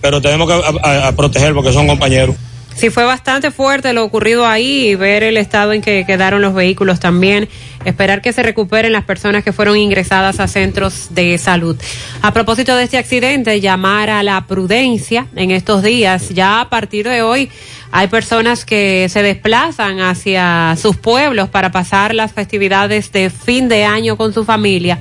[0.00, 2.36] pero tenemos que a- proteger porque son compañeros.
[2.80, 6.54] Sí, fue bastante fuerte lo ocurrido ahí y ver el estado en que quedaron los
[6.54, 7.46] vehículos también.
[7.84, 11.76] Esperar que se recuperen las personas que fueron ingresadas a centros de salud.
[12.22, 16.30] A propósito de este accidente, llamar a la prudencia en estos días.
[16.30, 17.50] Ya a partir de hoy
[17.92, 23.84] hay personas que se desplazan hacia sus pueblos para pasar las festividades de fin de
[23.84, 24.98] año con su familia.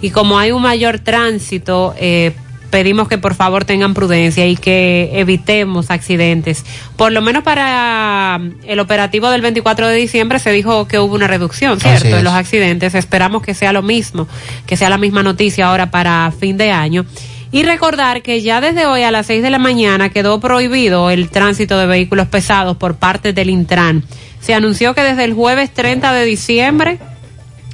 [0.00, 2.32] Y como hay un mayor tránsito, eh,
[2.72, 6.64] pedimos que por favor tengan prudencia y que evitemos accidentes.
[6.96, 11.14] Por lo menos para um, el operativo del 24 de diciembre se dijo que hubo
[11.14, 12.16] una reducción, ¿cierto?
[12.16, 12.94] En los accidentes.
[12.94, 14.26] Esperamos que sea lo mismo,
[14.66, 17.04] que sea la misma noticia ahora para fin de año.
[17.52, 21.28] Y recordar que ya desde hoy a las 6 de la mañana quedó prohibido el
[21.28, 24.02] tránsito de vehículos pesados por parte del Intran.
[24.40, 26.98] Se anunció que desde el jueves 30 de diciembre,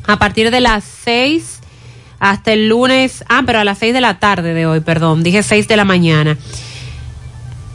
[0.08, 1.57] a partir de las 6
[2.20, 5.42] hasta el lunes, ah, pero a las 6 de la tarde de hoy, perdón, dije
[5.42, 6.36] 6 de la mañana.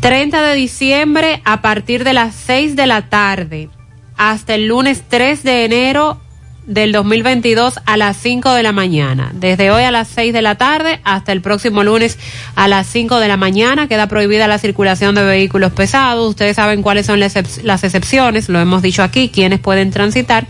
[0.01, 3.69] 30 de diciembre a partir de las 6 de la tarde
[4.17, 6.19] hasta el lunes 3 de enero
[6.67, 9.31] del 2022 a las 5 de la mañana.
[9.33, 12.17] Desde hoy a las 6 de la tarde hasta el próximo lunes
[12.55, 16.29] a las 5 de la mañana queda prohibida la circulación de vehículos pesados.
[16.29, 20.47] Ustedes saben cuáles son las excep- las excepciones, lo hemos dicho aquí, quienes pueden transitar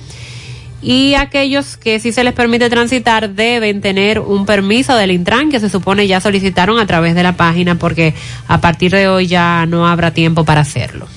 [0.84, 5.60] y aquellos que sí se les permite transitar deben tener un permiso del Intran que
[5.60, 8.14] se supone ya solicitaron a través de la página porque
[8.48, 11.08] a partir de hoy ya no habrá tiempo para hacerlo.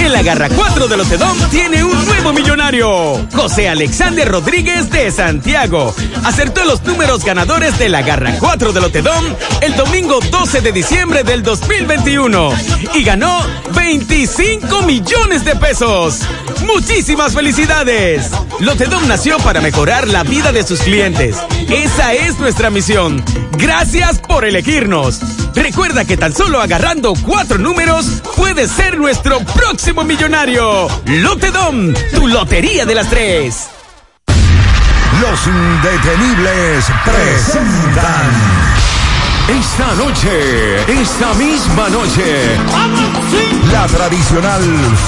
[0.00, 3.26] El Agarra 4 de Lotedom tiene un nuevo millonario.
[3.34, 5.94] José Alexander Rodríguez de Santiago.
[6.24, 9.24] Acertó los números ganadores del Agarra 4 de Lotedom
[9.60, 12.50] el domingo 12 de diciembre del 2021.
[12.94, 13.44] Y ganó
[13.74, 16.20] 25 millones de pesos.
[16.64, 18.30] Muchísimas felicidades.
[18.60, 21.36] Lotedom nació para mejorar la vida de sus clientes.
[21.68, 23.22] Esa es nuestra misión.
[23.58, 25.20] Gracias por elegirnos.
[25.54, 30.88] Recuerda que tan solo agarrando cuatro números puedes ser nuestro próximo millonario.
[31.06, 33.68] Lotedom, tu lotería de las tres.
[35.20, 38.30] Los indetenibles presentan.
[39.48, 42.56] Esta noche, esta misma noche,
[43.72, 44.62] la tradicional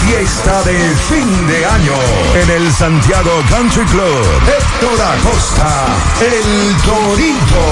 [0.06, 0.78] fiesta de
[1.08, 1.92] fin de año
[2.42, 4.26] en el Santiago Country Club.
[4.48, 5.86] Héctor Acosta,
[6.20, 7.66] el Torito.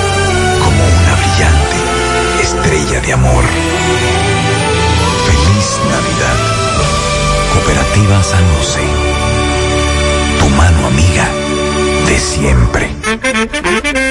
[2.71, 3.43] estrella de amor.
[5.25, 6.37] Feliz Navidad.
[7.53, 8.81] Cooperativa San José.
[10.39, 11.27] Tu mano amiga
[12.07, 14.10] de siempre.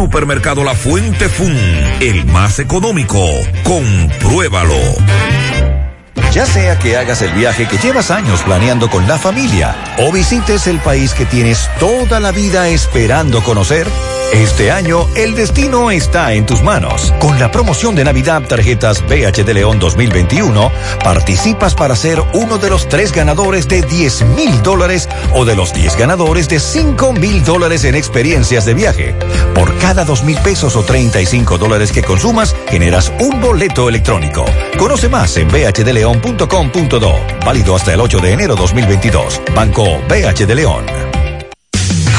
[0.01, 1.55] Supermercado La Fuente Fun,
[1.99, 3.23] el más económico.
[3.63, 4.73] Compruébalo.
[6.33, 10.65] Ya sea que hagas el viaje que llevas años planeando con la familia o visites
[10.65, 13.85] el país que tienes toda la vida esperando conocer,
[14.31, 17.13] este año el destino está en tus manos.
[17.19, 20.71] Con la promoción de Navidad Tarjetas BH de León 2021,
[21.03, 25.73] participas para ser uno de los tres ganadores de 10 mil dólares o de los
[25.73, 29.15] 10 ganadores de 5 mil dólares en experiencias de viaje.
[29.53, 34.45] Por cada 2 mil pesos o 35 dólares que consumas, generas un boleto electrónico.
[34.77, 37.15] Conoce más en bhdeleon.com.do.
[37.45, 39.41] Válido hasta el 8 de enero 2022.
[39.53, 40.85] Banco BH de León.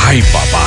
[0.04, 0.66] Ay, papá,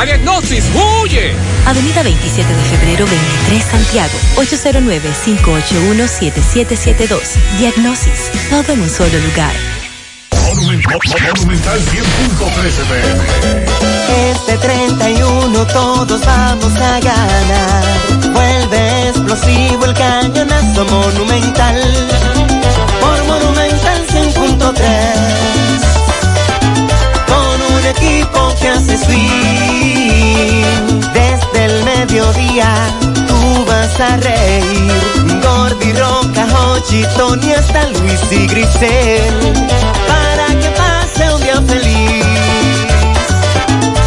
[0.00, 0.64] ¡A Diagnosis!
[0.72, 1.34] ¡Huye!
[1.66, 7.20] Avenida 27 de febrero 23 Santiago, 809-581-7772.
[7.58, 9.52] Diagnosis, todo en un solo lugar.
[10.32, 13.20] Monumental 100.13 pm.
[14.30, 17.84] Este 31 todos vamos a ganar.
[18.32, 21.78] Vuelve explosivo el cañonazo monumental.
[23.02, 24.80] Por Monumental 100.3.
[27.26, 29.89] Con un equipo que hace swing.
[31.12, 32.72] Desde el mediodía
[33.28, 34.92] tú vas a reír.
[35.42, 39.54] Gordi, Roca, Hochi, Tony, hasta Luis y Grisel.
[40.08, 42.24] Para que pase un día feliz.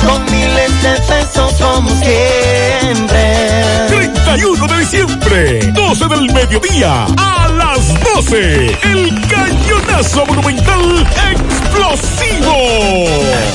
[0.08, 3.24] Con miles de pesos como siempre.
[3.90, 12.54] 31 de diciembre, 12 del mediodía, a las 12, el cañonazo monumental explosivo.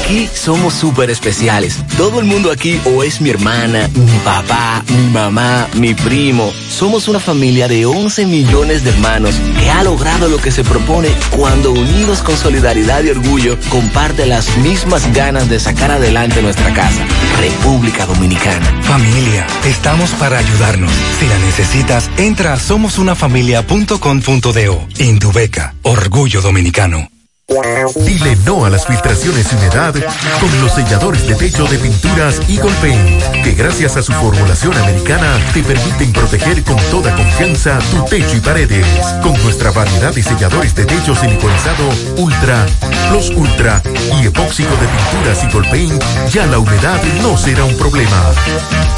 [0.01, 1.79] Aquí somos súper especiales.
[1.97, 6.53] Todo el mundo aquí o es mi hermana, mi papá, mi mamá, mi primo.
[6.69, 11.09] Somos una familia de 11 millones de hermanos que ha logrado lo que se propone
[11.37, 17.05] cuando unidos con solidaridad y orgullo comparte las mismas ganas de sacar adelante nuestra casa.
[17.41, 18.65] República Dominicana.
[18.83, 20.93] Familia, estamos para ayudarnos.
[21.19, 25.03] Si la necesitas, entra a somosunafamilia.com.do.
[25.03, 27.18] Indubeca, orgullo dominicano.
[27.49, 29.95] Dile no a las filtraciones y humedad
[30.39, 35.35] con los selladores de techo de pinturas Eagle Paint, que gracias a su formulación americana
[35.55, 38.87] te permiten proteger con toda confianza tu techo y paredes.
[39.23, 41.89] Con nuestra variedad de selladores de techo siliconizado
[42.19, 42.67] Ultra,
[43.09, 43.83] Plus Ultra
[44.21, 48.31] y epóxico de pinturas Eagle Paint, ya la humedad no será un problema.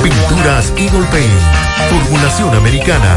[0.03, 1.41] Pinturas Eagle Paint,
[1.89, 3.17] formulación americana.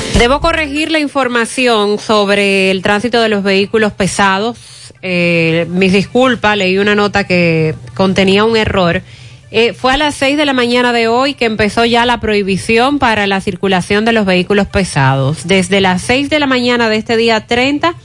[0.21, 4.55] Debo corregir la información sobre el tránsito de los vehículos pesados.
[5.01, 9.01] Eh, mis disculpas, leí una nota que contenía un error.
[9.49, 12.99] Eh, fue a las 6 de la mañana de hoy que empezó ya la prohibición
[12.99, 15.47] para la circulación de los vehículos pesados.
[15.47, 17.95] Desde las 6 de la mañana de este día 30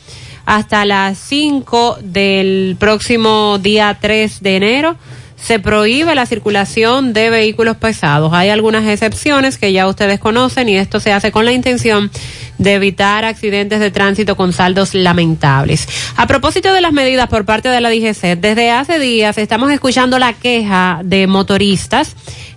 [0.47, 4.97] hasta las 5 del próximo día 3 de enero
[5.37, 8.33] se prohíbe la circulación de vehículos pesados.
[8.33, 12.11] Hay algunas excepciones que ya ustedes conocen y esto se hace con la intención
[12.59, 15.89] de evitar accidentes de tránsito con saldos lamentables.
[16.17, 20.19] A propósito de las medidas por parte de la DGC, desde hace días estamos escuchando
[20.19, 22.17] la queja de motoristas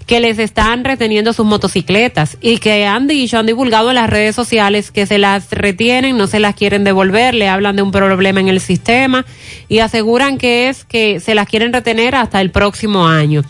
[0.10, 4.36] que les están reteniendo sus motocicletas y que han dicho, han divulgado en las redes
[4.36, 8.40] sociales que se las retienen, no se las quieren devolver, le hablan de un problema
[8.40, 9.24] en el sistema
[9.68, 13.44] y aseguran que es que se las quieren retener hasta el próximo año.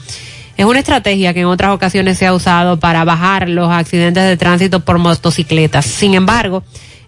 [0.57, 4.35] Es una estrategia que en otras ocasiones se ha usado para bajar los accidentes de
[4.35, 5.85] tránsito por motocicletas.
[5.85, 6.63] Sin embargo,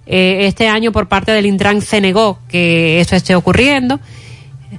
[0.06, 4.00] eh, este año por parte del Intran se negó que eso esté ocurriendo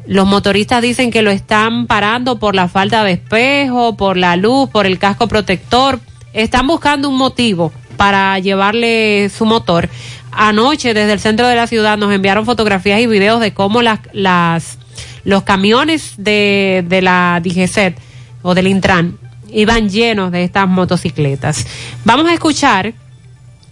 [0.07, 4.69] los motoristas dicen que lo están parando por la falta de espejo, por la luz,
[4.71, 6.01] por el casco protector.
[6.33, 9.89] Están buscando un motivo para llevarle su motor.
[10.33, 14.79] Anoche desde el centro de la ciudad nos enviaron fotografías y videos de cómo las,
[15.25, 17.99] los camiones de, de la DGCET
[18.43, 19.19] o del Intran
[19.53, 21.67] iban llenos de estas motocicletas.
[22.05, 22.95] Vamos a escuchar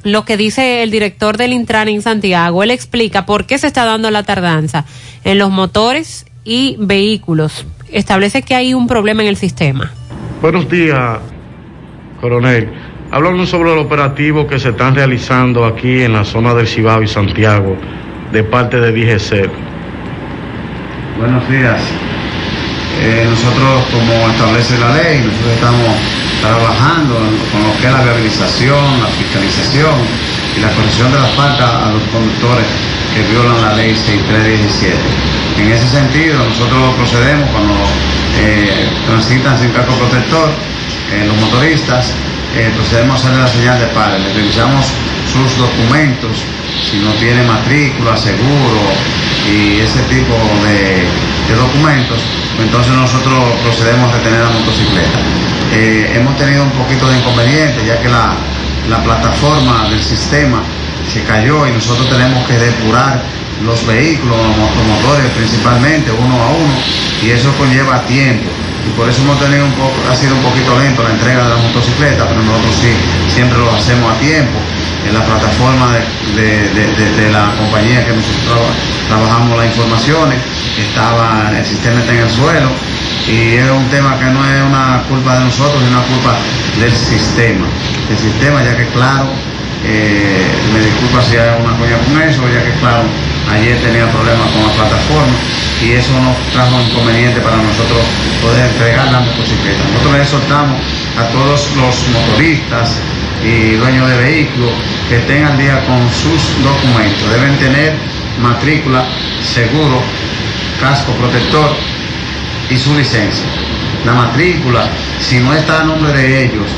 [0.02, 2.62] lo que dice el director del Intran en Santiago.
[2.62, 4.84] Él explica por qué se está dando la tardanza
[5.24, 7.66] en los motores y vehículos.
[7.92, 9.92] Establece que hay un problema en el sistema.
[10.40, 11.18] Buenos días,
[12.20, 12.68] coronel.
[13.10, 17.08] Hablamos sobre el operativo que se están realizando aquí en la zona del Cibao y
[17.08, 17.76] Santiago
[18.32, 19.50] de parte de DGC.
[21.18, 21.80] Buenos días.
[23.02, 27.14] Eh, nosotros, como establece la ley, nosotros estamos trabajando
[27.52, 29.94] con lo que es la viabilización, la fiscalización
[30.56, 32.66] y la corrección de las faltas a los conductores
[33.14, 34.96] que violan la ley 6317.
[35.58, 37.74] En ese sentido, nosotros procedemos cuando
[38.40, 40.48] eh, transitan sin casco protector,
[41.12, 42.14] eh, los motoristas,
[42.56, 44.92] eh, procedemos a hacerle la señal de pare, le revisamos
[45.30, 46.44] sus documentos,
[46.90, 48.80] si no tiene matrícula, seguro
[49.46, 50.34] y ese tipo
[50.64, 51.04] de,
[51.50, 52.18] de documentos,
[52.60, 55.18] entonces nosotros procedemos a retener la motocicleta.
[55.72, 58.34] Eh, hemos tenido un poquito de inconveniente ya que la,
[58.88, 60.62] la plataforma del sistema
[61.08, 63.22] se cayó y nosotros tenemos que depurar
[63.64, 66.74] los vehículos, los motores principalmente, uno a uno,
[67.22, 68.48] y eso conlleva tiempo.
[68.86, 71.50] Y por eso hemos tenido un poco, ha sido un poquito lento la entrega de
[71.50, 72.92] la motocicleta, pero nosotros sí,
[73.28, 74.58] siempre lo hacemos a tiempo.
[75.06, 78.60] En la plataforma de, de, de, de la compañía que nosotros
[79.08, 80.38] trabajamos las informaciones,
[80.78, 82.68] estaba, el sistema está en el suelo,
[83.28, 86.36] y es un tema que no es una culpa de nosotros, es una culpa
[86.80, 87.66] del sistema.
[88.10, 89.28] El sistema, ya que claro,
[89.84, 93.04] eh, me disculpa si hay una coña con eso, ya que claro,
[93.52, 95.34] ayer tenía problemas con la plataforma
[95.82, 97.98] y eso nos trajo inconveniente para nosotros
[98.42, 99.82] poder entregar la motocicleta.
[99.92, 100.80] Nosotros le exhortamos
[101.18, 103.00] a todos los motoristas
[103.44, 104.70] y dueños de vehículos
[105.08, 107.30] que estén al día con sus documentos.
[107.30, 107.94] Deben tener
[108.40, 109.04] matrícula,
[109.42, 110.02] seguro,
[110.80, 111.74] casco protector
[112.68, 113.44] y su licencia.
[114.04, 114.88] La matrícula,
[115.20, 116.70] si no está a nombre de ellos,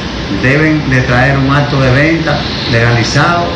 [0.43, 2.41] deben de traer un acto de venta
[2.71, 3.47] legalizado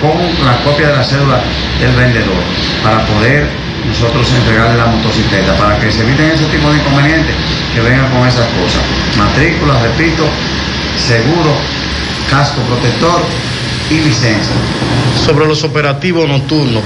[0.00, 1.42] con la copia de la cédula
[1.80, 2.42] del vendedor
[2.82, 3.46] para poder
[3.86, 7.34] nosotros entregarle la motocicleta para que se eviten ese tipo de inconvenientes
[7.74, 8.82] que vengan con esas cosas.
[9.16, 10.26] Matrícula, repito,
[11.06, 11.54] seguro,
[12.30, 13.22] casco protector
[13.90, 14.54] y licencia.
[15.24, 16.82] Sobre los operativos nocturnos.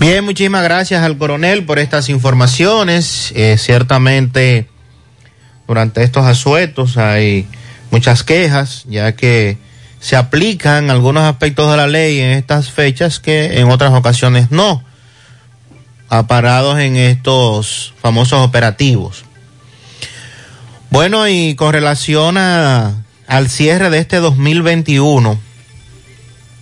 [0.00, 3.32] Bien, muchísimas gracias al coronel por estas informaciones.
[3.36, 4.68] Eh, ciertamente,
[5.66, 7.46] durante estos asuetos hay
[7.90, 9.56] muchas quejas, ya que
[10.04, 14.84] se aplican algunos aspectos de la ley en estas fechas que en otras ocasiones no,
[16.10, 19.24] aparados en estos famosos operativos.
[20.90, 25.40] Bueno, y con relación a, al cierre de este 2021,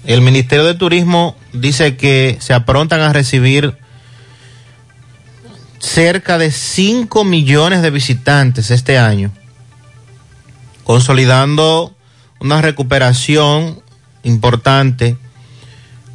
[0.04, 3.76] el Ministerio de Turismo dice que se aprontan a recibir
[5.80, 9.32] cerca de 5 millones de visitantes este año,
[10.84, 11.96] consolidando
[12.42, 13.80] una recuperación
[14.24, 15.16] importante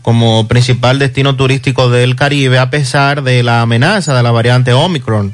[0.01, 5.33] como principal destino turístico del Caribe a pesar de la amenaza de la variante Omicron.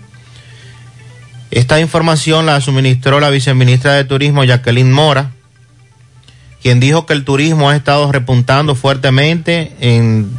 [1.49, 5.32] Esta información la suministró la viceministra de Turismo Jacqueline Mora,
[6.61, 10.32] quien dijo que el turismo ha estado repuntando fuertemente en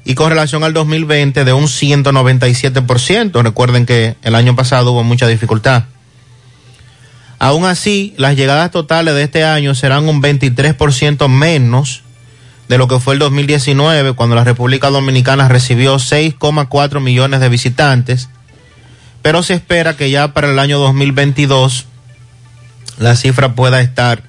[0.05, 3.43] y con relación al 2020 de un 197%.
[3.43, 5.85] Recuerden que el año pasado hubo mucha dificultad.
[7.39, 12.03] Aún así, las llegadas totales de este año serán un 23% menos
[12.69, 18.29] de lo que fue el 2019, cuando la República Dominicana recibió 6,4 millones de visitantes,
[19.21, 21.87] pero se espera que ya para el año 2022
[22.99, 24.23] la cifra pueda estar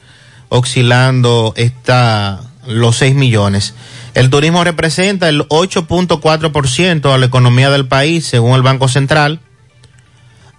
[0.49, 3.73] oscilando esta, los 6 millones.
[4.13, 9.39] El turismo representa el 8.4% de la economía del país, según el Banco Central,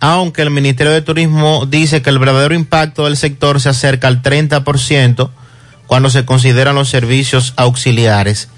[0.01, 4.23] aunque el Ministerio de Turismo dice que el verdadero impacto del sector se acerca al
[4.23, 5.31] 30%
[5.87, 8.49] cuando se consideran los servicios auxiliares.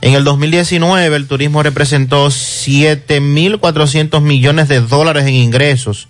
[0.00, 6.08] En el 2019 el turismo representó 7.400 millones de dólares en ingresos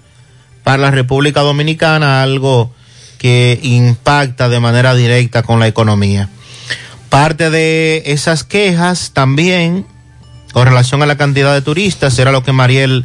[0.63, 2.73] para la República Dominicana, algo
[3.19, 6.29] que impacta de manera directa con la economía.
[7.09, 9.87] Parte de esas quejas también
[10.53, 13.05] con relación a la cantidad de turistas era lo que Mariel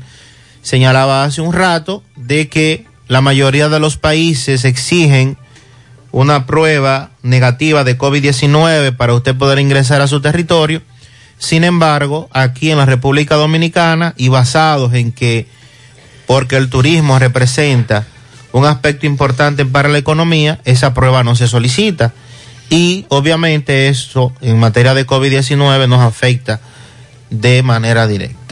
[0.61, 5.37] señalaba hace un rato, de que la mayoría de los países exigen
[6.11, 10.81] una prueba negativa de COVID-19 para usted poder ingresar a su territorio.
[11.37, 15.47] Sin embargo, aquí en la República Dominicana y basados en que,
[16.25, 18.07] porque el turismo representa
[18.51, 22.13] un aspecto importante para la economía, esa prueba no se solicita.
[22.69, 26.59] Y obviamente eso en materia de COVID-19 nos afecta
[27.29, 28.46] de manera directa.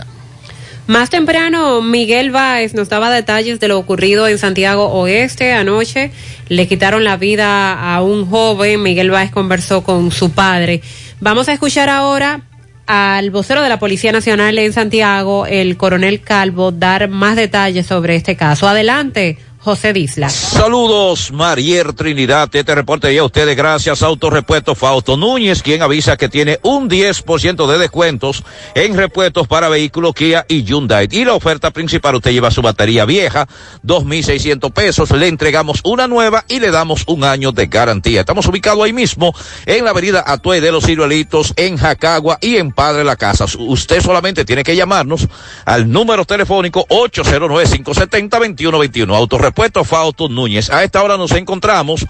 [0.88, 6.12] Más temprano, Miguel Báez nos daba detalles de lo ocurrido en Santiago Oeste anoche.
[6.48, 8.84] Le quitaron la vida a un joven.
[8.84, 10.82] Miguel Báez conversó con su padre.
[11.20, 12.42] Vamos a escuchar ahora
[12.86, 18.16] al vocero de la Policía Nacional en Santiago, el coronel Calvo, dar más detalles sobre
[18.16, 18.68] este caso.
[18.68, 20.30] Adelante, José Disla.
[20.30, 22.56] Saludos, Marier Trinidad.
[22.56, 27.66] Este reporte ya a ustedes gracias Autorepuesto Fausto Núñez, quien avisa que tiene un 10%
[27.66, 28.44] de descuentos
[28.76, 31.08] en repuestos para vehículos Kia y Hyundai.
[31.10, 33.48] Y la oferta principal, usted lleva su batería vieja,
[33.84, 38.20] 2.600 pesos, le entregamos una nueva y le damos un año de garantía.
[38.20, 39.34] Estamos ubicados ahí mismo
[39.66, 43.46] en la avenida Atue de los Ciruelitos, en Jacagua y en Padre la Casa.
[43.58, 45.28] Usted solamente tiene que llamarnos
[45.66, 49.55] al número telefónico 809-570-2121.
[49.56, 50.70] Autorepuesto Fausto Núñez.
[50.70, 52.06] A esta hora nos encontramos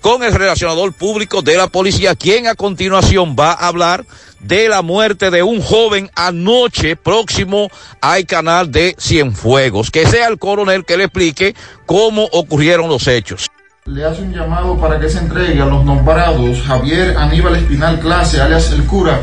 [0.00, 4.04] con el relacionador público de la policía, quien a continuación va a hablar
[4.40, 7.70] de la muerte de un joven anoche próximo
[8.00, 9.92] al canal de Cienfuegos.
[9.92, 11.54] Que sea el coronel que le explique
[11.86, 13.46] cómo ocurrieron los hechos.
[13.86, 18.40] Le hace un llamado para que se entregue a los nombrados Javier Aníbal Espinal Clase,
[18.40, 19.20] alias El Cura,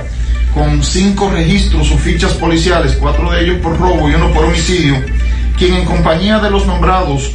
[0.53, 4.95] con cinco registros o fichas policiales, cuatro de ellos por robo y uno por homicidio
[5.57, 7.32] quien en compañía de los nombrados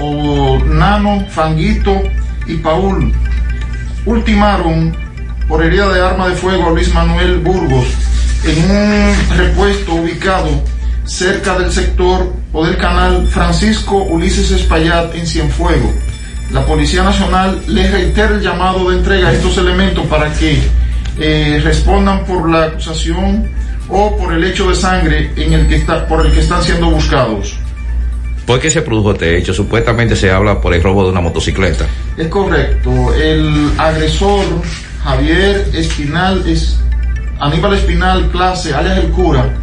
[0.67, 2.03] Nano, Fanguito
[2.47, 3.13] y Paul
[4.05, 4.97] ultimaron
[5.49, 7.87] por herida de arma de fuego a Luis Manuel Burgos
[8.45, 10.49] en un repuesto ubicado
[11.05, 15.93] cerca del sector o del canal Francisco Ulises Espaillat en Cienfuego.
[16.53, 20.61] La Policía Nacional les reitera el llamado de entrega a estos elementos para que
[21.19, 23.49] eh, respondan por la acusación
[23.89, 26.91] o por el hecho de sangre en el que está, por el que están siendo
[26.91, 27.60] buscados.
[28.51, 29.55] ¿Por qué se produjo este hecho?
[29.55, 31.87] Supuestamente se habla por el robo de una motocicleta.
[32.17, 33.15] Es correcto.
[33.15, 34.45] El agresor
[35.05, 36.81] Javier Espinal, es,
[37.39, 39.55] Aníbal Espinal Clase, alias el cura,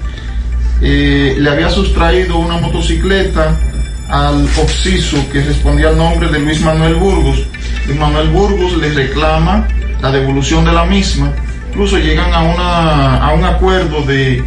[0.82, 3.60] eh, le había sustraído una motocicleta
[4.08, 7.46] al Oxiso que respondía al nombre de Luis Manuel Burgos.
[7.88, 9.68] Luis Manuel Burgos le reclama
[10.02, 11.34] la devolución de la misma.
[11.72, 14.42] Incluso llegan a, una, a un acuerdo de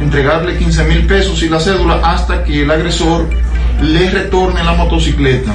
[0.00, 3.28] entregarle 15 mil pesos y la cédula hasta que el agresor
[3.82, 5.54] le retorne la motocicleta.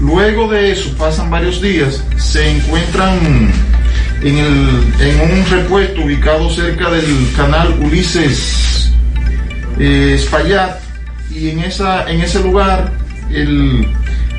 [0.00, 3.52] Luego de eso pasan varios días, se encuentran
[4.22, 8.92] en, el, en un repuesto ubicado cerca del canal Ulises
[9.78, 10.80] eh, Espaillat
[11.30, 12.92] y en, esa, en ese lugar
[13.30, 13.86] el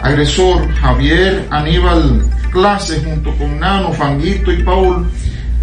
[0.02, 5.08] agresor Javier Aníbal Clase junto con Nano, Fanguito y Paul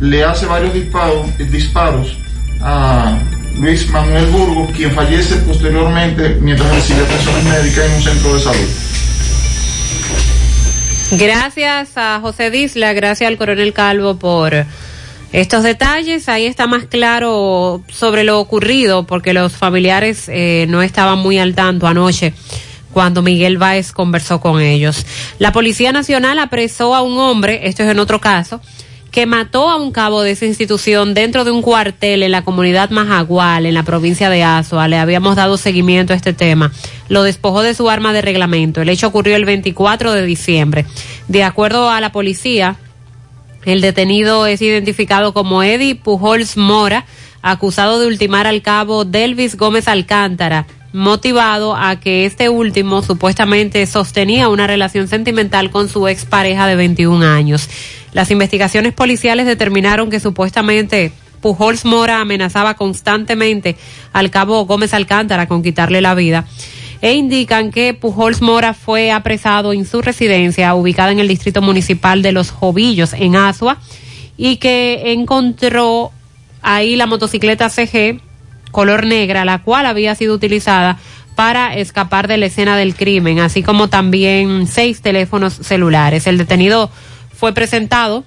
[0.00, 2.18] le hace varios disparos, disparos
[2.62, 3.18] a
[3.58, 8.68] Luis Manuel Burgos, quien fallece posteriormente mientras recibe atención médica en un centro de salud.
[11.12, 14.64] Gracias a José Disla, gracias al coronel Calvo por
[15.32, 16.28] estos detalles.
[16.28, 21.54] Ahí está más claro sobre lo ocurrido, porque los familiares eh, no estaban muy al
[21.54, 22.32] tanto anoche
[22.92, 25.06] cuando Miguel Báez conversó con ellos.
[25.38, 28.60] La Policía Nacional apresó a un hombre, esto es en otro caso,
[29.10, 32.90] que mató a un cabo de esa institución dentro de un cuartel en la comunidad
[32.90, 34.88] Majagual, en la provincia de Azua.
[34.88, 36.70] Le habíamos dado seguimiento a este tema.
[37.08, 38.80] Lo despojó de su arma de reglamento.
[38.80, 40.86] El hecho ocurrió el 24 de diciembre.
[41.28, 42.76] De acuerdo a la policía,
[43.64, 47.04] el detenido es identificado como Eddie Pujols Mora,
[47.42, 54.48] acusado de ultimar al cabo Delvis Gómez Alcántara, motivado a que este último supuestamente sostenía
[54.48, 57.68] una relación sentimental con su expareja de 21 años.
[58.12, 63.76] Las investigaciones policiales determinaron que supuestamente Pujols Mora amenazaba constantemente
[64.12, 66.46] al cabo Gómez Alcántara con quitarle la vida
[67.00, 72.20] e indican que Pujols Mora fue apresado en su residencia ubicada en el distrito municipal
[72.20, 73.78] de Los Jovillos en Asua
[74.36, 76.10] y que encontró
[76.62, 78.20] ahí la motocicleta CG
[78.70, 80.98] color negra, la cual había sido utilizada
[81.34, 86.26] para escapar de la escena del crimen, así como también seis teléfonos celulares.
[86.26, 86.90] El detenido
[87.40, 88.22] fue presentado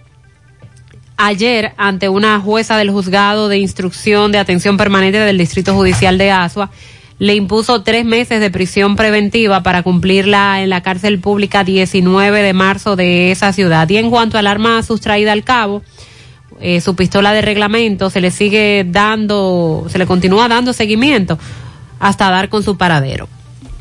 [1.17, 6.31] ayer ante una jueza del juzgado de instrucción de atención permanente del Distrito Judicial de
[6.31, 6.71] Asua.
[7.19, 12.53] Le impuso tres meses de prisión preventiva para cumplirla en la cárcel pública 19 de
[12.53, 13.87] marzo de esa ciudad.
[13.87, 15.83] Y en cuanto al arma sustraída al cabo,
[16.59, 21.37] eh, su pistola de reglamento, se le sigue dando, se le continúa dando seguimiento
[21.99, 23.29] hasta dar con su paradero.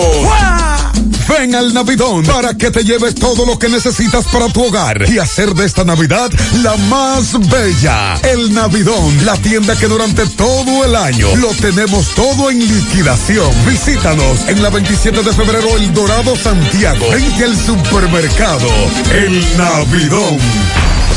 [1.29, 5.19] Ven al Navidón para que te lleves todo lo que necesitas para tu hogar y
[5.19, 6.31] hacer de esta Navidad
[6.63, 8.15] la más bella.
[8.23, 13.51] El Navidón, la tienda que durante todo el año lo tenemos todo en liquidación.
[13.67, 18.69] Visítanos en la 27 de febrero El Dorado Santiago, frente al supermercado
[19.13, 20.39] El Navidón.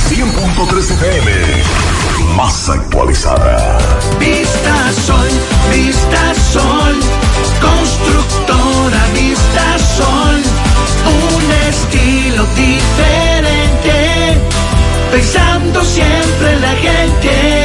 [0.10, 1.32] 100.3 FM.
[2.36, 3.78] Más actualizada.
[4.20, 5.30] Vista Sol,
[5.72, 7.00] Vista Sol,
[7.62, 10.42] constructora Vista Sol,
[11.14, 14.40] un estilo diferente,
[15.12, 17.65] pensando siempre en la gente,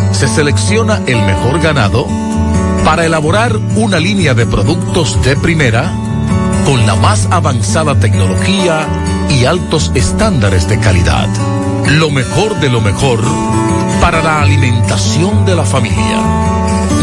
[0.11, 2.07] se selecciona el mejor ganado
[2.83, 5.91] para elaborar una línea de productos de primera
[6.65, 8.87] con la más avanzada tecnología
[9.29, 11.27] y altos estándares de calidad.
[11.87, 13.19] Lo mejor de lo mejor
[14.01, 16.17] para la alimentación de la familia.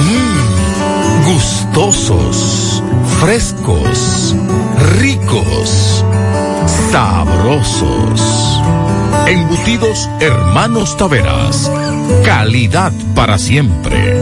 [0.04, 2.82] Mm, gustosos,
[3.20, 4.34] frescos,
[4.98, 6.04] ricos,
[6.90, 8.60] sabrosos.
[9.26, 11.70] Embutidos Hermanos Taveras.
[12.24, 14.14] Calidad para siempre.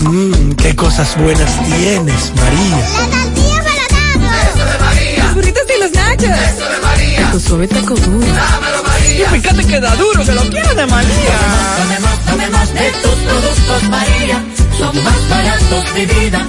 [0.00, 2.78] Mmm, qué cosas buenas tienes, María.
[2.78, 5.24] La tortilla para Eso de María.
[5.24, 6.24] Los burritos y los nachos.
[6.24, 7.30] Eso de María.
[7.32, 8.26] Tu suave taco duro.
[8.26, 9.26] Dámelo, María.
[9.26, 11.38] Y fíjate que da duro, que lo quiero de María.
[11.78, 14.44] Tomemos, tomemos de tus productos, María.
[14.78, 16.46] Son más baratos de vida.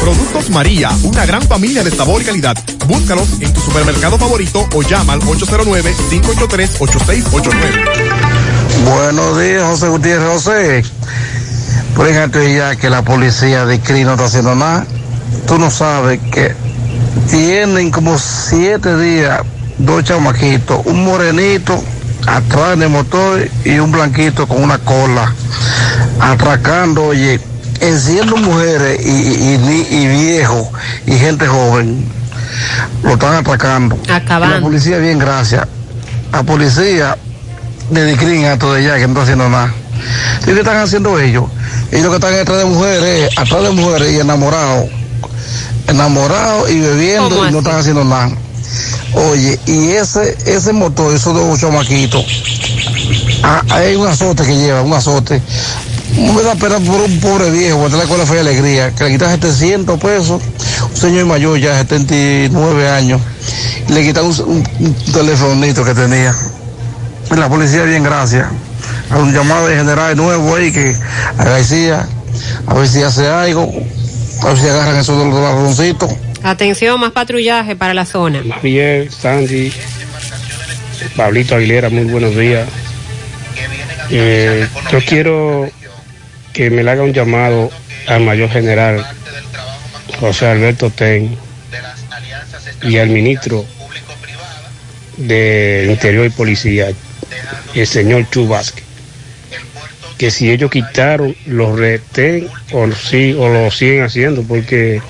[0.00, 2.56] Productos María, una gran familia de sabor y calidad.
[2.86, 8.12] Búscalos en tu supermercado favorito o llama al 809-583-8689.
[8.84, 10.84] Buenos días, José Gutiérrez José.
[11.96, 14.86] Fíjate ya que la policía de CRI no está haciendo nada.
[15.46, 16.54] Tú no sabes que
[17.30, 19.40] tienen como siete días
[19.78, 21.82] dos chamaquitos, un morenito
[22.26, 25.34] atrás en el motor y un blanquito con una cola,
[26.20, 27.40] atracando, oye,
[27.82, 30.68] enciendo mujeres y, y, y- y viejos
[31.06, 32.04] y gente joven.
[33.02, 33.98] Lo están atracando.
[34.08, 34.56] Acabando.
[34.56, 35.66] La policía, bien, gracias.
[36.32, 37.16] La policía
[37.90, 39.72] de Dicrin a todo allá que no está haciendo nada.
[40.42, 41.44] ¿Y qué están haciendo ellos?
[41.90, 44.86] Ellos que están atrás de mujeres, atrás de mujeres y enamorados.
[45.88, 48.30] Enamorados y bebiendo ¿Cómo y no están haciendo nada.
[49.14, 52.24] Oye, y ese, ese motor, esos dos chamaquitos,
[53.42, 55.42] ah, hay un azote que lleva, un azote.
[56.12, 59.12] Me da pena por un pobre viejo, cuando la escuela fue de alegría, que le
[59.12, 60.42] quitan 700 pesos,
[60.90, 63.20] un señor mayor ya, 79 años,
[63.88, 66.34] y le quitan un, un, un telefonito que tenía.
[67.30, 68.46] Y la policía, bien, gracias.
[69.10, 70.94] A un llamado de general nuevo ahí que
[71.38, 72.06] a García,
[72.66, 73.70] a ver si hace algo,
[74.42, 76.10] a ver si agarran esos dos ladroncitos.
[76.42, 78.42] Atención, más patrullaje para la zona.
[78.54, 79.72] Javier, Sandy,
[81.16, 82.68] Pablito Aguilera, muy buenos días.
[84.10, 85.70] Eh, yo quiero
[86.52, 87.70] que me le haga un llamado
[88.06, 89.04] al mayor general
[90.20, 91.36] José Alberto Ten
[92.82, 93.64] y al ministro
[95.16, 96.88] de Interior y Policía,
[97.74, 98.82] el señor Chubasque,
[100.18, 105.00] que si ellos quitaron, los retén o, o lo siguen haciendo, porque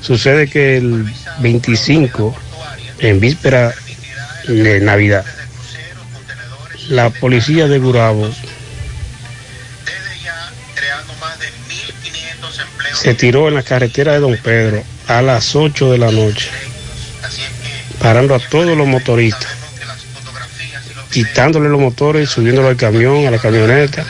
[0.00, 1.06] sucede que el
[1.40, 2.34] 25,
[3.00, 3.74] en víspera
[4.48, 5.24] de Navidad,
[6.88, 8.30] la policía de Gurabo
[13.04, 16.48] se tiró en la carretera de Don Pedro a las 8 de la noche,
[18.00, 19.50] parando a todos los motoristas,
[21.10, 24.06] quitándole los motores, subiéndolo al camión, a la camioneta,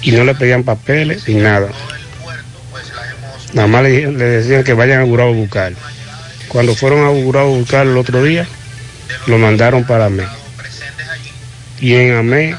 [0.00, 1.70] y no le pedían papeles ni nada.
[3.52, 5.72] Nada más le, decían que vayan a Gurabo a buscar.
[6.46, 8.46] Cuando fueron a Gurabo a buscar el otro día,
[9.26, 10.22] lo mandaron para Amé.
[11.80, 12.54] Y en Amé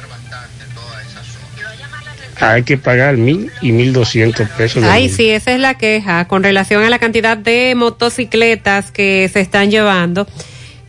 [2.39, 4.83] hay que pagar mil y mil doscientos pesos.
[4.83, 9.41] Ay, sí, esa es la queja con relación a la cantidad de motocicletas que se
[9.41, 10.27] están llevando.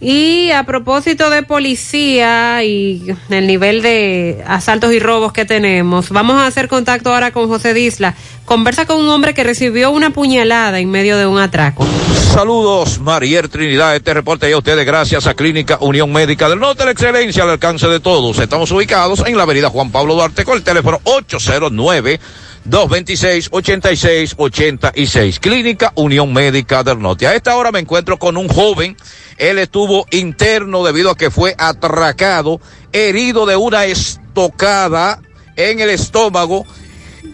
[0.00, 6.36] Y a propósito de policía y el nivel de asaltos y robos que tenemos, vamos
[6.36, 8.14] a hacer contacto ahora con José Disla.
[8.44, 11.84] Conversa con un hombre que recibió una puñalada en medio de un atraco.
[12.32, 13.96] Saludos, Marier Trinidad.
[13.96, 17.50] Este reporte llega a ustedes gracias a Clínica Unión Médica del Norte, la excelencia al
[17.50, 18.38] alcance de todos.
[18.38, 22.20] Estamos ubicados en la avenida Juan Pablo Duarte con el teléfono 809
[22.68, 25.40] 226 8686.
[25.40, 27.26] Clínica Unión Médica del Norte.
[27.26, 28.96] A esta hora me encuentro con un joven.
[29.38, 32.60] Él estuvo interno debido a que fue atracado,
[32.92, 35.20] herido de una estocada
[35.56, 36.66] en el estómago.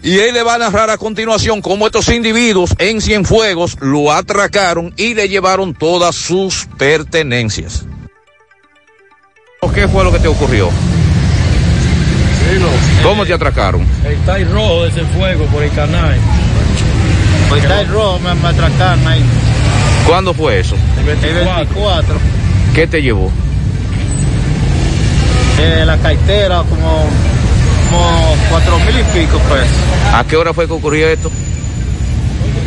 [0.01, 4.93] Y él le va a narrar a continuación cómo estos individuos en Cienfuegos lo atracaron
[4.97, 7.85] y le llevaron todas sus pertenencias.
[9.73, 10.69] ¿Qué fue lo que te ocurrió?
[13.03, 13.81] ¿Cómo te atracaron?
[14.05, 16.15] El Tai rojo de ese fuego por el canal.
[17.49, 19.23] Pues está el rojo, me, me atracaron ahí.
[20.07, 20.75] ¿Cuándo fue eso?
[20.99, 22.15] El 24.
[22.73, 23.31] ¿Qué te llevó?
[25.59, 27.05] Eh, la cartera, como,
[27.89, 29.67] como cuatro mil y pico pesos.
[30.13, 31.31] ¿A qué hora fue que ocurrió esto?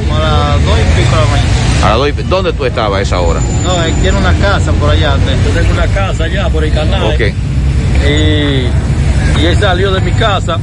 [0.01, 1.49] Como a las dos y pico de la mañana.
[1.85, 3.41] A las dos y- ¿Dónde tú estabas a esa hora?
[3.63, 5.17] No, él tiene una casa por allá.
[5.45, 7.03] Yo tengo una casa allá por el canal.
[7.15, 7.21] Ok.
[7.21, 8.69] Y,
[9.41, 10.59] y él salió de mi casa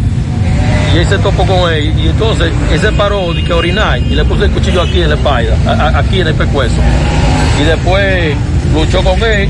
[0.94, 1.94] y él se topó con él.
[1.98, 5.10] Y entonces él se paró de que orinar y le puso el cuchillo aquí en
[5.10, 6.76] la espalda, a- a- aquí en el pescuezo.
[7.62, 8.36] Y después
[8.74, 9.50] luchó con él.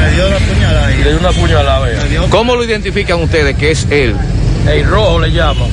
[0.00, 1.80] Me dio una puñalada Y le dio una puñalada.
[1.80, 2.00] vea.
[2.30, 4.14] ¿Cómo lo identifican ustedes que es él?
[4.70, 5.64] El rojo le llama.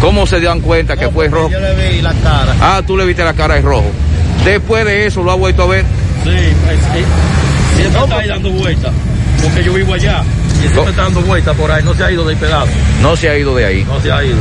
[0.00, 1.50] ¿Cómo se dan cuenta que fue rojo?
[1.50, 2.54] Yo le vi la cara.
[2.60, 3.84] Ah, tú le viste la cara de rojo.
[4.44, 5.84] Después de eso lo ha vuelto a ver.
[6.24, 7.04] Sí, sí.
[7.76, 8.92] siempre está ahí dando vueltas.
[9.42, 10.22] Porque yo vivo allá.
[10.64, 11.82] Y siempre está dando vueltas por ahí.
[11.82, 12.70] No se ha ido del pedazo.
[13.02, 13.84] No se ha ido de ahí.
[13.84, 14.36] No se ha ido.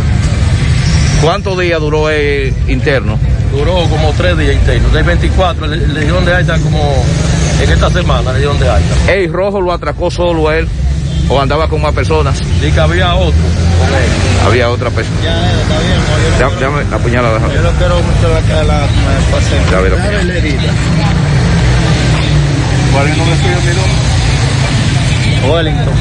[1.21, 3.17] ¿Cuántos días duró el interno?
[3.51, 4.93] Duró como tres días internos.
[4.93, 7.03] Del 24, le, le dieron de alta como
[7.61, 9.11] en esta semana, le dieron de alta.
[9.13, 10.67] ¿El rojo lo atracó solo a él?
[11.27, 12.39] ¿O andaba con más personas?
[12.65, 13.31] Y que había otro
[13.79, 14.09] con él.
[14.45, 15.17] Había otra persona.
[15.23, 17.39] Ya, está bien, no, yo no- Dame, dame la puñalada.
[17.53, 19.55] Yo no quiero mucho la cara, la, me pasé.
[19.71, 20.61] Ya ve la herida.
[22.93, 23.98] ¿Cuál es el nombre suyo, mi nombre?
[25.47, 25.93] Wellington.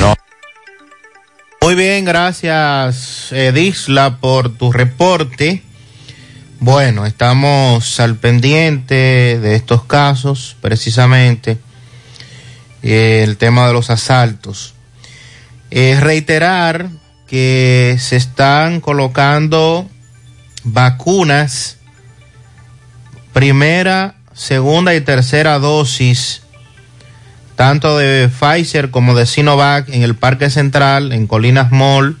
[0.00, 0.14] No.
[1.60, 5.62] Muy bien, gracias eh, Disla por tu reporte.
[6.60, 11.58] Bueno, estamos al pendiente de estos casos, precisamente
[12.82, 14.74] eh, el tema de los asaltos.
[15.70, 16.88] Eh, reiterar
[17.26, 19.88] que se están colocando
[20.64, 21.78] vacunas,
[23.32, 26.42] primera, segunda y tercera dosis
[27.56, 32.16] tanto de Pfizer como de Sinovac en el Parque Central, en Colinas Mall,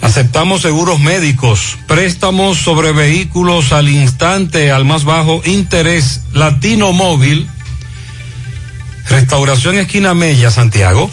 [0.00, 7.48] Aceptamos seguros médicos, préstamos sobre vehículos al instante, al más bajo interés, Latino Móvil,
[9.08, 11.08] Restauración Esquina Mella, Santiago.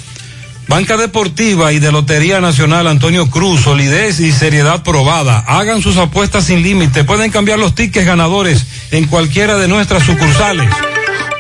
[0.68, 5.40] Banca Deportiva y de Lotería Nacional Antonio Cruz, solidez y seriedad probada.
[5.40, 7.04] Hagan sus apuestas sin límite.
[7.04, 10.70] Pueden cambiar los tickets ganadores en cualquiera de nuestras sucursales.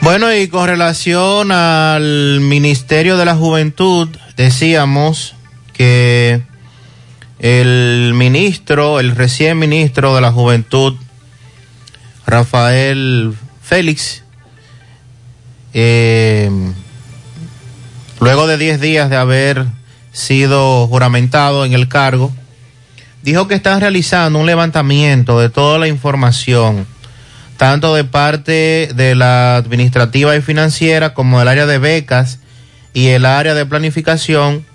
[0.01, 5.35] Bueno, y con relación al Ministerio de la Juventud, decíamos
[5.73, 6.41] que
[7.39, 10.95] el ministro, el recién ministro de la Juventud,
[12.25, 14.23] Rafael Félix,
[15.73, 16.49] eh,
[18.19, 19.65] luego de 10 días de haber
[20.11, 22.31] sido juramentado en el cargo,
[23.23, 26.87] dijo que están realizando un levantamiento de toda la información,
[27.59, 32.39] tanto de parte de la administrativa y financiera como del área de becas
[32.93, 34.65] y el área de planificación,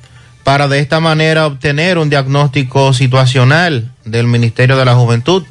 [0.42, 5.44] para de esta manera obtener un diagnóstico situacional del Ministerio de la Juventud.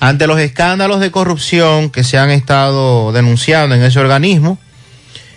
[0.00, 4.58] Ante los escándalos de corrupción que se han estado denunciando en ese organismo,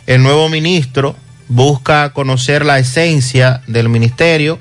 [0.08, 1.18] el nuevo ministro
[1.50, 4.60] busca conocer la esencia del ministerio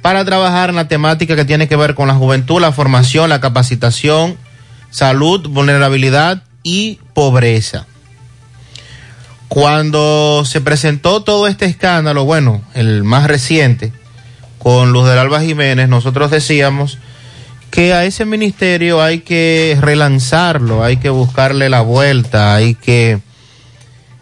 [0.00, 3.42] para trabajar en la temática que tiene que ver con la juventud, la formación, la
[3.42, 4.38] capacitación,
[4.96, 7.86] salud, vulnerabilidad y pobreza.
[9.48, 13.92] Cuando se presentó todo este escándalo, bueno, el más reciente,
[14.58, 16.96] con Luz del Alba Jiménez, nosotros decíamos
[17.70, 23.20] que a ese ministerio hay que relanzarlo, hay que buscarle la vuelta, hay que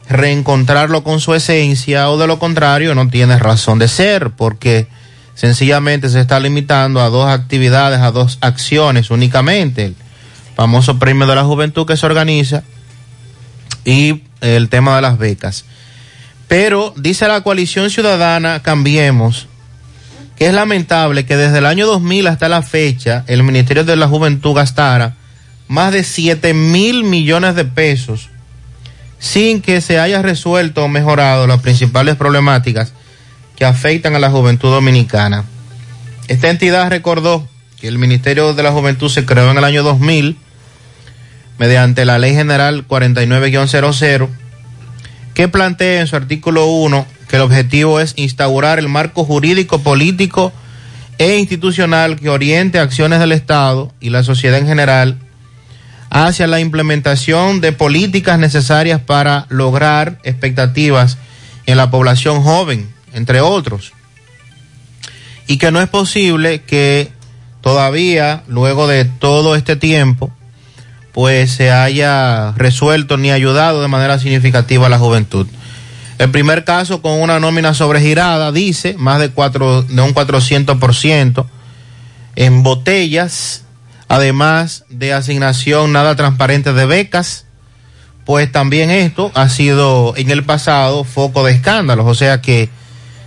[0.09, 4.89] reencontrarlo con su esencia o de lo contrario no tiene razón de ser porque
[5.35, 9.95] sencillamente se está limitando a dos actividades, a dos acciones únicamente.
[10.57, 12.63] Famoso premio de la juventud que se organiza
[13.85, 15.65] y el tema de las becas.
[16.49, 19.49] Pero dice la coalición ciudadana, cambiemos,
[20.37, 24.09] que es lamentable que desde el año 2000 hasta la fecha el Ministerio de la
[24.09, 25.17] Juventud gastara
[25.69, 28.29] más de 7 mil millones de pesos
[29.19, 32.93] sin que se haya resuelto o mejorado las principales problemáticas
[33.57, 35.45] que afectan a la juventud dominicana.
[36.29, 37.49] Esta entidad recordó
[37.81, 40.37] que el Ministerio de la Juventud se creó en el año 2000
[41.59, 44.29] mediante la Ley General 49-00
[45.35, 50.53] que plantea en su artículo 1 que el objetivo es instaurar el marco jurídico, político
[51.19, 55.19] e institucional que oriente acciones del Estado y la sociedad en general
[56.11, 61.19] hacia la implementación de políticas necesarias para lograr expectativas
[61.67, 63.93] en la población joven, entre otros.
[65.47, 67.11] Y que no es posible que
[67.63, 70.31] todavía, luego de todo este tiempo,
[71.15, 75.47] pues se haya resuelto ni ayudado de manera significativa a la juventud.
[76.19, 81.47] El primer caso con una nómina sobregirada dice más de, de un 400%
[82.37, 83.65] en botellas
[84.09, 87.47] además de asignación nada transparente de becas,
[88.25, 92.69] pues también esto ha sido en el pasado foco de escándalos, o sea que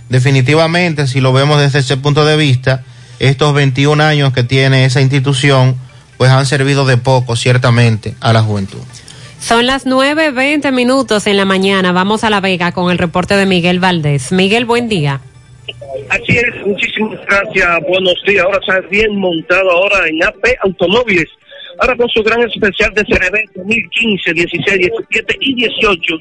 [0.08, 2.84] definitivamente si lo vemos desde ese punto de vista,
[3.18, 5.76] estos 21 años que tiene esa institución,
[6.18, 8.80] pues han servido de poco ciertamente a la juventud.
[9.40, 11.92] Son las 9.20 minutos en la mañana.
[11.92, 14.32] Vamos a La Vega con el reporte de Miguel Valdés.
[14.32, 15.20] Miguel, buen día.
[16.10, 18.44] Así es, muchísimas gracias, buenos días.
[18.44, 21.28] Ahora está bien montado ahora en AP Automóviles.
[21.80, 26.14] Ahora con su gran especial de CRB 2015, 16, 17 y 18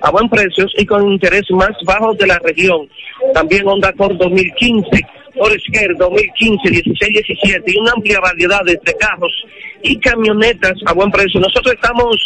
[0.00, 2.88] a buen precios y con interés más bajo de la región.
[3.34, 4.88] También Honda Accord 2015,
[5.34, 9.44] Forester 2015, 16, 17 y una amplia variedad de carros
[9.82, 11.40] y camionetas a buen precio.
[11.40, 12.16] Nosotros estamos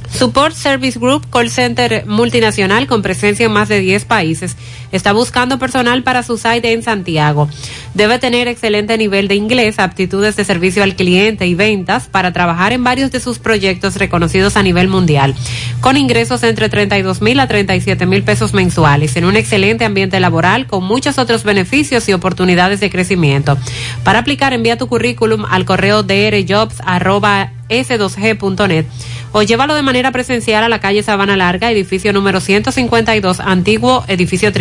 [0.08, 4.56] Support Service Group, call center multinacional con presencia en más de 10 países,
[4.92, 7.48] está buscando personal para su site en Santiago.
[7.94, 12.72] Debe tener excelente nivel de inglés, aptitudes de servicio al cliente y ventas para trabajar
[12.72, 15.34] en varios de sus proyectos reconocidos a nivel mundial,
[15.80, 20.66] con ingresos entre 32 mil a 37 mil pesos mensuales, en un excelente ambiente laboral
[20.66, 23.58] con muchos otros beneficios y oportunidades de crecimiento.
[24.04, 28.86] Para aplicar, envía tu currículum al correo drjobs.s2g.net
[29.32, 34.52] o llévalo de manera presencial a la calle Sabana Larga, edificio número 152, antiguo edificio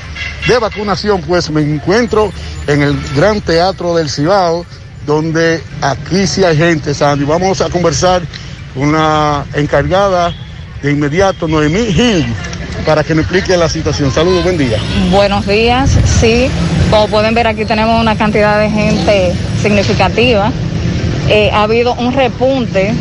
[0.47, 2.31] de vacunación, pues me encuentro
[2.65, 4.65] en el Gran Teatro del Cibao,
[5.05, 7.25] donde aquí sí hay gente, Sandy.
[7.25, 8.21] Vamos a conversar
[8.73, 10.33] con la encargada
[10.81, 12.25] de inmediato, Noemí Gil,
[12.85, 14.11] para que nos explique la situación.
[14.11, 14.77] Saludos, buen día.
[15.11, 16.49] Buenos días, sí.
[16.89, 20.51] Como pueden ver aquí tenemos una cantidad de gente significativa.
[21.29, 22.93] Eh, ha habido un repunte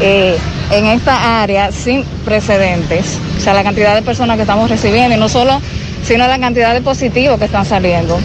[0.00, 0.36] eh,
[0.70, 3.18] en esta área sin precedentes.
[3.38, 5.60] O sea, la cantidad de personas que estamos recibiendo y no solo
[6.06, 8.16] sino la cantidad de positivos que están saliendo,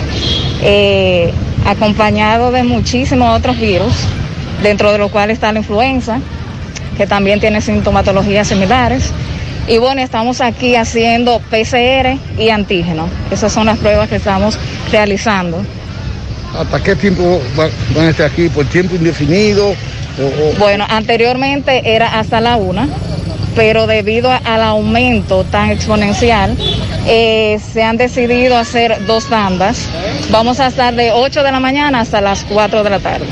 [0.61, 1.34] eh,
[1.66, 3.93] acompañado de muchísimos otros virus,
[4.61, 6.19] dentro de los cuales está la influenza,
[6.95, 9.11] que también tiene sintomatologías similares.
[9.72, 13.08] Y bueno, estamos aquí haciendo PCR y antígeno.
[13.32, 14.58] Esas son las pruebas que estamos
[14.91, 15.64] realizando.
[16.59, 18.50] ¿Hasta qué tiempo va- van a estar aquí?
[18.50, 19.67] ¿Por tiempo indefinido?
[19.69, 22.90] O, o- Bueno, anteriormente era hasta la una,
[23.56, 26.58] pero debido al aumento tan exponencial,
[27.08, 29.88] eh, se han decidido hacer dos tandas.
[30.32, 33.25] Vamos a estar de 8 de la mañana hasta las 4 de la tarde.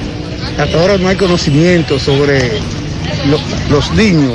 [0.57, 2.51] hasta ahora no hay conocimiento sobre
[3.29, 3.39] lo-
[3.75, 4.33] los niños.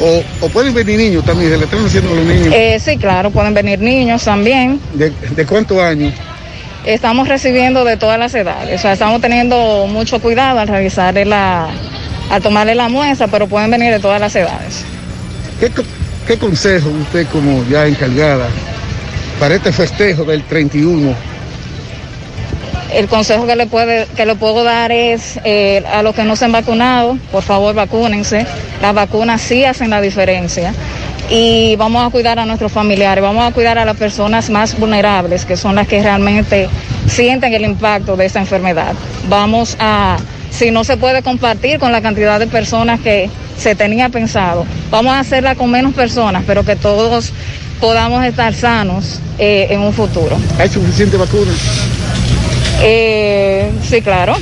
[0.00, 2.48] O, pueden venir niños también, se le están haciendo los niños.
[2.52, 4.80] Eh, sí, claro, pueden venir niños también.
[4.94, 6.12] ¿De, de cuántos años?
[6.84, 11.68] Estamos recibiendo de todas las edades, o sea, estamos teniendo mucho cuidado al realizarle la,
[12.28, 14.84] al tomarle la muestra, pero pueden venir de todas las edades.
[15.60, 15.70] ¿Qué,
[16.26, 18.48] qué consejo usted como ya encargada
[19.38, 21.14] para este festejo del 31?
[22.94, 26.36] El consejo que le, puede, que le puedo dar es eh, a los que no
[26.36, 28.46] se han vacunado, por favor vacúnense.
[28.82, 30.74] Las vacunas sí hacen la diferencia.
[31.30, 35.46] Y vamos a cuidar a nuestros familiares, vamos a cuidar a las personas más vulnerables,
[35.46, 36.68] que son las que realmente
[37.08, 38.92] sienten el impacto de esta enfermedad.
[39.28, 40.18] Vamos a,
[40.50, 45.14] si no se puede compartir con la cantidad de personas que se tenía pensado, vamos
[45.14, 47.32] a hacerla con menos personas, pero que todos
[47.80, 50.36] podamos estar sanos eh, en un futuro.
[50.58, 51.52] ¿Hay suficiente vacuna?
[52.82, 54.34] Eh, sí, claro.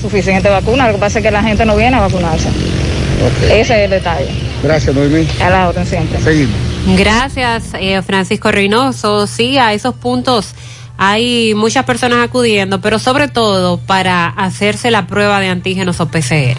[0.00, 0.86] Suficiente vacuna.
[0.86, 2.48] Lo que pasa es que la gente no viene a vacunarse.
[3.44, 4.28] Ese es el detalle.
[4.62, 5.26] Gracias, Noemí.
[5.42, 6.20] A la orden siempre.
[6.20, 6.54] Seguimos.
[6.96, 9.26] Gracias, eh, Francisco Reynoso.
[9.26, 10.54] Sí, a esos puntos
[10.98, 16.58] hay muchas personas acudiendo, pero sobre todo para hacerse la prueba de antígenos o PCR.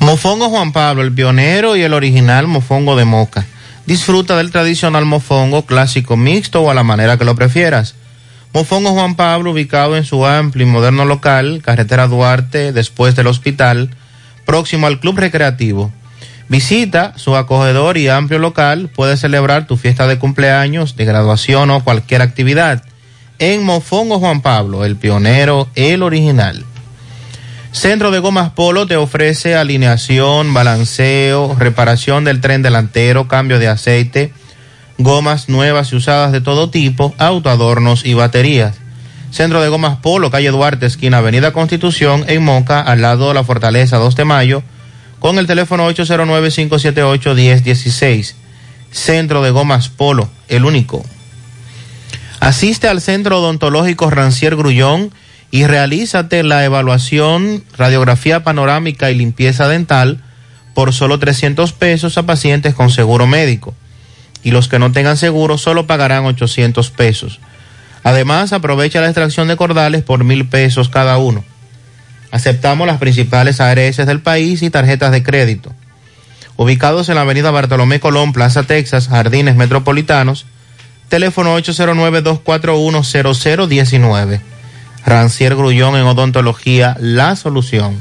[0.00, 3.46] Mofongo Juan Pablo, el pionero y el original mofongo de moca.
[3.86, 7.94] Disfruta del tradicional mofongo clásico mixto o a la manera que lo prefieras.
[8.54, 13.90] Mofongo Juan Pablo, ubicado en su amplio y moderno local, carretera Duarte, después del hospital,
[14.46, 15.92] próximo al Club Recreativo.
[16.48, 21.84] Visita su acogedor y amplio local, puedes celebrar tu fiesta de cumpleaños, de graduación o
[21.84, 22.82] cualquier actividad.
[23.38, 26.64] En Mofongo Juan Pablo, el pionero, el original.
[27.70, 34.32] Centro de Gomas Polo te ofrece alineación, balanceo, reparación del tren delantero, cambio de aceite,
[34.98, 38.76] gomas nuevas y usadas de todo tipo, autoadornos y baterías.
[39.30, 43.44] Centro de Gomas Polo, calle Duarte, esquina Avenida Constitución, en Moca, al lado de la
[43.44, 44.62] Fortaleza 2 de Mayo,
[45.18, 48.34] con el teléfono 809-578-1016.
[48.90, 51.04] Centro de Gomas Polo, el único.
[52.40, 55.12] Asiste al Centro Odontológico Rancier Grullón
[55.50, 60.22] y realízate la evaluación, radiografía panorámica y limpieza dental
[60.74, 63.74] por solo 300 pesos a pacientes con seguro médico.
[64.42, 67.40] Y los que no tengan seguro solo pagarán 800 pesos.
[68.04, 71.44] Además, aprovecha la extracción de cordales por mil pesos cada uno.
[72.30, 75.72] Aceptamos las principales ARS del país y tarjetas de crédito.
[76.56, 80.44] Ubicados en la avenida Bartolomé Colón, Plaza Texas, Jardines Metropolitanos,
[81.08, 84.40] teléfono 809-241-0019.
[85.06, 87.96] Rancier Grullón en odontología, la solución.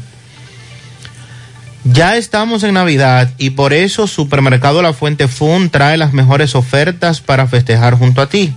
[1.83, 7.21] Ya estamos en Navidad y por eso Supermercado La Fuente Fun trae las mejores ofertas
[7.21, 8.53] para festejar junto a ti.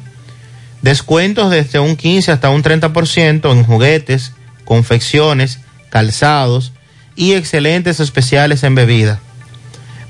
[0.82, 4.32] Descuentos desde un 15 hasta un 30% en juguetes,
[4.64, 6.72] confecciones, calzados
[7.14, 9.20] y excelentes especiales en bebida.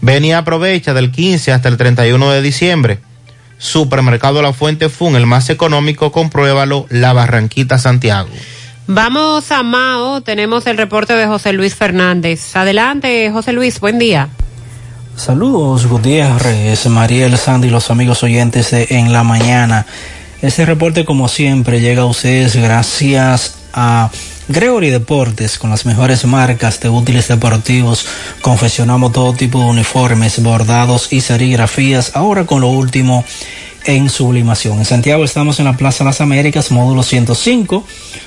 [0.00, 2.98] Ven y aprovecha del 15 hasta el 31 de diciembre.
[3.58, 8.30] Supermercado La Fuente Fun, el más económico, compruébalo, La Barranquita, Santiago.
[8.86, 12.56] Vamos a Mao, tenemos el reporte de José Luis Fernández.
[12.56, 14.28] Adelante, José Luis, buen día.
[15.16, 19.86] Saludos Gutiérrez, Mariel Sandy y los amigos oyentes de En la Mañana.
[20.42, 24.10] Este reporte como siempre llega a ustedes gracias a
[24.52, 28.04] Gregory Deportes con las mejores marcas de útiles deportivos.
[28.40, 32.16] Confeccionamos todo tipo de uniformes, bordados y serigrafías.
[32.16, 33.24] Ahora con lo último
[33.84, 34.78] en sublimación.
[34.78, 37.84] En Santiago estamos en la Plaza Las Américas, módulo 105,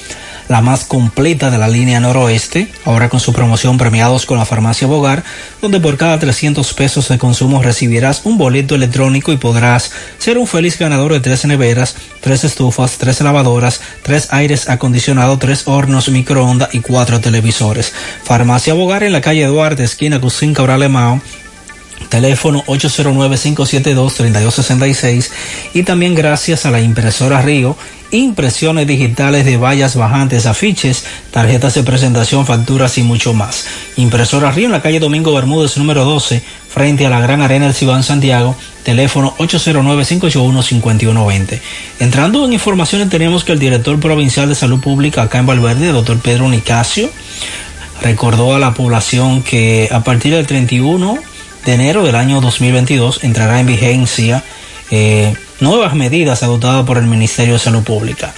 [0.49, 4.87] la más completa de la línea noroeste, ahora con su promoción premiados con la farmacia
[4.87, 5.25] Bogar,
[5.61, 10.47] donde por cada 300 pesos de consumo recibirás un boleto electrónico y podrás ser un
[10.47, 16.75] feliz ganador de tres neveras, tres estufas, tres lavadoras, tres aires acondicionados, tres hornos microondas
[16.75, 17.93] y cuatro televisores.
[18.25, 21.21] Farmacia Bogar en la calle Duarte, esquina Cusín Cabral Emao,
[22.09, 25.31] teléfono 809-572-3266
[25.75, 27.77] y también gracias a la impresora Río,
[28.11, 33.67] impresiones digitales de vallas bajantes, afiches, tarjetas de presentación, facturas y mucho más.
[33.97, 37.75] Impresora Río en la calle Domingo Bermúdez número 12, frente a la Gran Arena del
[37.75, 41.61] Cibán Santiago, teléfono 809-581-5120.
[42.01, 46.21] Entrando en informaciones tenemos que el director provincial de salud pública acá en Valverde, doctor
[46.21, 47.11] Pedro Nicasio,
[48.03, 51.19] recordó a la población que a partir del 31
[51.65, 54.45] de enero del año 2022 entrará en vigencia
[54.91, 58.33] eh, nuevas medidas adoptadas por el Ministerio de Salud Pública.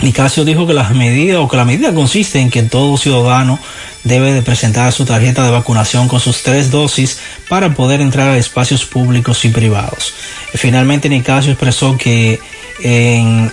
[0.00, 3.58] Nicasio dijo que las medidas o que la medida consiste en que todo ciudadano
[4.04, 7.18] debe de presentar su tarjeta de vacunación con sus tres dosis
[7.48, 10.14] para poder entrar a espacios públicos y privados.
[10.54, 12.38] Finalmente Nicasio expresó que
[12.80, 13.52] en,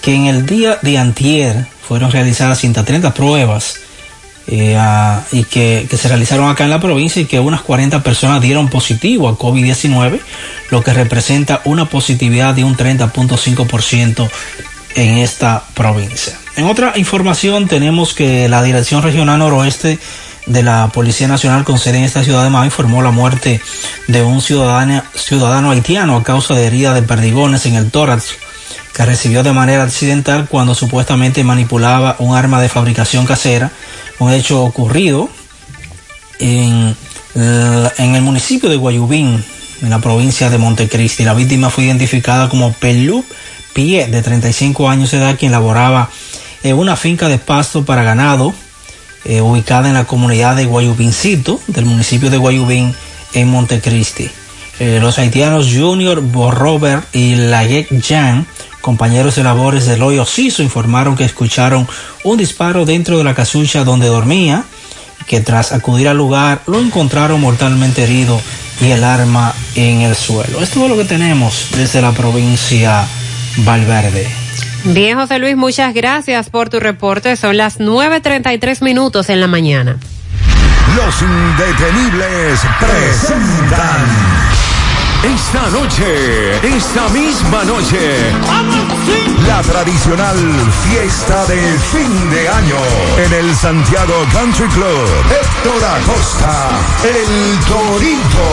[0.00, 3.80] que en el día de antier fueron realizadas 130 pruebas
[4.46, 4.78] eh,
[5.32, 8.68] y que, que se realizaron acá en la provincia y que unas 40 personas dieron
[8.68, 10.20] positivo a COVID-19,
[10.70, 14.28] lo que representa una positividad de un 30.5%
[14.96, 16.38] en esta provincia.
[16.56, 19.98] En otra información tenemos que la Dirección Regional Noroeste
[20.46, 23.60] de la Policía Nacional con sede en esta ciudad de Mao informó la muerte
[24.08, 28.34] de un ciudadano, ciudadano haitiano a causa de herida de perdigones en el tórax
[28.94, 33.72] que recibió de manera accidental cuando supuestamente manipulaba un arma de fabricación casera,
[34.20, 35.28] un hecho ocurrido
[36.38, 36.96] en,
[37.34, 39.44] en el municipio de Guayubín,
[39.82, 41.24] en la provincia de Montecristi.
[41.24, 43.24] La víctima fue identificada como Pelú
[43.74, 46.08] Pie, de 35 años de edad, quien laboraba
[46.62, 48.54] en una finca de pasto para ganado,
[49.24, 52.94] eh, ubicada en la comunidad de Guayubincito, del municipio de Guayubín,
[53.34, 54.30] en Montecristi.
[54.78, 58.46] Eh, los haitianos Junior Borrober y Laguet Jan,
[58.84, 61.88] compañeros de labores del hoyo Ciso, informaron que escucharon
[62.22, 64.64] un disparo dentro de la casucha donde dormía,
[65.26, 68.38] que tras acudir al lugar lo encontraron mortalmente herido
[68.82, 70.60] y el arma en el suelo.
[70.60, 73.06] Esto es lo que tenemos desde la provincia
[73.56, 74.28] Valverde.
[74.84, 77.36] Bien, José Luis, muchas gracias por tu reporte.
[77.36, 79.96] Son las 9.33 minutos en la mañana.
[80.94, 84.53] Los indetenibles presentan
[85.24, 88.32] esta noche, esta misma noche,
[89.46, 90.36] la tradicional
[90.86, 92.76] fiesta de fin de año
[93.24, 95.08] en el Santiago Country Club.
[95.30, 96.70] Héctor Acosta,
[97.04, 98.48] el Torito.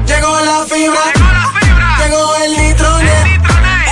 [0.06, 1.00] Llegó la fibra,
[2.04, 3.26] llegó el nitronet,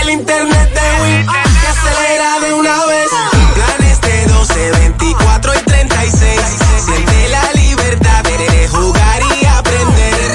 [0.02, 3.09] el internet de Win que acelera de una vez.
[3.55, 6.41] Planes de 12, 24 y 36.
[6.84, 10.34] Siente la libertad de jugar y aprender.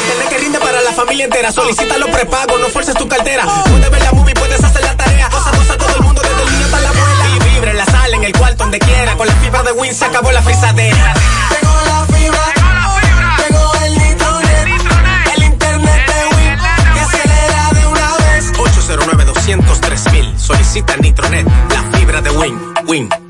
[0.00, 1.52] Internet que rinde para la familia entera.
[1.52, 3.44] Solicita los prepagos, no fuerces tu cartera.
[3.66, 4.19] Puedes ver la
[8.70, 9.16] donde quiera.
[9.16, 11.14] Con la fibra de Win se acabó la frisadera.
[11.50, 12.44] Llegó la fibra,
[13.38, 16.58] llegó el nitronet, el internet de Win
[16.94, 18.52] que acelera de una vez.
[18.56, 20.38] 809 203 mil.
[20.38, 22.60] Solicita Nitronet, la fibra de Win.
[22.86, 23.29] Win.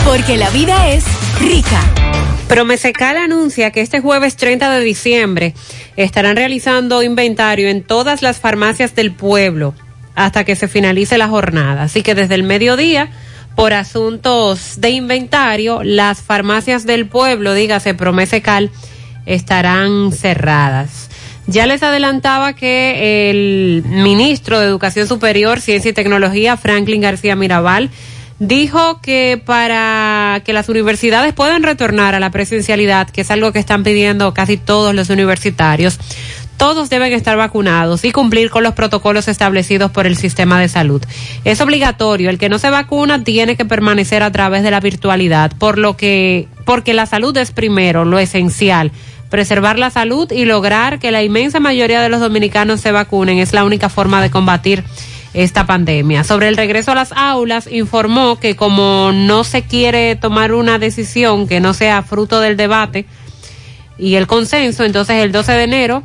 [0.05, 1.05] Porque la vida es
[1.39, 1.79] rica.
[2.47, 5.53] Promesecal anuncia que este jueves 30 de diciembre
[5.95, 9.73] estarán realizando inventario en todas las farmacias del pueblo
[10.15, 11.83] hasta que se finalice la jornada.
[11.83, 13.09] Así que desde el mediodía,
[13.55, 18.69] por asuntos de inventario, las farmacias del pueblo, dígase Promesecal,
[19.25, 21.09] estarán cerradas.
[21.45, 27.89] Ya les adelantaba que el ministro de Educación Superior, Ciencia y Tecnología, Franklin García Mirabal,
[28.47, 33.59] dijo que para que las universidades puedan retornar a la presencialidad, que es algo que
[33.59, 35.99] están pidiendo casi todos los universitarios,
[36.57, 41.01] todos deben estar vacunados y cumplir con los protocolos establecidos por el sistema de salud.
[41.43, 45.51] Es obligatorio, el que no se vacuna tiene que permanecer a través de la virtualidad,
[45.57, 48.91] por lo que porque la salud es primero, lo esencial.
[49.29, 53.51] Preservar la salud y lograr que la inmensa mayoría de los dominicanos se vacunen es
[53.51, 54.83] la única forma de combatir
[55.33, 56.23] esta pandemia.
[56.23, 61.47] Sobre el regreso a las aulas, informó que como no se quiere tomar una decisión
[61.47, 63.05] que no sea fruto del debate
[63.97, 66.03] y el consenso, entonces el 12 de enero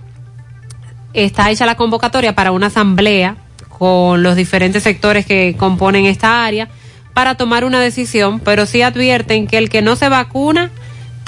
[1.13, 3.37] está hecha la convocatoria para una asamblea
[3.79, 6.69] con los diferentes sectores que componen esta área
[7.15, 10.71] para tomar una decisión, pero sí advierten que el que no se vacuna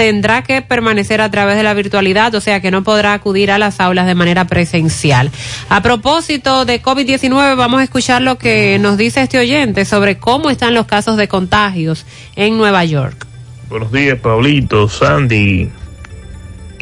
[0.00, 3.58] tendrá que permanecer a través de la virtualidad, o sea que no podrá acudir a
[3.58, 5.30] las aulas de manera presencial.
[5.68, 10.48] A propósito de COVID-19, vamos a escuchar lo que nos dice este oyente sobre cómo
[10.48, 13.26] están los casos de contagios en Nueva York.
[13.68, 15.68] Buenos días, Pablito, Sandy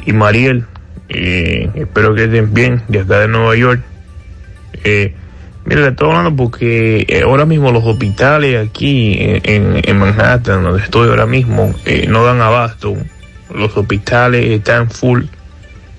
[0.06, 0.66] y Mariel.
[1.08, 3.82] Eh, espero que estén bien de acá de Nueva York.
[4.84, 5.12] Eh,
[5.65, 11.09] mira, le estoy hablando porque eh, ahora mismo los hospitales aquí en, Manhattan, donde estoy
[11.09, 12.97] ahora mismo, eh, no dan abasto.
[13.55, 15.25] Los hospitales están full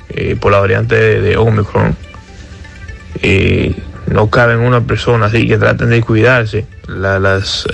[0.09, 1.95] eh, por la variante de, Omicron.
[3.21, 3.75] Eh,
[4.07, 6.65] no caben una persona, así que traten de cuidarse.
[6.87, 7.67] La- las,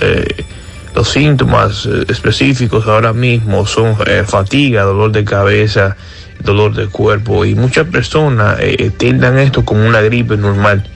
[0.94, 5.96] los síntomas específicos ahora mismo son fatiga, dolor de cabeza,
[6.40, 8.58] dolor de cuerpo y muchas personas
[8.98, 10.90] tildan esto como una gripe normal.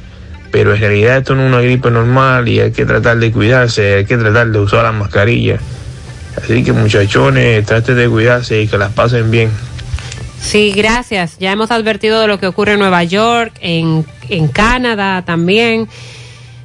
[0.50, 3.94] Pero en realidad esto no es una gripe normal y hay que tratar de cuidarse,
[3.94, 5.58] hay que tratar de usar la mascarilla.
[6.36, 9.50] Así que muchachones, traten de cuidarse y que las pasen bien.
[10.40, 11.38] Sí, gracias.
[11.38, 15.88] Ya hemos advertido de lo que ocurre en Nueva York, en, en Canadá también.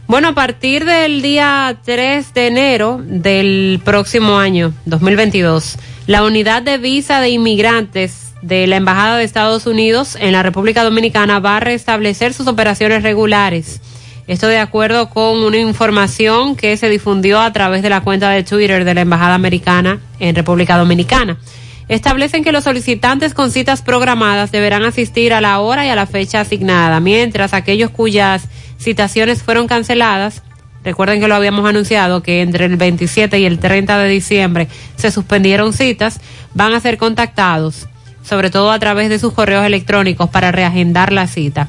[0.07, 6.77] Bueno, a partir del día 3 de enero del próximo año, 2022, la unidad de
[6.77, 11.59] visa de inmigrantes de la Embajada de Estados Unidos en la República Dominicana va a
[11.61, 13.82] restablecer sus operaciones regulares.
[14.27, 18.43] Esto de acuerdo con una información que se difundió a través de la cuenta de
[18.43, 21.40] Twitter de la Embajada Americana en República Dominicana.
[21.88, 26.06] establecen que los solicitantes con citas programadas deberán asistir a la hora y a la
[26.06, 28.48] fecha asignada, mientras aquellos cuyas
[28.80, 30.43] citaciones fueron canceladas,
[30.83, 34.67] recuerden que lo habíamos anunciado que entre el 27 y el 30 de diciembre
[34.98, 36.19] se suspendieron citas,
[36.53, 37.88] van a ser contactados,
[38.28, 41.68] sobre todo a través de sus correos electrónicos para reagendar la cita.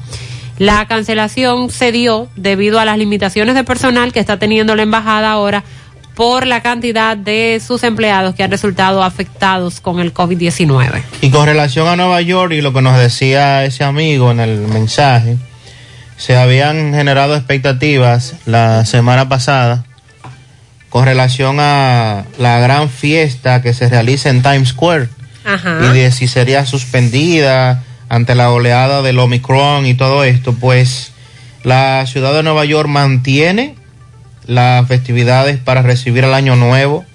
[0.57, 5.31] La cancelación se dio debido a las limitaciones de personal que está teniendo la embajada
[5.31, 5.63] ahora
[6.15, 11.03] por la cantidad de sus empleados que han resultado afectados con el COVID-19.
[11.21, 14.57] Y con relación a Nueva York y lo que nos decía ese amigo en el
[14.61, 15.37] mensaje,
[16.17, 19.85] se habían generado expectativas la semana pasada
[20.89, 25.09] con relación a la gran fiesta que se realiza en Times Square
[25.47, 31.11] Y de si sería suspendida ante la oleada del Omicron y todo esto, pues
[31.63, 33.75] la ciudad de Nueva York mantiene
[34.45, 37.05] las festividades para recibir el año nuevo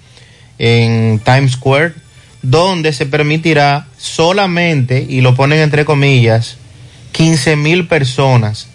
[0.58, 1.94] en Times Square,
[2.42, 6.56] donde se permitirá solamente, y lo ponen entre comillas,
[7.12, 8.68] 15 mil personas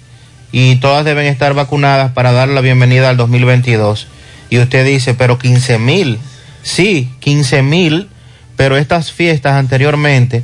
[0.52, 4.08] y todas deben estar vacunadas para dar la bienvenida al 2022.
[4.50, 6.20] Y usted dice, pero 15 mil,
[6.64, 8.10] sí, 15 mil,
[8.58, 10.44] pero estas fiestas anteriormente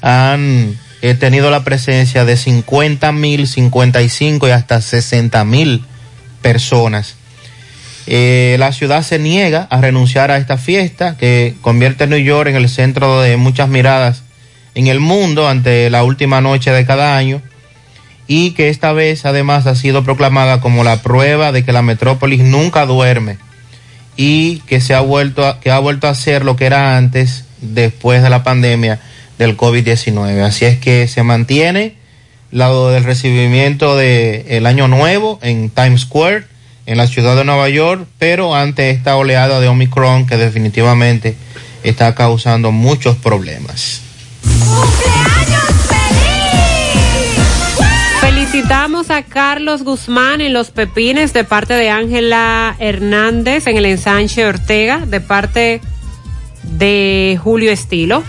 [0.00, 0.78] han
[1.18, 5.84] tenido la presencia de 50 mil, 55 y hasta 60 mil
[6.40, 7.16] personas.
[8.06, 12.48] Eh, la ciudad se niega a renunciar a esta fiesta que convierte a New York
[12.50, 14.22] en el centro de muchas miradas
[14.74, 17.42] en el mundo ante la última noche de cada año
[18.26, 22.40] y que esta vez además ha sido proclamada como la prueba de que la metrópolis
[22.40, 23.38] nunca duerme
[24.16, 27.44] y que se ha vuelto a, que ha vuelto a ser lo que era antes
[27.60, 29.00] después de la pandemia
[29.38, 30.42] del COVID-19.
[30.42, 31.96] Así es que se mantiene
[32.50, 36.44] lado del recibimiento del el año nuevo en Times Square
[36.84, 41.36] en la ciudad de Nueva York, pero ante esta oleada de Omicron que definitivamente
[41.82, 44.02] está causando muchos problemas.
[48.52, 54.44] Felicitamos a Carlos Guzmán en los Pepines de parte de Ángela Hernández en el ensanche
[54.44, 55.80] Ortega de parte
[56.62, 58.22] de Julio Estilo.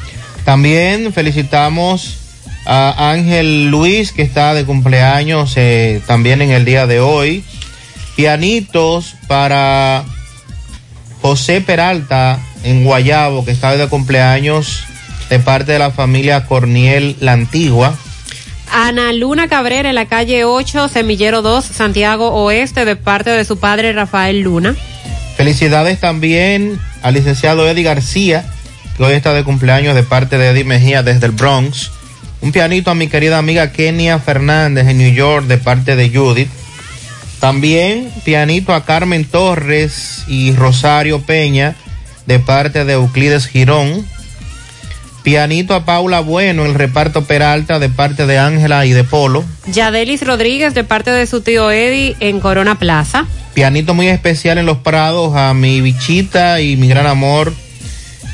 [0.45, 2.19] También felicitamos
[2.66, 7.43] a Ángel Luis que está de cumpleaños eh, también en el día de hoy.
[8.16, 10.06] Pianitos para
[11.22, 14.85] José Peralta en Guayabo que está de cumpleaños
[15.30, 17.93] de parte de la familia Corniel La Antigua.
[18.74, 23.60] Ana Luna Cabrera en la calle 8, Semillero 2, Santiago Oeste, de parte de su
[23.60, 24.76] padre Rafael Luna.
[25.38, 28.43] Felicidades también al licenciado Eddie García,
[28.98, 31.92] que hoy está de cumpleaños de parte de Eddie Mejía desde el Bronx.
[32.42, 36.50] Un pianito a mi querida amiga Kenia Fernández en New York de parte de Judith.
[37.40, 41.76] También pianito a Carmen Torres y Rosario Peña
[42.26, 44.08] de parte de Euclides Girón.
[45.24, 49.45] Pianito a Paula Bueno, el reparto Peralta de parte de Ángela y de Polo.
[49.68, 53.26] Yadelis Rodríguez de parte de su tío Eddie en Corona Plaza.
[53.53, 57.53] Pianito muy especial en Los Prados a mi bichita y mi gran amor,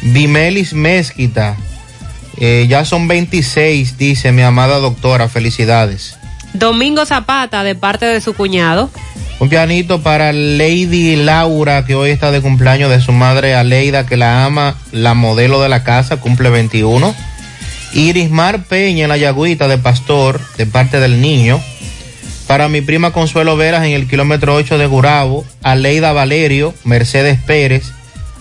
[0.02, 1.58] Bimelis Mezquita.
[2.38, 5.30] Eh, ya son 26, dice mi amada doctora.
[5.30, 6.19] Felicidades.
[6.54, 8.90] Domingo Zapata de parte de su cuñado.
[9.40, 14.18] Un pianito para Lady Laura, que hoy está de cumpleaños de su madre Aleida, que
[14.18, 17.16] la ama, la modelo de la casa, cumple 21.
[17.94, 21.62] Irismar Peña la Yagüita de Pastor, de parte del niño.
[22.48, 27.94] Para mi prima Consuelo Veras en el kilómetro 8 de Gurabo, Aleida Valerio, Mercedes Pérez,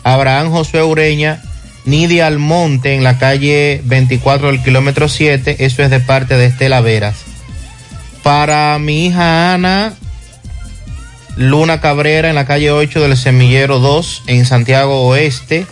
[0.02, 1.42] Abraham Josué Ureña,
[1.84, 6.80] Nidia Almonte en la calle 24 del kilómetro 7, eso es de parte de Estela
[6.80, 7.27] Veras.
[8.22, 9.94] Para mi hija Ana
[11.38, 15.66] Luna Cabrera en la calle 8 del Semillero 2 en Santiago Oeste.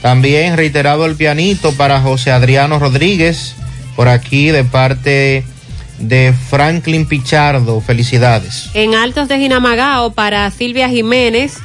[0.00, 3.54] También reiterado el pianito para José Adriano Rodríguez,
[3.96, 5.44] por aquí de parte
[5.98, 7.82] de Franklin Pichardo.
[7.82, 8.70] Felicidades.
[8.72, 11.58] En Altos de Ginamagao para Silvia Jiménez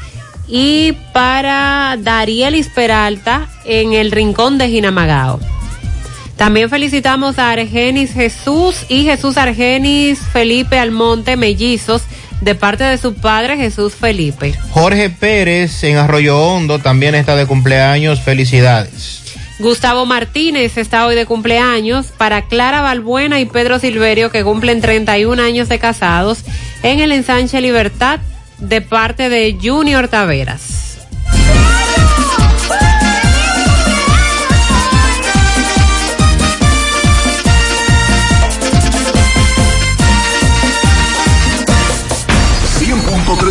[0.49, 5.39] y para Darielis Peralta en el Rincón de Ginamagao.
[6.39, 12.03] También felicitamos a Argenis Jesús y Jesús Argenis Felipe Almonte Mellizos
[12.39, 14.53] de parte de su padre Jesús Felipe.
[14.71, 18.21] Jorge Pérez en Arroyo Hondo también está de cumpleaños.
[18.21, 19.21] Felicidades.
[19.59, 25.43] Gustavo Martínez está hoy de cumpleaños para Clara Balbuena y Pedro Silverio que cumplen 31
[25.43, 26.45] años de casados
[26.83, 28.21] en el ensanche Libertad
[28.59, 30.88] de parte de Junior Taveras.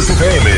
[0.08, 0.57] FM,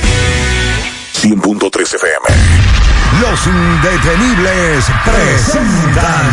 [1.21, 2.25] 100.3 FM.
[3.21, 6.31] Los indetenibles presentan.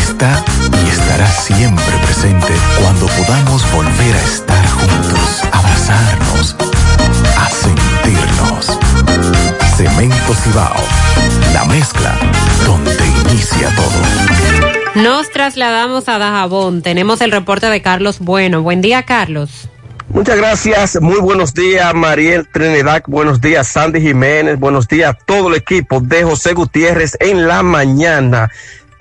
[0.01, 0.43] está
[0.85, 6.55] y estará siempre presente cuando podamos volver a estar juntos, abrazarnos,
[7.37, 8.79] a sentirnos.
[9.77, 10.83] Cemento Cibao,
[11.53, 12.15] la mezcla
[12.65, 15.01] donde inicia todo.
[15.01, 16.81] Nos trasladamos a Dajabón.
[16.81, 18.61] Tenemos el reporte de Carlos Bueno.
[18.61, 19.69] Buen día, Carlos.
[20.13, 25.47] Muchas gracias, muy buenos días Mariel Trinidad, buenos días Sandy Jiménez, buenos días a todo
[25.47, 28.51] el equipo de José Gutiérrez en la mañana.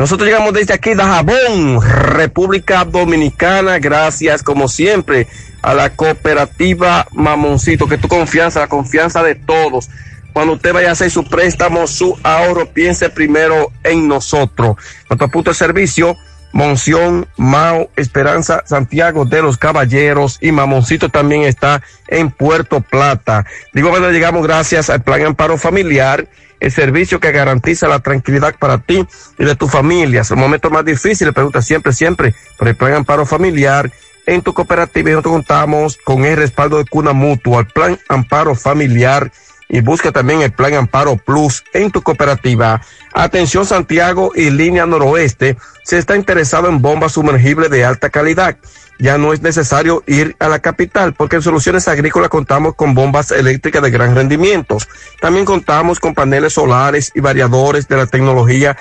[0.00, 5.26] Nosotros llegamos desde aquí, Dajabón, República Dominicana, gracias como siempre
[5.60, 9.90] a la cooperativa Mamoncito, que tu confianza, la confianza de todos.
[10.32, 14.76] Cuando usted vaya a hacer su préstamo, su ahorro, piense primero en nosotros.
[15.10, 16.16] Nuestro punto de servicio,
[16.52, 23.46] Monción, Mao, Esperanza, Santiago de los Caballeros y Mamoncito también está en Puerto Plata.
[23.72, 26.26] Digo, bueno, llegamos gracias al Plan Amparo Familiar,
[26.58, 29.06] el servicio que garantiza la tranquilidad para ti
[29.38, 30.22] y de tu familia.
[30.22, 33.90] Es el momento más difícil, pregunta siempre, siempre, por el Plan Amparo Familiar.
[34.26, 38.54] En tu cooperativa y nosotros contamos con el respaldo de Cuna Mutua, el Plan Amparo
[38.54, 39.32] Familiar
[39.70, 42.82] y busca también el Plan Amparo Plus en tu cooperativa.
[43.14, 48.56] Atención Santiago y línea noroeste, se está interesado en bombas sumergibles de alta calidad.
[48.98, 53.30] Ya no es necesario ir a la capital porque en Soluciones Agrícolas contamos con bombas
[53.30, 54.76] eléctricas de gran rendimiento.
[55.20, 58.76] También contamos con paneles solares y variadores de la tecnología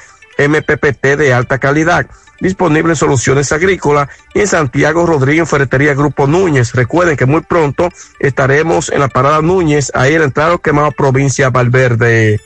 [0.48, 2.08] MPPT de alta calidad
[2.40, 6.74] disponible en Soluciones Agrícolas y en Santiago Rodríguez, Ferretería Grupo Núñez.
[6.74, 11.50] Recuerden que muy pronto estaremos en la parada Núñez, ahí en la entrada quemado provincia
[11.50, 12.40] Valverde.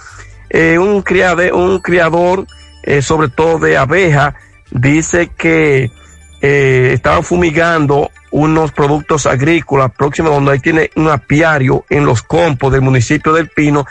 [0.50, 2.48] Eh, un, criade, un criador,
[2.82, 4.34] eh, sobre todo de abeja,
[4.72, 5.92] dice que
[6.40, 12.72] eh, estaban fumigando unos productos agrícolas próximos donde ahí tiene un apiario en los campos
[12.72, 13.86] del municipio del Pino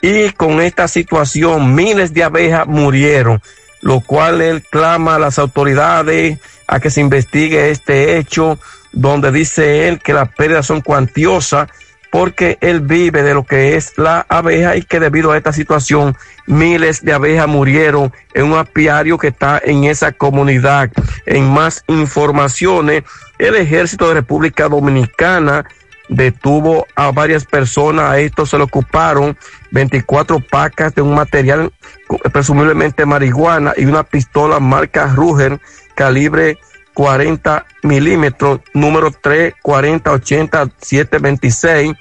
[0.00, 3.40] y con esta situación miles de abejas murieron.
[3.82, 8.58] lo cual él clama a las autoridades a que se investigue este hecho,
[8.92, 11.68] donde dice él que las pérdidas son cuantiosas
[12.10, 16.16] porque él vive de lo que es la abeja y que debido a esta situación
[16.46, 20.90] miles de abejas murieron en un apiario que está en esa comunidad.
[21.26, 23.04] En más informaciones,
[23.38, 25.64] el ejército de República Dominicana
[26.08, 29.38] detuvo a varias personas, a estos se le ocuparon
[29.70, 31.72] 24 pacas de un material
[32.32, 35.60] presumiblemente marihuana y una pistola marca Ruger
[35.94, 36.58] calibre
[36.94, 41.92] 40 milímetros, número 3, 40, 80, 726.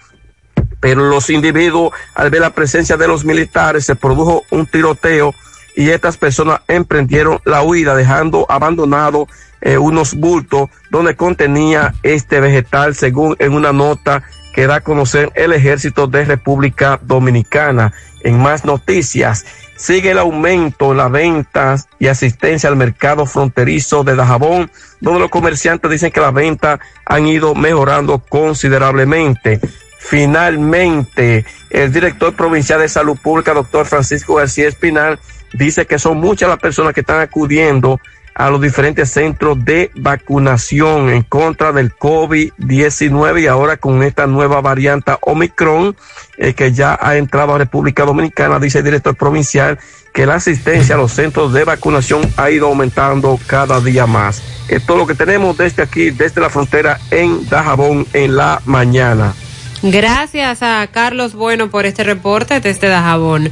[0.79, 5.33] Pero los individuos, al ver la presencia de los militares, se produjo un tiroteo
[5.75, 9.27] y estas personas emprendieron la huida, dejando abandonado
[9.61, 14.23] eh, unos bultos donde contenía este vegetal, según en una nota
[14.59, 17.93] que da a conocer el ejército de República Dominicana.
[18.25, 19.45] En más noticias,
[19.77, 25.29] sigue el aumento en las ventas y asistencia al mercado fronterizo de Dajabón, donde los
[25.29, 29.61] comerciantes dicen que las ventas han ido mejorando considerablemente.
[29.97, 35.21] Finalmente, el director provincial de salud pública, doctor Francisco García Espinal,
[35.53, 38.01] dice que son muchas las personas que están acudiendo
[38.39, 44.61] a los diferentes centros de vacunación en contra del COVID-19 y ahora con esta nueva
[44.61, 45.93] variante Omicron
[46.37, 49.77] eh, que ya ha entrado a República Dominicana, dice el director provincial
[50.13, 54.41] que la asistencia a los centros de vacunación ha ido aumentando cada día más.
[54.69, 59.33] Esto es lo que tenemos desde aquí, desde la frontera en Dajabón en la mañana.
[59.81, 63.51] Gracias a Carlos Bueno por este reporte desde Dajabón.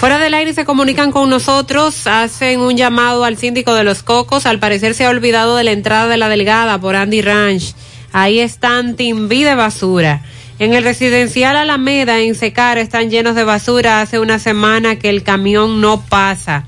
[0.00, 4.46] Fuera del aire se comunican con nosotros, hacen un llamado al síndico de los Cocos.
[4.46, 7.74] Al parecer se ha olvidado de la entrada de la Delgada por Andy Ranch.
[8.10, 10.22] Ahí están timbí de basura.
[10.58, 14.00] En el residencial Alameda, en Secar, están llenos de basura.
[14.00, 16.64] Hace una semana que el camión no pasa.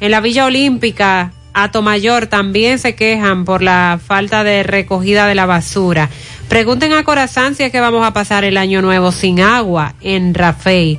[0.00, 5.44] En la Villa Olímpica, Atomayor, también se quejan por la falta de recogida de la
[5.44, 6.08] basura.
[6.48, 10.32] Pregunten a Corazán si es que vamos a pasar el año nuevo sin agua en
[10.32, 10.98] Rafey.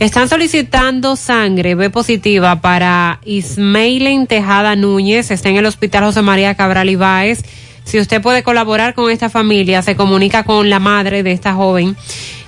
[0.00, 6.54] Están solicitando sangre B positiva para Ismailen Tejada Núñez, está en el Hospital José María
[6.54, 7.42] Cabral Ibáez.
[7.82, 11.96] Si usted puede colaborar con esta familia, se comunica con la madre de esta joven,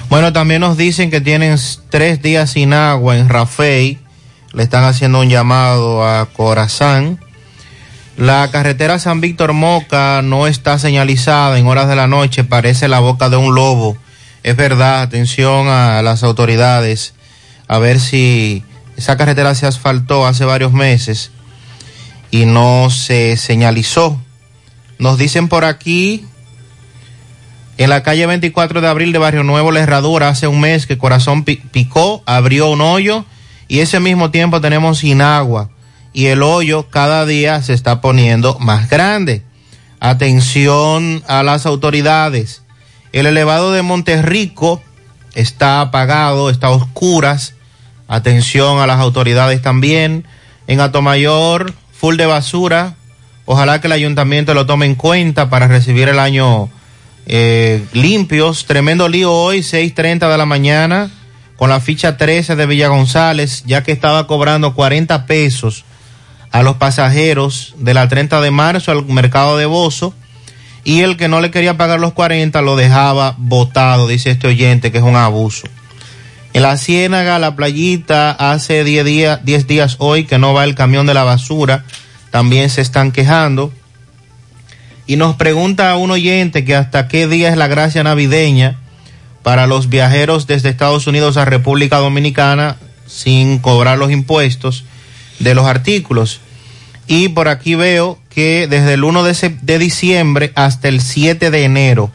[0.10, 1.56] Bueno, también nos dicen que tienen
[1.92, 4.00] tres días sin agua en Rafey.
[4.53, 7.19] Le están haciendo un llamado a Corazán.
[8.19, 12.99] La carretera San Víctor Moca no está señalizada en horas de la noche, parece la
[12.99, 13.95] boca de un lobo.
[14.43, 17.14] Es verdad, atención a las autoridades,
[17.69, 18.61] a ver si
[18.98, 21.31] esa carretera se asfaltó hace varios meses
[22.30, 24.22] y no se señalizó.
[24.98, 26.25] Nos dicen por aquí,
[27.77, 30.98] en la calle 24 de abril de Barrio Nuevo, La Herradura, hace un mes que
[30.98, 33.23] Corazón picó, abrió un hoyo
[33.69, 35.69] y ese mismo tiempo tenemos sin agua
[36.14, 39.44] y el hoyo cada día se está poniendo más grande.
[40.00, 42.64] Atención a las autoridades.
[43.12, 44.82] El elevado de Monterrico
[45.36, 47.54] está apagado, está a oscuras.
[48.08, 50.26] Atención a las autoridades también.
[50.68, 52.96] En Atomayor, full de basura.
[53.46, 56.70] Ojalá que el ayuntamiento lo tome en cuenta para recibir el año
[57.26, 58.66] eh, limpios.
[58.66, 61.12] Tremendo lío hoy, 6.30 de la mañana,
[61.56, 65.84] con la ficha 13 de Villa González, ya que estaba cobrando 40 pesos
[66.52, 70.14] a los pasajeros de la 30 de marzo al mercado de Bozo
[70.84, 74.92] y el que no le quería pagar los 40 lo dejaba botado, dice este oyente,
[74.92, 75.68] que es un abuso.
[76.53, 80.74] En la Ciénaga, la playita, hace 10 días, 10 días hoy que no va el
[80.74, 81.86] camión de la basura,
[82.32, 83.72] también se están quejando.
[85.06, 88.80] Y nos pregunta un oyente que hasta qué día es la gracia navideña
[89.44, 94.86] para los viajeros desde Estados Unidos a República Dominicana sin cobrar los impuestos
[95.40, 96.42] de los artículos.
[97.08, 101.64] Y por aquí veo que desde el 1 de, de diciembre hasta el 7 de
[101.64, 102.11] enero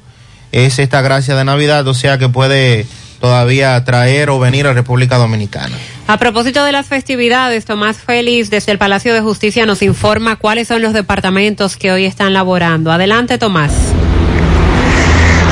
[0.52, 2.86] es esta gracia de Navidad, o sea que puede
[3.20, 5.76] todavía traer o venir a República Dominicana.
[6.06, 10.68] A propósito de las festividades, Tomás Félix desde el Palacio de Justicia nos informa cuáles
[10.68, 12.92] son los departamentos que hoy están laborando.
[12.92, 13.93] Adelante, Tomás.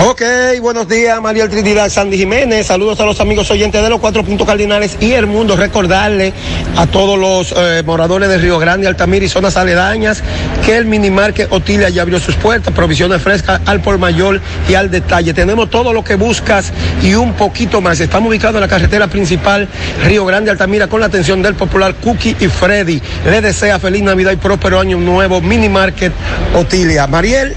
[0.04, 0.20] Ok,
[0.60, 2.66] buenos días, María Trinidad Sandy Jiménez.
[2.66, 5.54] Saludos a los amigos oyentes de los cuatro puntos cardinales y el mundo.
[5.54, 6.32] Recordarle
[6.76, 10.24] a todos los eh, moradores de Río Grande, Altamira y zonas aledañas
[10.66, 14.90] que el minimarque Otilia ya abrió sus puertas, provisiones frescas al por mayor y al
[14.90, 15.34] detalle.
[15.34, 18.00] Tenemos todo lo que buscas y un poquito más.
[18.00, 19.68] Estamos ubicados en la carretera principal
[20.04, 23.00] Río Grande, Altamira, con la atención del popular Cookie y Freddy.
[23.24, 26.12] Le desea feliz Navidad y próspero año nuevo, minimarket
[26.56, 27.06] Otilia.
[27.06, 27.54] Mariel.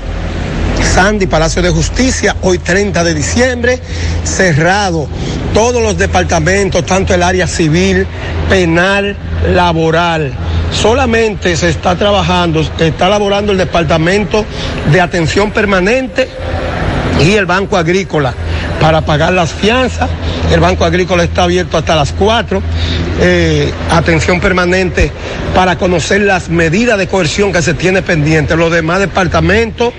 [0.84, 3.80] Sandy, Palacio de Justicia, hoy 30 de diciembre,
[4.24, 5.08] cerrado.
[5.54, 8.08] Todos los departamentos, tanto el área civil,
[8.50, 9.16] penal,
[9.54, 10.34] laboral.
[10.72, 14.46] Solamente se está trabajando, está laborando el departamento
[14.92, 16.28] de atención permanente
[17.22, 18.34] y el Banco Agrícola
[18.82, 20.10] para pagar las fianzas.
[20.52, 22.62] El Banco Agrícola está abierto hasta las 4.
[23.22, 25.12] Eh, atención permanente
[25.56, 28.56] para conocer las medidas de coerción que se tiene pendiente.
[28.56, 29.94] Los demás departamentos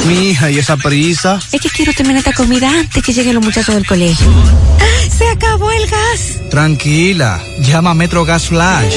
[0.07, 1.41] Mi hija, ¿y esa prisa?
[1.53, 4.27] Es que quiero terminar esta comida antes que lleguen los muchachos del colegio.
[4.81, 6.39] ¡Ay, se acabó el gas!
[6.51, 8.97] Tranquila, llama a Metro Gas Flash.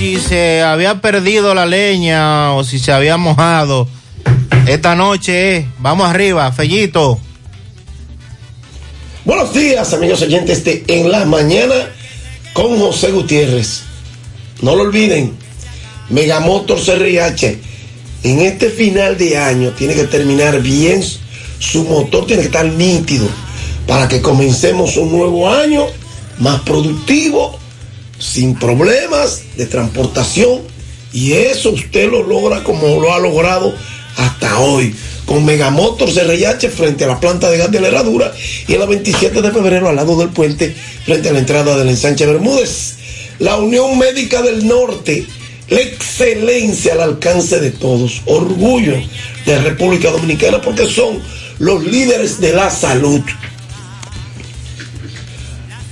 [0.00, 3.86] Si se había perdido la leña o si se había mojado,
[4.66, 7.20] esta noche, eh, vamos arriba, Fellito.
[9.26, 11.74] Buenos días, amigos oyentes de En la Mañana
[12.54, 13.82] con José Gutiérrez.
[14.62, 15.36] No lo olviden,
[16.08, 17.58] Megamotor CRH
[18.22, 21.04] en este final de año tiene que terminar bien,
[21.58, 23.28] su motor tiene que estar nítido
[23.86, 25.84] para que comencemos un nuevo año
[26.38, 27.58] más productivo,
[28.20, 30.60] sin problemas de transportación
[31.12, 33.74] y eso usted lo logra como lo ha logrado
[34.16, 34.94] hasta hoy
[35.26, 38.32] con Megamotor CRH frente a la planta de gas de la herradura
[38.66, 40.74] y el 27 de febrero al lado del puente
[41.04, 42.96] frente a la entrada del ensanche Bermúdez.
[43.38, 45.24] La Unión Médica del Norte,
[45.68, 48.96] la excelencia al alcance de todos, orgullo
[49.46, 51.20] de República Dominicana porque son
[51.60, 53.22] los líderes de la salud.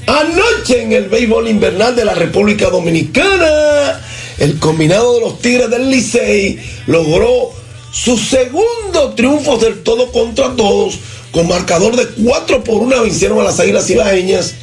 [0.08, 4.00] Anoche en el béisbol invernal de la República Dominicana,
[4.38, 7.50] el combinado de los Tigres del Licey logró
[7.92, 10.98] su segundo triunfo del todo contra todos,
[11.30, 14.54] con marcador de 4 por 1 vencieron a las Águilas Ibaeñas,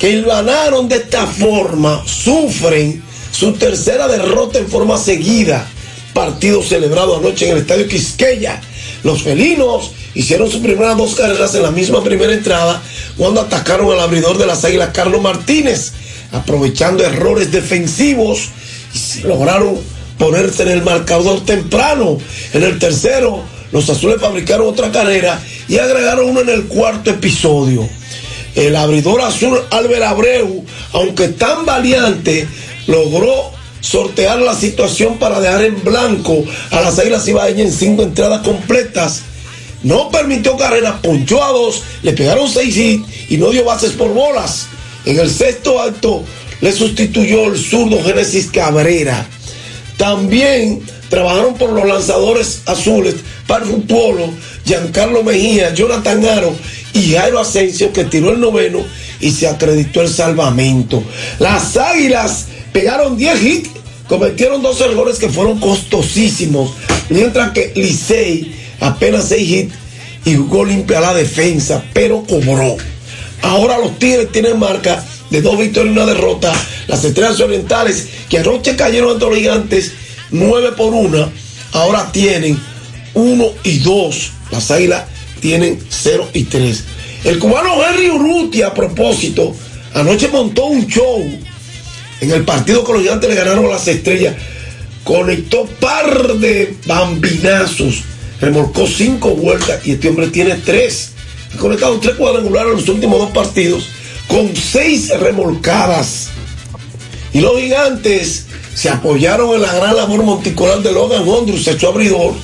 [0.00, 5.68] que ganaron de esta forma, sufren su tercera derrota en forma seguida.
[6.12, 8.60] Partido celebrado anoche en el Estadio Quisqueya.
[9.04, 12.82] Los felinos hicieron sus primeras dos carreras en la misma primera entrada
[13.16, 15.92] cuando atacaron al abridor de las Águilas, Carlos Martínez,
[16.32, 18.50] aprovechando errores defensivos
[18.94, 19.78] y lograron
[20.18, 22.18] ponerse en el marcador temprano.
[22.52, 27.88] En el tercero, los azules fabricaron otra carrera y agregaron uno en el cuarto episodio.
[28.54, 32.46] El abridor azul Albert Abreu, aunque tan valiente,
[32.86, 38.42] logró sortear la situación para dejar en blanco a las Águilas Ibaeñas en cinco entradas
[38.42, 39.22] completas.
[39.84, 44.12] No permitió carreras, ponchó a dos, le pegaron seis hits y no dio bases por
[44.12, 44.66] bolas.
[45.04, 46.24] En el sexto acto
[46.62, 49.26] le sustituyó el zurdo Génesis Cabrera.
[49.98, 50.80] También
[51.10, 54.30] trabajaron por los lanzadores azules, Parfutuolo,
[54.64, 56.56] Giancarlo Mejía, Jonathan Aro
[56.94, 58.80] y Jairo Asensio, que tiró el noveno
[59.20, 61.02] y se acreditó el salvamento.
[61.38, 63.70] Las águilas pegaron 10 hits,
[64.08, 66.72] cometieron dos errores que fueron costosísimos,
[67.10, 69.74] mientras que Licey apenas 6 hits
[70.24, 72.76] y jugó limpia la defensa, pero cobró.
[73.42, 76.52] Ahora los Tigres tienen marca de dos victorias y una derrota.
[76.86, 79.92] Las estrellas orientales, que anoche cayeron ante los gigantes,
[80.30, 81.32] 9 por 1,
[81.72, 82.58] ahora tienen
[83.14, 84.30] 1 y 2.
[84.50, 85.04] Las águilas
[85.40, 86.84] tienen 0 y 3.
[87.24, 89.54] El cubano Henry Urrutia, a propósito,
[89.94, 91.22] anoche montó un show
[92.20, 94.34] en el partido que los gigantes le ganaron las estrellas.
[95.02, 98.02] Conectó par de bambinazos,
[98.40, 101.10] remolcó cinco vueltas y este hombre tiene tres.
[101.54, 103.88] Ha conectado tres cuadrangulares en los últimos dos partidos
[104.28, 106.28] con seis remolcadas.
[107.32, 112.34] Y los gigantes se apoyaron en la gran labor monticular de Logan Hondrus, hecho abridor.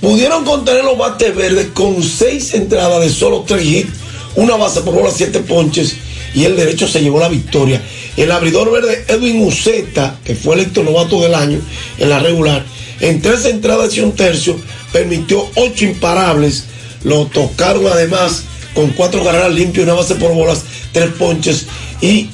[0.00, 3.92] Pudieron contener los bates verdes con seis entradas de solo tres hits,
[4.34, 5.96] una base por bola, siete ponches
[6.34, 7.82] y el derecho se llevó la victoria.
[8.16, 11.60] El abridor verde Edwin Uceta, que fue electo novato del año
[11.98, 12.64] en la regular,
[13.00, 14.56] en tres entradas y un tercio,
[14.92, 16.64] permitió ocho imparables.
[17.02, 20.62] Lo tocaron además con cuatro carreras limpias, una base por bolas,
[20.92, 21.66] tres ponches
[22.00, 22.28] y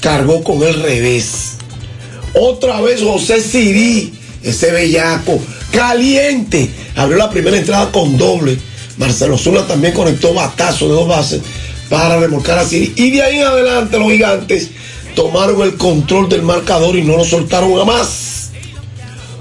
[0.00, 1.56] cargó con el revés.
[2.34, 4.12] Otra vez José Siri,
[4.42, 5.38] ese bellaco,
[5.70, 8.58] caliente, abrió la primera entrada con doble.
[8.98, 11.42] Marcelo Zula también conectó batazo de dos bases
[11.88, 12.92] para remolcar a Siri.
[12.96, 14.70] Y de ahí en adelante los gigantes
[15.14, 18.50] tomaron el control del marcador y no lo soltaron jamás.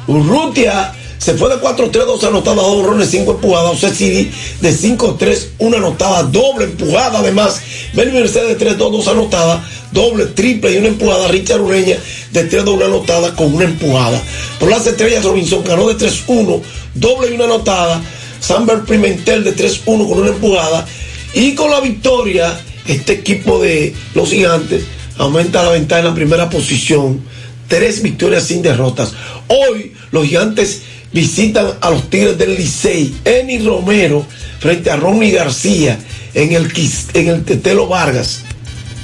[0.07, 0.93] Urrutia
[1.25, 3.71] se fue de 4-3, 2 anotadas, 2 borrones, 5 empujadas.
[3.71, 4.31] José Siri
[4.61, 7.61] de 5-3, 1 anotada, doble empujada además.
[7.93, 11.27] Melvin Mercedes de 3-2, 2 anotadas, doble, triple y una empujada.
[11.29, 11.97] Richard Ureña
[12.31, 14.21] de 3-2, 1 anotada con una empujada.
[14.59, 16.61] Por las estrellas, Robinson ganó de 3-1,
[16.93, 18.03] doble y una anotada.
[18.39, 20.85] Samber Pimentel de 3-1 con una empujada.
[21.33, 22.55] Y con la victoria,
[22.85, 24.83] este equipo de los gigantes
[25.17, 27.19] aumenta la ventaja en la primera posición.
[27.67, 29.13] Tres victorias sin derrotas.
[29.47, 30.83] Hoy los gigantes
[31.15, 33.15] visitan a los Tigres del Licey.
[33.23, 34.25] Eni Romero
[34.59, 35.97] frente a Ronnie García
[36.33, 36.69] en el,
[37.13, 38.41] en el Tetelo Vargas.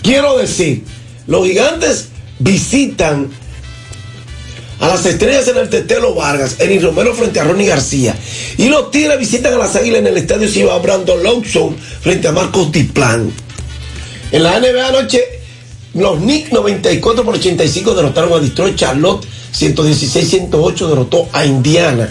[0.03, 0.83] Quiero decir,
[1.25, 3.30] los gigantes visitan
[4.81, 8.14] a las estrellas en el Tetelo Vargas, Eni Romero frente a Ronnie García.
[8.57, 12.33] Y los Tigres visitan a las Águilas en el Estadio Ciba Brandon Lawson frente a
[12.33, 13.31] Marcos Diplan.
[14.33, 15.22] En la NBA anoche,
[15.93, 22.09] los Knicks 94 por 85 derrotaron a Detroit Charlotte 116-108 derrotó a Indiana.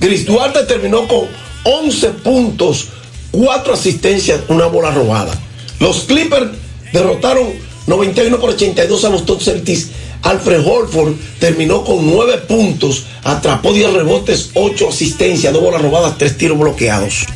[0.00, 1.26] Gris Duarte terminó con
[1.64, 2.88] 11 puntos,
[3.30, 5.32] 4 asistencias, una bola robada.
[5.80, 6.50] Los Clippers
[6.92, 7.48] derrotaron
[7.86, 9.88] 91 por 82 a los Top Celtics.
[10.22, 16.38] Alfred Holford terminó con 9 puntos, atrapó 10 rebotes, 8 asistencias, 2 bolas robadas, 3
[16.38, 17.26] tiros bloqueados.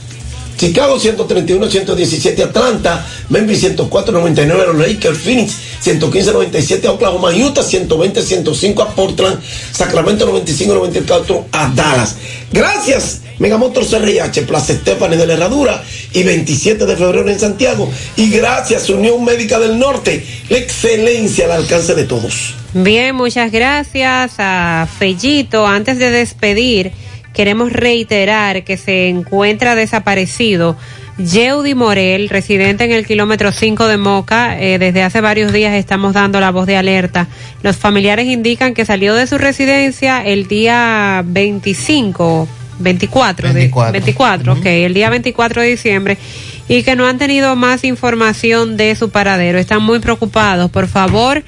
[0.59, 9.41] Chicago 131-117 Atlanta, Memphis 104-99 los Lakers, Phoenix 115-97 a Oklahoma, Utah 120-105 a Portland,
[9.73, 12.17] Sacramento 95-94 a Dallas.
[12.53, 17.89] Gracias Megamotor CRH, Plaza Estefani de la Herradura y 27 de febrero en Santiago.
[18.17, 22.55] Y gracias Unión Médica del Norte, la excelencia al alcance de todos.
[22.75, 25.67] Bien, muchas gracias a Fellito.
[25.67, 26.93] Antes de despedir,
[27.39, 30.76] queremos reiterar que se encuentra desaparecido
[31.18, 34.60] Yeudi Morel, residente en el kilómetro 5 de Moca.
[34.60, 37.28] Eh, desde hace varios días estamos dando la voz de alerta.
[37.62, 42.49] Los familiares indican que salió de su residencia el día 25,
[42.81, 46.18] 24, 24, de, 24 ok, el día 24 de diciembre
[46.67, 49.60] y que no han tenido más información de su paradero.
[49.60, 50.73] Están muy preocupados.
[50.73, 51.44] Por favor,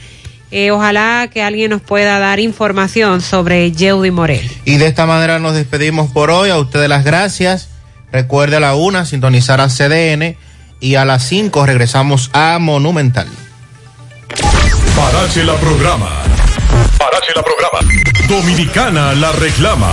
[0.51, 4.51] eh, ojalá que alguien nos pueda dar información sobre Yeudi Morel.
[4.65, 6.51] Y de esta manera nos despedimos por hoy.
[6.51, 7.69] A ustedes las gracias.
[8.13, 10.37] Recuerde a la una sintonizar a CDN
[10.81, 13.29] y a las 5 regresamos a Monumental.
[14.97, 16.09] Parache la programa.
[16.99, 17.79] Parache la programa.
[18.29, 19.93] Dominicana la reclama.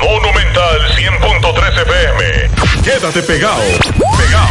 [0.00, 2.82] Monumental 100.13 FM.
[2.82, 3.62] Quédate pegado.
[4.18, 4.48] Pegado.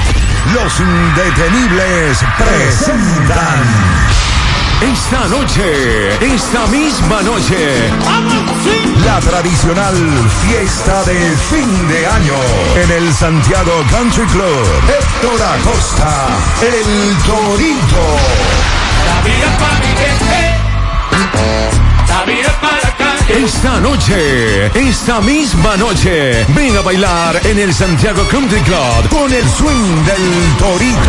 [0.54, 4.13] Los indetenibles presentan.
[4.84, 7.90] Esta noche, esta misma noche,
[9.06, 9.96] la tradicional
[10.46, 12.36] fiesta de fin de año
[12.76, 14.68] en el Santiago Country Club.
[14.90, 16.28] Héctor Acosta,
[16.62, 18.04] el Torito.
[23.30, 29.50] Esta noche, esta misma noche, ven a bailar en el Santiago Country Club con el
[29.50, 31.00] swing del Torito.